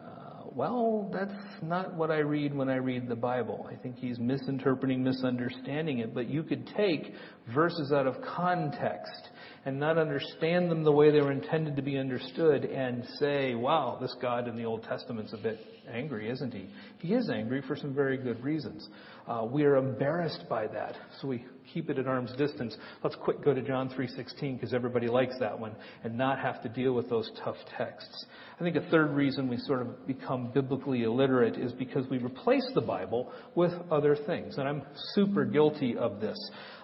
Uh, 0.00 0.44
well, 0.52 1.10
that's 1.12 1.62
not 1.62 1.94
what 1.94 2.10
I 2.10 2.18
read 2.18 2.54
when 2.54 2.68
I 2.68 2.76
read 2.76 3.08
the 3.08 3.16
Bible. 3.16 3.68
I 3.70 3.76
think 3.76 3.96
he's 3.96 4.18
misinterpreting, 4.18 5.02
misunderstanding 5.02 5.98
it. 5.98 6.14
But 6.14 6.28
you 6.28 6.42
could 6.42 6.66
take 6.76 7.14
verses 7.54 7.92
out 7.92 8.06
of 8.06 8.16
context 8.22 9.28
and 9.64 9.78
not 9.78 9.98
understand 9.98 10.70
them 10.70 10.82
the 10.82 10.92
way 10.92 11.10
they 11.10 11.20
were 11.20 11.32
intended 11.32 11.76
to 11.76 11.82
be 11.82 11.98
understood 11.98 12.64
and 12.64 13.04
say, 13.18 13.54
wow, 13.54 13.98
this 14.00 14.14
God 14.20 14.48
in 14.48 14.56
the 14.56 14.64
Old 14.64 14.82
Testament's 14.84 15.32
a 15.34 15.36
bit 15.36 15.58
angry, 15.92 16.30
isn't 16.30 16.52
he? 16.52 16.68
He 16.98 17.14
is 17.14 17.28
angry 17.30 17.62
for 17.66 17.76
some 17.76 17.94
very 17.94 18.16
good 18.16 18.42
reasons. 18.42 18.88
Uh, 19.26 19.44
we 19.44 19.64
are 19.64 19.76
embarrassed 19.76 20.44
by 20.48 20.66
that, 20.68 20.96
so 21.20 21.28
we 21.28 21.44
keep 21.72 21.90
it 21.90 21.98
at 21.98 22.06
arm's 22.06 22.32
distance. 22.36 22.76
Let's 23.04 23.16
quick 23.16 23.44
go 23.44 23.54
to 23.54 23.62
John 23.62 23.88
3:16 23.90 24.54
because 24.54 24.74
everybody 24.74 25.08
likes 25.08 25.38
that 25.38 25.58
one 25.58 25.74
and 26.04 26.16
not 26.16 26.38
have 26.38 26.62
to 26.62 26.68
deal 26.68 26.94
with 26.94 27.08
those 27.08 27.30
tough 27.44 27.56
texts. 27.76 28.26
I 28.58 28.62
think 28.62 28.76
a 28.76 28.90
third 28.90 29.12
reason 29.12 29.48
we 29.48 29.56
sort 29.58 29.82
of 29.82 30.06
become 30.06 30.50
biblically 30.52 31.04
illiterate 31.04 31.56
is 31.56 31.72
because 31.72 32.08
we 32.08 32.18
replace 32.18 32.68
the 32.74 32.80
Bible 32.80 33.32
with 33.54 33.72
other 33.90 34.16
things, 34.16 34.58
and 34.58 34.68
I'm 34.68 34.82
super 35.14 35.44
guilty 35.44 35.96
of 35.96 36.20
this. 36.20 36.38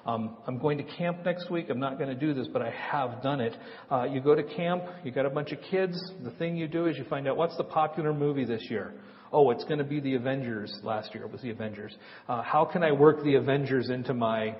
Um, 0.06 0.36
I'm 0.46 0.58
going 0.58 0.78
to 0.78 0.84
camp 0.84 1.24
next 1.24 1.50
week. 1.50 1.66
I'm 1.68 1.80
not 1.80 1.98
going 1.98 2.08
to 2.08 2.14
do 2.14 2.32
this, 2.32 2.46
but 2.52 2.62
I 2.62 2.70
have 2.70 3.22
done 3.22 3.40
it. 3.40 3.56
Uh, 3.90 4.04
you 4.04 4.20
go 4.20 4.34
to 4.34 4.42
camp, 4.42 4.84
you 5.04 5.10
got 5.10 5.26
a 5.26 5.30
bunch 5.30 5.50
of 5.52 5.58
kids. 5.70 6.00
The 6.22 6.30
thing 6.32 6.56
you 6.56 6.68
do 6.68 6.86
is 6.86 6.96
you 6.96 7.04
find 7.04 7.26
out 7.26 7.36
what's 7.36 7.56
the 7.56 7.64
popular 7.64 8.14
movie 8.14 8.44
this 8.44 8.62
year. 8.70 8.94
Oh, 9.32 9.50
it's 9.50 9.64
going 9.64 9.78
to 9.78 9.84
be 9.84 9.98
the 9.98 10.14
Avengers. 10.14 10.72
Last 10.84 11.12
year 11.12 11.24
it 11.24 11.32
was 11.32 11.42
the 11.42 11.50
Avengers. 11.50 11.96
Uh, 12.28 12.42
how 12.42 12.64
can 12.64 12.84
I 12.84 12.92
work 12.92 13.24
the 13.24 13.34
Avengers 13.34 13.90
into 13.90 14.14
my 14.14 14.54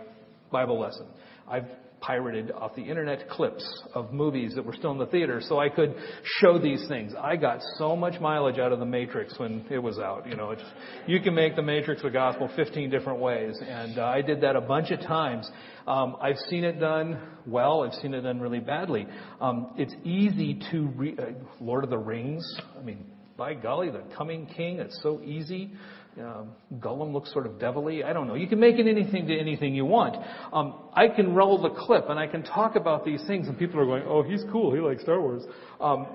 Bible 0.50 0.80
lesson? 0.80 1.06
I've 1.48 1.68
pirated 2.06 2.52
off 2.52 2.74
the 2.76 2.82
internet 2.82 3.28
clips 3.28 3.66
of 3.92 4.12
movies 4.12 4.54
that 4.54 4.64
were 4.64 4.72
still 4.74 4.92
in 4.92 4.98
the 4.98 5.06
theater 5.06 5.40
so 5.42 5.58
I 5.58 5.68
could 5.68 5.94
show 6.40 6.56
these 6.56 6.86
things. 6.86 7.12
I 7.20 7.34
got 7.34 7.60
so 7.78 7.96
much 7.96 8.20
mileage 8.20 8.58
out 8.60 8.72
of 8.72 8.78
the 8.78 8.86
Matrix 8.86 9.36
when 9.38 9.64
it 9.70 9.78
was 9.78 9.98
out. 9.98 10.28
You 10.28 10.36
know, 10.36 10.52
it's, 10.52 10.62
you 11.08 11.20
can 11.20 11.34
make 11.34 11.56
the 11.56 11.62
Matrix 11.62 12.02
the 12.02 12.10
gospel 12.10 12.48
15 12.54 12.90
different 12.90 13.18
ways, 13.18 13.58
and 13.60 13.98
uh, 13.98 14.04
I 14.04 14.22
did 14.22 14.42
that 14.42 14.54
a 14.54 14.60
bunch 14.60 14.92
of 14.92 15.00
times. 15.00 15.50
Um, 15.88 16.16
I've 16.20 16.38
seen 16.48 16.62
it 16.62 16.78
done 16.78 17.18
well. 17.44 17.82
I've 17.82 17.94
seen 17.94 18.14
it 18.14 18.20
done 18.20 18.40
really 18.40 18.60
badly. 18.60 19.06
Um, 19.40 19.72
it's 19.76 19.94
easy 20.04 20.60
to 20.70 20.86
re- 20.96 21.16
uh, 21.18 21.24
Lord 21.60 21.82
of 21.82 21.90
the 21.90 21.98
Rings. 21.98 22.44
I 22.78 22.82
mean, 22.82 23.04
by 23.36 23.54
golly, 23.54 23.90
the 23.90 24.02
coming 24.16 24.46
king. 24.46 24.78
It's 24.78 24.98
so 25.02 25.20
easy. 25.22 25.72
Um, 26.18 26.52
Gollum 26.78 27.12
looks 27.12 27.30
sort 27.32 27.46
of 27.46 27.58
devilly. 27.60 28.02
I 28.02 28.14
don't 28.14 28.26
know. 28.26 28.36
You 28.36 28.46
can 28.46 28.58
make 28.58 28.78
it 28.78 28.86
anything 28.86 29.26
to 29.26 29.38
anything 29.38 29.74
you 29.74 29.84
want. 29.84 30.16
Um, 30.50 30.74
I 30.94 31.08
can 31.08 31.34
roll 31.34 31.60
the 31.60 31.68
clip 31.70 32.08
and 32.08 32.18
I 32.18 32.26
can 32.26 32.42
talk 32.42 32.74
about 32.74 33.04
these 33.04 33.22
things, 33.26 33.48
and 33.48 33.58
people 33.58 33.78
are 33.80 33.84
going, 33.84 34.04
"Oh, 34.06 34.22
he's 34.22 34.42
cool. 34.50 34.74
He 34.74 34.80
likes 34.80 35.02
Star 35.02 35.20
Wars." 35.20 35.44
Um, 35.78 36.06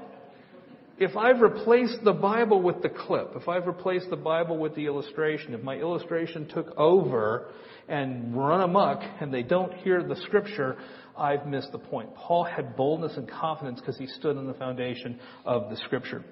if 0.97 1.15
I've 1.17 1.41
replaced 1.41 2.03
the 2.03 2.13
Bible 2.13 2.61
with 2.61 2.81
the 2.81 2.89
clip, 2.89 3.33
if 3.35 3.47
I've 3.47 3.67
replaced 3.67 4.09
the 4.09 4.15
Bible 4.15 4.57
with 4.57 4.75
the 4.75 4.85
illustration, 4.85 5.53
if 5.53 5.63
my 5.63 5.75
illustration 5.75 6.47
took 6.47 6.77
over 6.77 7.47
and 7.87 8.35
run 8.35 8.61
amok 8.61 9.01
and 9.19 9.33
they 9.33 9.43
don't 9.43 9.73
hear 9.73 10.03
the 10.03 10.15
scripture, 10.15 10.77
I've 11.17 11.47
missed 11.47 11.71
the 11.71 11.79
point. 11.79 12.13
Paul 12.15 12.43
had 12.43 12.75
boldness 12.75 13.17
and 13.17 13.27
confidence 13.27 13.79
because 13.79 13.97
he 13.97 14.07
stood 14.07 14.37
on 14.37 14.45
the 14.45 14.53
foundation 14.53 15.19
of 15.43 15.69
the 15.69 15.77
scripture. 15.77 16.23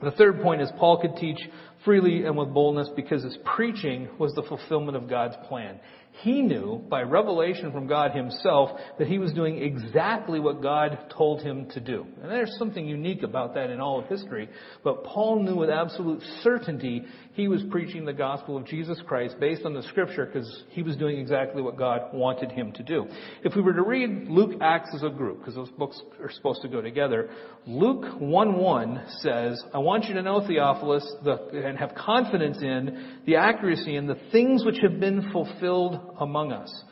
The 0.00 0.12
third 0.12 0.42
point 0.42 0.60
is 0.60 0.70
Paul 0.78 1.00
could 1.00 1.16
teach 1.16 1.38
freely 1.84 2.24
and 2.24 2.36
with 2.36 2.52
boldness 2.52 2.88
because 2.96 3.22
his 3.22 3.38
preaching 3.44 4.08
was 4.18 4.32
the 4.34 4.42
fulfillment 4.42 4.96
of 4.96 5.08
God's 5.08 5.36
plan. 5.48 5.78
He 6.22 6.42
knew 6.42 6.80
by 6.88 7.02
revelation 7.02 7.72
from 7.72 7.88
God 7.88 8.12
himself 8.12 8.70
that 8.98 9.08
he 9.08 9.18
was 9.18 9.32
doing 9.32 9.60
exactly 9.60 10.38
what 10.38 10.62
God 10.62 11.12
told 11.16 11.42
him 11.42 11.68
to 11.70 11.80
do. 11.80 12.06
And 12.22 12.30
there's 12.30 12.54
something 12.56 12.86
unique 12.86 13.24
about 13.24 13.54
that 13.54 13.70
in 13.70 13.80
all 13.80 13.98
of 13.98 14.06
history. 14.06 14.48
But 14.84 15.02
Paul 15.02 15.42
knew 15.42 15.56
with 15.56 15.70
absolute 15.70 16.22
certainty 16.42 17.04
he 17.32 17.48
was 17.48 17.64
preaching 17.68 18.04
the 18.04 18.12
gospel 18.12 18.56
of 18.56 18.64
Jesus 18.64 19.02
Christ 19.08 19.40
based 19.40 19.64
on 19.64 19.74
the 19.74 19.82
scripture 19.82 20.24
because 20.24 20.64
he 20.70 20.82
was 20.82 20.96
doing 20.96 21.18
exactly 21.18 21.62
what 21.62 21.76
God 21.76 22.14
wanted 22.14 22.52
him 22.52 22.70
to 22.72 22.82
do. 22.84 23.06
If 23.42 23.56
we 23.56 23.62
were 23.62 23.72
to 23.72 23.82
read 23.82 24.28
Luke 24.28 24.52
Acts 24.60 24.90
as 24.94 25.02
a 25.02 25.10
group, 25.10 25.40
because 25.40 25.56
those 25.56 25.70
books 25.70 26.00
are 26.20 26.30
supposed 26.30 26.62
to 26.62 26.68
go 26.68 26.80
together, 26.80 27.28
Luke 27.66 28.04
1-1 28.20 29.20
says, 29.20 29.60
I 29.74 29.78
want 29.78 30.04
you 30.04 30.14
to 30.14 30.22
know, 30.22 30.46
Theophilus, 30.46 31.12
the, 31.24 31.50
and 31.74 31.80
have 31.80 31.96
confidence 31.96 32.58
in 32.62 33.18
the 33.26 33.34
accuracy 33.34 33.96
and 33.96 34.08
the 34.08 34.18
things 34.30 34.64
which 34.64 34.78
have 34.80 35.00
been 35.00 35.28
fulfilled 35.32 36.14
among 36.20 36.52
us. 36.52 36.84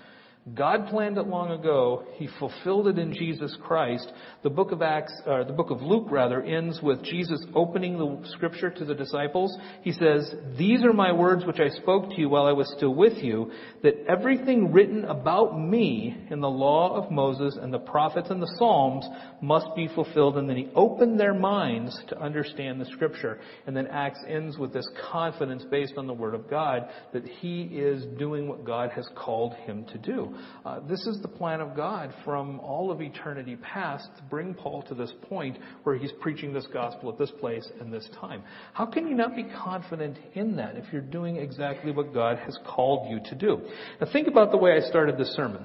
God 0.55 0.89
planned 0.89 1.19
it 1.19 1.29
long 1.29 1.53
ago. 1.53 2.03
He 2.15 2.29
fulfilled 2.41 2.89
it 2.89 2.99
in 2.99 3.13
Jesus 3.13 3.57
Christ. 3.63 4.11
The 4.43 4.51
book 4.51 4.73
of 4.73 4.83
Acts, 4.83 5.13
or 5.25 5.45
the 5.45 5.53
book 5.53 5.71
of 5.71 5.83
Luke 5.83 6.09
rather, 6.11 6.43
ends 6.43 6.81
with 6.83 7.05
Jesus 7.05 7.47
opening 7.55 7.97
the 7.97 8.29
scripture 8.31 8.69
to 8.69 8.85
the 8.85 8.95
disciples. 8.95 9.57
He 9.83 9.93
says, 9.93 10.35
These 10.59 10.83
are 10.85 10.93
my 10.93 11.13
words 11.13 11.45
which 11.47 11.61
I 11.61 11.69
spoke 11.69 12.11
to 12.11 12.21
you 12.21 12.29
while 12.29 12.47
I 12.47 12.53
was 12.53 12.73
still 12.77 12.93
with 12.93 13.23
you, 13.23 13.53
that 13.85 13.95
everything 14.09 14.73
written 14.73 15.05
about 15.05 15.57
me 15.57 16.27
in 16.29 16.41
the 16.41 16.51
law 16.51 16.97
of 16.97 17.13
Moses 17.13 17.57
and 17.63 17.73
the 17.73 17.79
prophets 17.79 18.31
and 18.31 18.43
the 18.43 18.53
Psalms 18.59 19.07
must 19.41 19.69
be 19.77 19.87
fulfilled. 19.95 20.39
And 20.39 20.51
then 20.51 20.57
he 20.57 20.71
opened 20.75 21.21
their 21.21 21.35
minds 21.35 21.97
to 22.09 22.21
understand 22.21 22.81
the 22.81 22.87
scripture. 22.87 23.39
And 23.69 23.77
then 23.77 23.87
Acts 23.87 24.25
ends 24.29 24.59
with 24.59 24.73
this 24.73 24.89
confidence 25.13 25.65
based 25.71 25.95
on 25.97 26.09
the 26.09 26.13
word 26.13 26.35
of 26.35 26.51
God 26.51 26.89
that 27.13 27.25
he 27.25 27.63
is 27.63 28.05
doing 28.19 28.49
what 28.49 28.65
God 28.65 28.91
has 28.91 29.09
called 29.15 29.55
him 29.55 29.85
to 29.93 29.99
do. 29.99 30.32
Uh, 30.65 30.81
this 30.89 31.07
is 31.07 31.21
the 31.23 31.29
plan 31.29 31.61
of 31.61 31.77
God 31.77 32.13
from 32.25 32.61
all 32.61 32.91
of 32.91 33.01
eternity 33.01 33.57
past 33.57 34.09
to 34.17 34.23
bring 34.25 34.55
Paul 34.55 34.83
to 34.89 34.95
this 34.95 35.13
point 35.23 35.59
where 35.83 35.97
he's 35.97 36.13
preaching 36.21 36.53
this 36.53 36.67
gospel 36.73 37.11
at 37.11 37.19
this 37.19 37.31
place 37.41 37.69
and 37.81 37.93
this 37.93 38.09
time. 38.21 38.43
How 38.73 38.87
can 38.87 39.07
you 39.07 39.15
not 39.15 39.35
be 39.37 39.45
confident 39.45 40.19
in 40.35 40.57
that 40.57 40.77
if 40.77 40.85
you're 40.93 41.03
doing 41.03 41.37
exactly 41.37 41.93
what 41.93 42.15
God 42.15 42.39
has 42.39 42.59
called 42.67 43.11
you 43.11 43.21
to 43.31 43.35
do? 43.35 43.61
Now 44.01 44.09
think 44.13 44.29
about 44.29 44.51
the 44.51 44.59
way 44.59 44.73
I 44.73 44.81
started 44.89 45.19
this 45.19 45.35
sermon. 45.35 45.65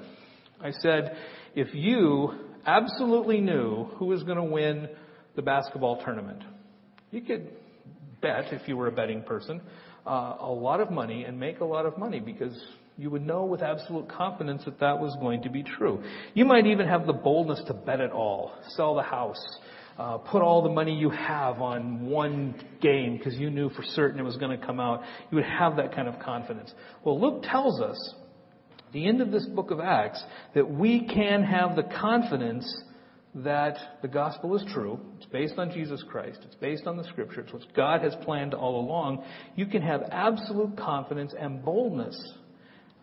I 0.62 0.72
said, 0.72 1.16
if 1.56 1.74
you 1.74 2.34
absolutely 2.66 3.42
knew 3.42 3.86
who 3.96 4.06
was 4.06 4.24
going 4.24 4.38
to 4.38 4.44
win 4.44 4.90
the 5.36 5.42
basketball 5.42 6.04
tournament, 6.04 6.44
you 7.12 7.22
could 7.22 7.50
bet, 8.22 8.52
if 8.52 8.68
you 8.68 8.76
were 8.76 8.88
a 8.88 8.92
betting 8.92 9.24
person, 9.24 9.62
uh, 10.06 10.38
a 10.40 10.52
lot 10.52 10.80
of 10.80 10.90
money 10.90 11.24
and 11.24 11.40
make 11.40 11.60
a 11.60 11.66
lot 11.66 11.86
of 11.86 11.98
money 11.98 12.20
because 12.20 12.58
you 12.98 13.10
would 13.10 13.26
know 13.26 13.46
with 13.46 13.62
absolute 13.62 14.10
confidence 14.10 14.64
that 14.66 14.80
that 14.80 15.00
was 15.00 15.16
going 15.20 15.44
to 15.44 15.50
be 15.50 15.64
true. 15.64 16.04
You 16.34 16.46
might 16.46 16.66
even 16.66 16.88
have 16.88 17.06
the 17.06 17.14
boldness 17.14 17.62
to 17.68 17.74
bet 17.74 18.00
it 18.00 18.12
all, 18.12 18.54
sell 18.70 18.96
the 18.96 19.04
house, 19.04 19.44
uh, 19.98 20.18
put 20.18 20.42
all 20.42 20.62
the 20.62 20.70
money 20.70 20.96
you 20.96 21.10
have 21.10 21.62
on 21.62 22.06
one 22.06 22.56
game 22.82 23.18
because 23.18 23.36
you 23.36 23.50
knew 23.50 23.70
for 23.70 23.84
certain 23.84 24.20
it 24.20 24.24
was 24.24 24.38
going 24.38 24.60
to 24.60 24.66
come 24.66 24.80
out. 24.80 25.04
You 25.32 25.36
would 25.36 25.46
have 25.46 25.78
that 25.78 25.96
kind 25.96 26.08
of 26.08 26.20
confidence. 26.20 26.74
Well, 27.04 27.20
Luke 27.20 27.44
tells 27.44 27.82
us 27.82 28.16
the 28.94 29.08
end 29.08 29.22
of 29.22 29.32
this 29.32 29.46
book 29.46 29.72
of 29.72 29.80
Acts, 29.80 30.24
that 30.56 30.70
we 30.70 31.06
can 31.08 31.44
have 31.44 31.76
the 31.76 31.84
confidence 31.84 32.66
that 33.36 33.78
the 34.02 34.08
gospel 34.08 34.56
is 34.56 34.66
true. 34.74 35.00
It's 35.18 35.26
based 35.28 35.56
on 35.58 35.72
Jesus 35.72 36.04
Christ. 36.10 36.40
It's 36.46 36.56
based 36.56 36.88
on 36.88 36.98
the 36.98 37.04
scripture. 37.04 37.42
It's 37.42 37.54
what 37.54 37.62
God 37.76 38.02
has 38.02 38.16
planned 38.24 38.54
all 38.54 38.80
along. 38.80 39.24
You 39.56 39.66
can 39.66 39.82
have 39.82 40.04
absolute 40.12 40.78
confidence 40.78 41.34
and 41.38 41.64
boldness. 41.64 42.20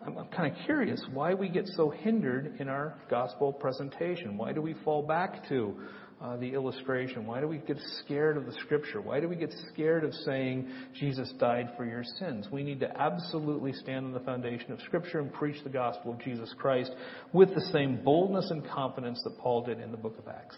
I'm, 0.05 0.17
I'm 0.17 0.27
kind 0.27 0.51
of 0.51 0.65
curious 0.65 1.03
why 1.13 1.33
we 1.33 1.49
get 1.49 1.67
so 1.67 1.89
hindered 1.89 2.57
in 2.59 2.69
our 2.69 2.95
gospel 3.09 3.51
presentation. 3.51 4.37
Why 4.37 4.53
do 4.53 4.61
we 4.61 4.75
fall 4.83 5.03
back 5.03 5.47
to 5.49 5.75
uh, 6.21 6.37
the 6.37 6.53
illustration? 6.53 7.25
Why 7.25 7.41
do 7.41 7.47
we 7.47 7.57
get 7.57 7.77
scared 8.03 8.37
of 8.37 8.45
the 8.45 8.53
scripture? 8.63 9.01
Why 9.01 9.19
do 9.19 9.27
we 9.27 9.35
get 9.35 9.53
scared 9.73 10.03
of 10.03 10.13
saying 10.13 10.69
Jesus 10.93 11.31
died 11.39 11.71
for 11.75 11.85
your 11.85 12.03
sins? 12.19 12.47
We 12.51 12.63
need 12.63 12.79
to 12.81 13.01
absolutely 13.01 13.73
stand 13.73 14.05
on 14.05 14.13
the 14.13 14.19
foundation 14.19 14.71
of 14.71 14.79
scripture 14.81 15.19
and 15.19 15.33
preach 15.33 15.61
the 15.63 15.69
gospel 15.69 16.13
of 16.13 16.21
Jesus 16.21 16.53
Christ 16.57 16.91
with 17.33 17.53
the 17.53 17.69
same 17.73 18.03
boldness 18.03 18.49
and 18.51 18.67
confidence 18.67 19.21
that 19.23 19.37
Paul 19.39 19.65
did 19.65 19.79
in 19.79 19.91
the 19.91 19.97
book 19.97 20.17
of 20.17 20.27
Acts. 20.27 20.55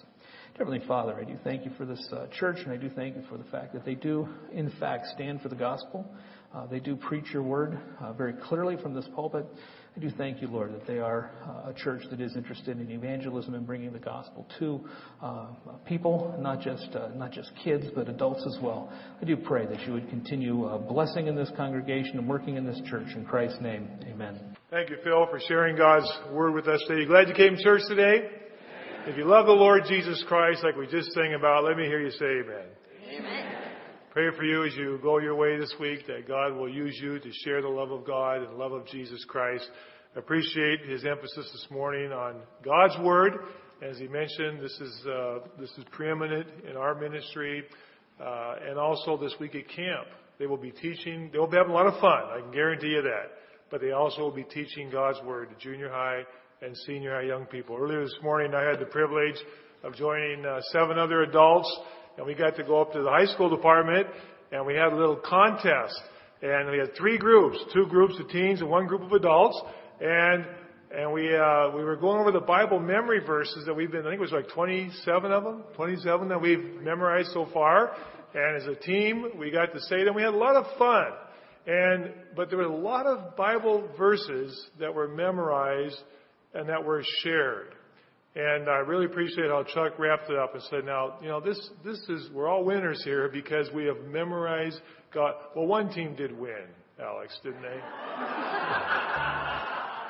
Heavenly 0.58 0.82
Father, 0.88 1.16
I 1.16 1.24
do 1.24 1.38
thank 1.44 1.66
you 1.66 1.72
for 1.78 1.86
this 1.86 2.08
uh, 2.12 2.26
church, 2.40 2.58
and 2.64 2.72
I 2.72 2.78
do 2.78 2.90
thank 2.90 3.16
you 3.16 3.22
for 3.30 3.38
the 3.38 3.44
fact 3.46 3.74
that 3.74 3.86
they 3.86 3.94
do, 3.94 4.28
in 4.52 4.72
fact, 4.80 5.06
stand 5.14 5.42
for 5.42 5.50
the 5.50 5.56
gospel. 5.56 6.10
Uh, 6.54 6.66
they 6.66 6.80
do 6.80 6.96
preach 6.96 7.26
your 7.34 7.44
word 7.44 7.78
uh, 8.00 8.14
very 8.14 8.34
clearly 8.34 8.78
from 8.82 8.94
this 8.94 9.08
pulpit. 9.14 9.46
I 9.96 10.00
do 10.00 10.10
thank 10.12 10.42
you, 10.42 10.48
Lord, 10.48 10.74
that 10.74 10.86
they 10.86 11.00
are 11.00 11.32
uh, 11.44 11.72
a 11.72 11.74
church 11.74 12.04
that 12.12 12.22
is 12.22 12.36
interested 12.36 12.80
in 12.80 12.90
evangelism 12.92 13.56
and 13.56 13.66
bringing 13.66 13.92
the 13.92 14.00
gospel 14.00 14.48
to 14.60 14.82
uh, 15.22 15.48
people, 15.86 16.36
not 16.40 16.62
just 16.62 16.88
uh, 16.96 17.10
not 17.16 17.32
just 17.32 17.52
kids, 17.64 17.86
but 17.96 18.08
adults 18.08 18.46
as 18.46 18.62
well. 18.62 18.94
I 19.22 19.26
do 19.26 19.36
pray 19.36 19.66
that 19.66 19.82
you 19.88 19.94
would 19.94 20.08
continue 20.10 20.66
uh, 20.66 20.78
blessing 20.78 21.28
in 21.28 21.36
this 21.36 21.50
congregation 21.58 22.20
and 22.20 22.30
working 22.30 22.58
in 22.58 22.66
this 22.66 22.80
church. 22.90 23.08
In 23.16 23.26
Christ's 23.26 23.60
name, 23.60 23.90
Amen. 24.08 24.56
Thank 24.70 24.90
you, 24.90 24.98
Phil, 25.04 25.28
for 25.32 25.40
sharing 25.48 25.76
God's 25.76 26.10
word 26.32 26.54
with 26.54 26.68
us 26.68 26.82
today. 26.88 27.02
You 27.02 27.08
glad 27.08 27.28
you 27.28 27.34
came 27.34 27.56
to 27.56 27.64
church 27.64 27.82
today? 27.90 28.30
If 29.08 29.18
you 29.18 29.26
love 29.26 29.46
the 29.46 29.54
Lord 29.54 29.84
Jesus 29.88 30.24
Christ, 30.28 30.64
like 30.64 30.76
we 30.76 30.86
just 30.88 31.12
sang 31.14 31.34
about, 31.34 31.64
let 31.64 31.76
me 31.76 31.86
hear 31.86 32.02
you 32.02 32.12
say 32.12 32.26
Amen. 32.26 32.66
Amen. 33.18 33.57
Pray 34.18 34.36
for 34.36 34.46
you 34.46 34.66
as 34.66 34.76
you 34.76 35.00
go 35.04 35.20
your 35.20 35.36
way 35.36 35.60
this 35.60 35.72
week 35.80 36.08
that 36.08 36.28
God 36.28 36.56
will 36.56 36.68
use 36.68 37.00
you 37.00 37.20
to 37.20 37.32
share 37.46 37.62
the 37.62 37.68
love 37.68 37.92
of 37.92 38.04
God 38.04 38.38
and 38.38 38.48
the 38.48 38.58
love 38.58 38.72
of 38.72 38.88
Jesus 38.88 39.24
Christ. 39.26 39.70
Appreciate 40.16 40.80
his 40.90 41.06
emphasis 41.06 41.48
this 41.52 41.68
morning 41.70 42.12
on 42.12 42.38
God's 42.66 42.96
Word. 43.04 43.34
As 43.84 44.00
he 44.00 44.08
mentioned, 44.08 44.60
this 44.60 44.76
is, 44.82 45.06
uh, 45.06 45.40
this 45.60 45.70
is 45.78 45.84
preeminent 45.92 46.48
in 46.68 46.76
our 46.76 46.96
ministry. 46.96 47.64
Uh, 48.20 48.56
and 48.68 48.80
also 48.80 49.18
this 49.18 49.36
week 49.40 49.54
at 49.54 49.68
camp, 49.68 50.08
they 50.40 50.48
will 50.48 50.58
be 50.58 50.72
teaching, 50.72 51.30
they 51.32 51.38
will 51.38 51.46
be 51.46 51.58
having 51.58 51.72
a 51.72 51.76
lot 51.76 51.86
of 51.86 52.02
fun. 52.02 52.24
I 52.32 52.40
can 52.42 52.52
guarantee 52.52 52.88
you 52.88 53.04
that. 53.04 53.34
But 53.70 53.82
they 53.82 53.92
also 53.92 54.22
will 54.22 54.32
be 54.32 54.46
teaching 54.46 54.90
God's 54.90 55.22
Word 55.28 55.50
to 55.52 55.56
junior 55.64 55.92
high 55.92 56.24
and 56.64 56.76
senior 56.88 57.14
high 57.14 57.28
young 57.28 57.46
people. 57.46 57.78
Earlier 57.80 58.02
this 58.02 58.18
morning, 58.24 58.56
I 58.56 58.68
had 58.68 58.80
the 58.80 58.88
privilege 58.88 59.38
of 59.84 59.94
joining 59.94 60.44
uh, 60.44 60.60
seven 60.72 60.98
other 60.98 61.22
adults 61.22 61.72
and 62.18 62.26
we 62.26 62.34
got 62.34 62.56
to 62.58 62.64
go 62.64 62.82
up 62.82 62.94
to 62.94 63.02
the 63.02 63.10
high 63.10 63.26
school 63.26 63.50
department 63.50 64.08
and 64.52 64.66
we 64.66 64.74
had 64.74 64.92
a 64.94 64.96
little 64.96 65.18
contest. 65.18 66.00
And 66.42 66.70
we 66.70 66.78
had 66.78 66.96
three 66.96 67.18
groups, 67.18 67.58
two 67.74 67.88
groups 67.88 68.16
of 68.20 68.30
teens 68.30 68.62
and 68.62 68.70
one 68.70 68.86
group 68.88 69.02
of 69.02 69.12
adults. 69.12 69.60
And 70.00 70.46
and 70.90 71.12
we 71.12 71.36
uh, 71.36 71.72
we 71.76 71.84
were 71.84 71.98
going 71.98 72.20
over 72.20 72.32
the 72.32 72.40
Bible 72.40 72.80
memory 72.80 73.20
verses 73.26 73.66
that 73.66 73.74
we've 73.74 73.92
been. 73.92 74.02
I 74.02 74.12
think 74.12 74.16
it 74.16 74.22
was 74.22 74.32
like 74.32 74.50
27 74.50 75.32
of 75.32 75.44
them, 75.44 75.64
27 75.76 76.30
that 76.30 76.42
we've 76.42 76.82
memorized 76.82 77.32
so 77.34 77.48
far. 77.54 77.92
And 78.34 78.62
as 78.62 78.68
a 78.68 78.76
team, 78.76 79.32
we 79.38 79.52
got 79.52 79.74
to 79.74 79.82
say 79.82 80.04
them. 80.04 80.16
We 80.16 80.22
had 80.22 80.34
a 80.34 80.38
lot 80.38 80.56
of 80.56 80.66
fun. 80.78 81.08
And 81.66 82.14
but 82.36 82.50
there 82.50 82.60
were 82.60 82.66
a 82.66 82.76
lot 82.76 83.06
of 83.06 83.36
Bible 83.36 83.90
verses 83.98 84.70
that 84.80 84.94
were 84.94 85.08
memorized 85.08 85.98
and 86.54 86.70
that 86.70 86.86
were 86.86 87.04
shared. 87.22 87.74
And 88.38 88.70
I 88.70 88.78
really 88.78 89.06
appreciate 89.06 89.50
how 89.50 89.64
Chuck 89.64 89.98
wrapped 89.98 90.30
it 90.30 90.38
up 90.38 90.54
and 90.54 90.62
said, 90.70 90.86
now, 90.86 91.16
you 91.24 91.28
know, 91.28 91.40
this, 91.40 91.72
this 91.84 91.98
is, 92.08 92.30
we're 92.32 92.48
all 92.48 92.64
winners 92.64 93.02
here 93.04 93.30
because 93.34 93.68
we 93.74 93.86
have 93.86 93.98
memorized 94.12 94.80
God. 95.12 95.34
Well, 95.56 95.66
one 95.66 95.90
team 95.90 96.16
did 96.16 96.38
win, 96.38 96.68
Alex, 97.02 97.36
didn't 97.42 97.64
they? 97.64 97.80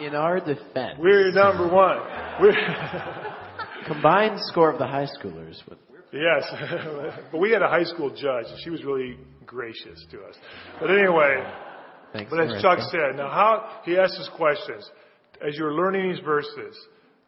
In 0.08 0.14
our 0.14 0.42
defense, 0.42 1.00
We're 1.00 1.32
number 1.32 1.70
one. 1.74 2.00
We're 2.42 2.54
combined 3.88 4.40
score 4.42 4.72
of 4.72 4.78
the 4.78 4.88
high 4.88 5.08
schoolers. 5.18 5.66
With, 5.70 5.80
yes. 6.12 6.44
but 7.32 7.38
we 7.38 7.52
had 7.52 7.62
a 7.62 7.70
high 7.70 7.86
school 7.86 8.10
judge 8.10 8.48
and 8.50 8.60
she 8.62 8.70
was 8.70 8.84
really 8.84 9.18
gracious 9.46 10.06
to 10.12 10.22
us. 10.24 10.36
But 10.82 10.92
anyway, 10.92 11.50
thanks. 12.12 12.30
but 12.30 12.42
as. 12.42 12.62
Chuck 12.62 12.80
said, 12.92 13.16
now 13.16 13.30
how, 13.30 13.84
he 13.86 13.98
asked 13.98 14.18
us 14.20 14.30
questions. 14.36 14.92
As 15.48 15.56
you're 15.56 15.74
learning 15.74 16.12
these 16.12 16.20
verses, 16.26 16.76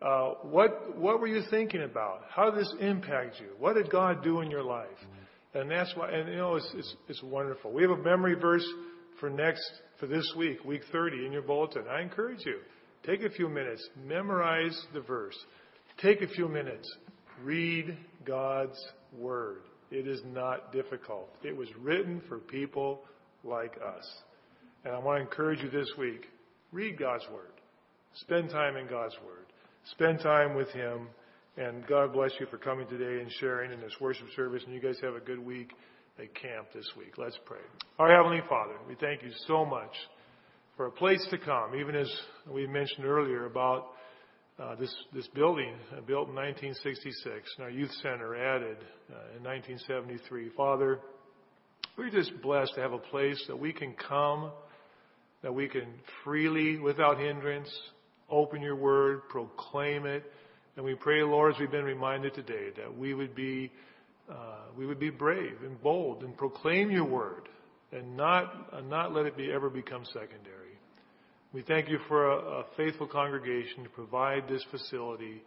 uh, 0.01 0.29
what 0.43 0.97
what 0.97 1.19
were 1.19 1.27
you 1.27 1.43
thinking 1.49 1.83
about? 1.83 2.21
How 2.29 2.49
did 2.49 2.59
this 2.59 2.73
impact 2.79 3.39
you? 3.39 3.49
What 3.57 3.73
did 3.73 3.89
God 3.89 4.23
do 4.23 4.41
in 4.41 4.49
your 4.49 4.63
life? 4.63 4.87
And 5.53 5.69
that's 5.69 5.93
why, 5.95 6.11
and 6.11 6.29
you 6.29 6.37
know, 6.37 6.55
it's, 6.55 6.71
it's 6.75 6.95
it's 7.07 7.23
wonderful. 7.23 7.71
We 7.71 7.81
have 7.81 7.91
a 7.91 7.97
memory 7.97 8.35
verse 8.35 8.65
for 9.19 9.29
next 9.29 9.63
for 9.99 10.07
this 10.07 10.31
week, 10.37 10.63
week 10.63 10.83
30, 10.91 11.25
in 11.25 11.31
your 11.31 11.41
bulletin. 11.41 11.83
I 11.89 12.01
encourage 12.01 12.45
you, 12.45 12.59
take 13.05 13.23
a 13.23 13.29
few 13.29 13.49
minutes, 13.49 13.85
memorize 14.05 14.79
the 14.93 15.01
verse. 15.01 15.37
Take 16.01 16.21
a 16.21 16.27
few 16.27 16.47
minutes, 16.47 16.89
read 17.43 17.97
God's 18.25 18.79
word. 19.17 19.63
It 19.91 20.07
is 20.07 20.21
not 20.25 20.71
difficult. 20.71 21.29
It 21.43 21.55
was 21.55 21.67
written 21.77 22.21
for 22.29 22.37
people 22.37 23.01
like 23.43 23.73
us. 23.85 24.07
And 24.85 24.93
I 24.93 24.99
want 24.99 25.17
to 25.17 25.23
encourage 25.23 25.59
you 25.61 25.69
this 25.69 25.91
week, 25.97 26.27
read 26.71 26.97
God's 26.97 27.25
word. 27.33 27.51
Spend 28.13 28.49
time 28.49 28.77
in 28.77 28.87
God's 28.87 29.15
word. 29.25 29.48
Spend 29.91 30.19
time 30.19 30.55
with 30.55 30.69
Him. 30.69 31.07
And 31.57 31.85
God 31.87 32.13
bless 32.13 32.31
you 32.39 32.45
for 32.45 32.57
coming 32.57 32.87
today 32.87 33.21
and 33.21 33.31
sharing 33.39 33.71
in 33.71 33.81
this 33.81 33.93
worship 33.99 34.27
service. 34.35 34.63
And 34.65 34.73
you 34.73 34.79
guys 34.79 34.97
have 35.01 35.15
a 35.15 35.19
good 35.19 35.39
week 35.39 35.71
at 36.17 36.33
camp 36.35 36.67
this 36.73 36.89
week. 36.97 37.17
Let's 37.17 37.37
pray. 37.45 37.59
Our 37.97 38.15
Heavenly 38.15 38.41
Father, 38.47 38.75
we 38.87 38.95
thank 38.95 39.23
you 39.23 39.31
so 39.47 39.65
much 39.65 39.91
for 40.77 40.85
a 40.85 40.91
place 40.91 41.25
to 41.31 41.37
come, 41.37 41.75
even 41.75 41.95
as 41.95 42.09
we 42.49 42.65
mentioned 42.67 43.05
earlier 43.05 43.45
about 43.45 43.87
uh, 44.59 44.75
this, 44.75 44.93
this 45.13 45.27
building 45.27 45.73
uh, 45.91 46.01
built 46.01 46.29
in 46.29 46.35
1966 46.35 47.25
and 47.57 47.63
our 47.63 47.69
youth 47.69 47.91
center 48.01 48.35
added 48.35 48.77
uh, 49.09 49.37
in 49.37 49.43
1973. 49.43 50.51
Father, 50.55 50.99
we're 51.97 52.09
just 52.09 52.31
blessed 52.41 52.73
to 52.75 52.81
have 52.81 52.93
a 52.93 52.97
place 52.97 53.41
that 53.47 53.57
we 53.57 53.73
can 53.73 53.93
come, 53.93 54.51
that 55.43 55.53
we 55.53 55.67
can 55.67 55.87
freely, 56.23 56.77
without 56.77 57.17
hindrance, 57.19 57.69
open 58.31 58.61
your 58.61 58.75
word, 58.75 59.21
proclaim 59.29 60.05
it. 60.05 60.23
And 60.75 60.85
we 60.85 60.95
pray, 60.95 61.23
Lord, 61.23 61.53
as 61.53 61.59
we've 61.59 61.71
been 61.71 61.83
reminded 61.83 62.33
today, 62.33 62.69
that 62.77 62.97
we 62.97 63.13
would 63.13 63.35
be, 63.35 63.71
uh, 64.29 64.67
we 64.77 64.85
would 64.85 64.99
be 64.99 65.09
brave 65.09 65.57
and 65.63 65.81
bold 65.81 66.23
and 66.23 66.37
proclaim 66.37 66.91
your 66.91 67.05
word 67.05 67.49
and 67.91 68.15
not, 68.15 68.69
uh, 68.71 68.81
not 68.81 69.13
let 69.13 69.25
it 69.25 69.35
be, 69.35 69.51
ever 69.51 69.69
become 69.69 70.05
secondary. 70.05 70.77
We 71.51 71.63
thank 71.63 71.89
you 71.89 71.97
for 72.07 72.31
a, 72.31 72.37
a 72.37 72.63
faithful 72.77 73.07
congregation 73.07 73.83
to 73.83 73.89
provide 73.89 74.47
this 74.47 74.63
facility 74.69 75.41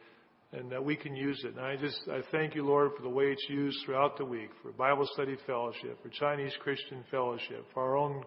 and 0.52 0.70
that 0.70 0.84
we 0.84 0.96
can 0.96 1.16
use 1.16 1.42
it. 1.44 1.56
And 1.56 1.60
I 1.60 1.76
just, 1.76 2.00
I 2.10 2.20
thank 2.30 2.54
you, 2.54 2.66
Lord, 2.66 2.90
for 2.96 3.02
the 3.02 3.08
way 3.08 3.26
it's 3.26 3.46
used 3.48 3.78
throughout 3.84 4.18
the 4.18 4.24
week, 4.24 4.50
for 4.62 4.70
Bible 4.72 5.08
study 5.14 5.36
fellowship, 5.46 6.02
for 6.02 6.10
Chinese 6.10 6.52
Christian 6.60 7.04
fellowship, 7.10 7.64
for 7.72 7.82
our 7.82 7.96
own 7.96 8.22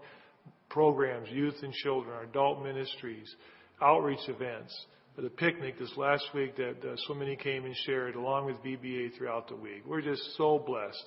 programs, 0.69 1.29
youth 1.29 1.55
and 1.61 1.71
children, 1.73 2.15
our 2.15 2.23
adult 2.23 2.63
ministries, 2.63 3.33
outreach 3.81 4.27
events, 4.27 4.73
the 5.17 5.29
picnic 5.29 5.79
this 5.79 5.95
last 5.95 6.25
week 6.33 6.55
that 6.57 6.83
uh, 6.83 6.95
so 7.07 7.13
many 7.13 7.35
came 7.35 7.65
and 7.65 7.75
shared 7.85 8.15
along 8.15 8.45
with 8.45 8.57
VBS 8.63 9.17
throughout 9.17 9.47
the 9.47 9.55
week. 9.55 9.83
We're 9.85 10.01
just 10.01 10.21
so 10.37 10.59
blessed. 10.59 11.03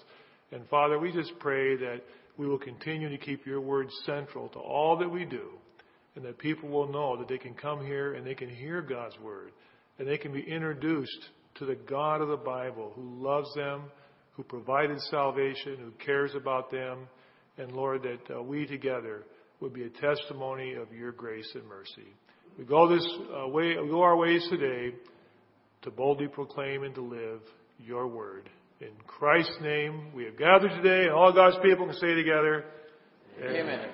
And 0.50 0.66
Father, 0.68 0.98
we 0.98 1.12
just 1.12 1.38
pray 1.38 1.76
that 1.76 2.00
we 2.38 2.46
will 2.46 2.58
continue 2.58 3.10
to 3.10 3.18
keep 3.18 3.44
your 3.44 3.60
word 3.60 3.88
central 4.06 4.48
to 4.50 4.58
all 4.58 4.96
that 4.98 5.10
we 5.10 5.24
do 5.24 5.50
and 6.16 6.24
that 6.24 6.38
people 6.38 6.68
will 6.68 6.90
know 6.90 7.16
that 7.18 7.28
they 7.28 7.38
can 7.38 7.54
come 7.54 7.84
here 7.84 8.14
and 8.14 8.26
they 8.26 8.34
can 8.34 8.48
hear 8.48 8.80
God's 8.80 9.18
word 9.20 9.52
and 9.98 10.08
they 10.08 10.16
can 10.16 10.32
be 10.32 10.40
introduced 10.40 11.28
to 11.56 11.66
the 11.66 11.74
God 11.74 12.22
of 12.22 12.28
the 12.28 12.36
Bible 12.36 12.92
who 12.94 13.22
loves 13.22 13.52
them, 13.54 13.84
who 14.32 14.42
provided 14.42 14.98
salvation, 15.10 15.76
who 15.78 15.90
cares 16.04 16.34
about 16.34 16.70
them, 16.70 17.08
and 17.58 17.72
Lord, 17.72 18.04
that 18.04 18.36
uh, 18.36 18.42
we 18.42 18.66
together 18.66 19.24
would 19.60 19.74
be 19.74 19.82
a 19.82 19.90
testimony 19.90 20.74
of 20.74 20.92
your 20.92 21.12
grace 21.12 21.50
and 21.54 21.66
mercy. 21.68 22.14
We 22.58 22.64
go 22.64 22.88
this 22.88 23.06
uh, 23.32 23.46
way, 23.46 23.76
we 23.80 23.88
go 23.88 24.02
our 24.02 24.16
ways 24.16 24.44
today 24.50 24.96
to 25.82 25.90
boldly 25.92 26.26
proclaim 26.26 26.82
and 26.82 26.94
to 26.96 27.00
live 27.00 27.40
your 27.78 28.08
word. 28.08 28.50
In 28.80 28.90
Christ's 29.06 29.56
name, 29.62 30.12
we 30.12 30.24
have 30.24 30.36
gathered 30.36 30.70
today, 30.70 31.04
and 31.04 31.12
all 31.12 31.32
God's 31.32 31.56
people 31.62 31.86
can 31.86 31.94
say 31.94 32.14
together, 32.14 32.64
Amen. 33.40 33.90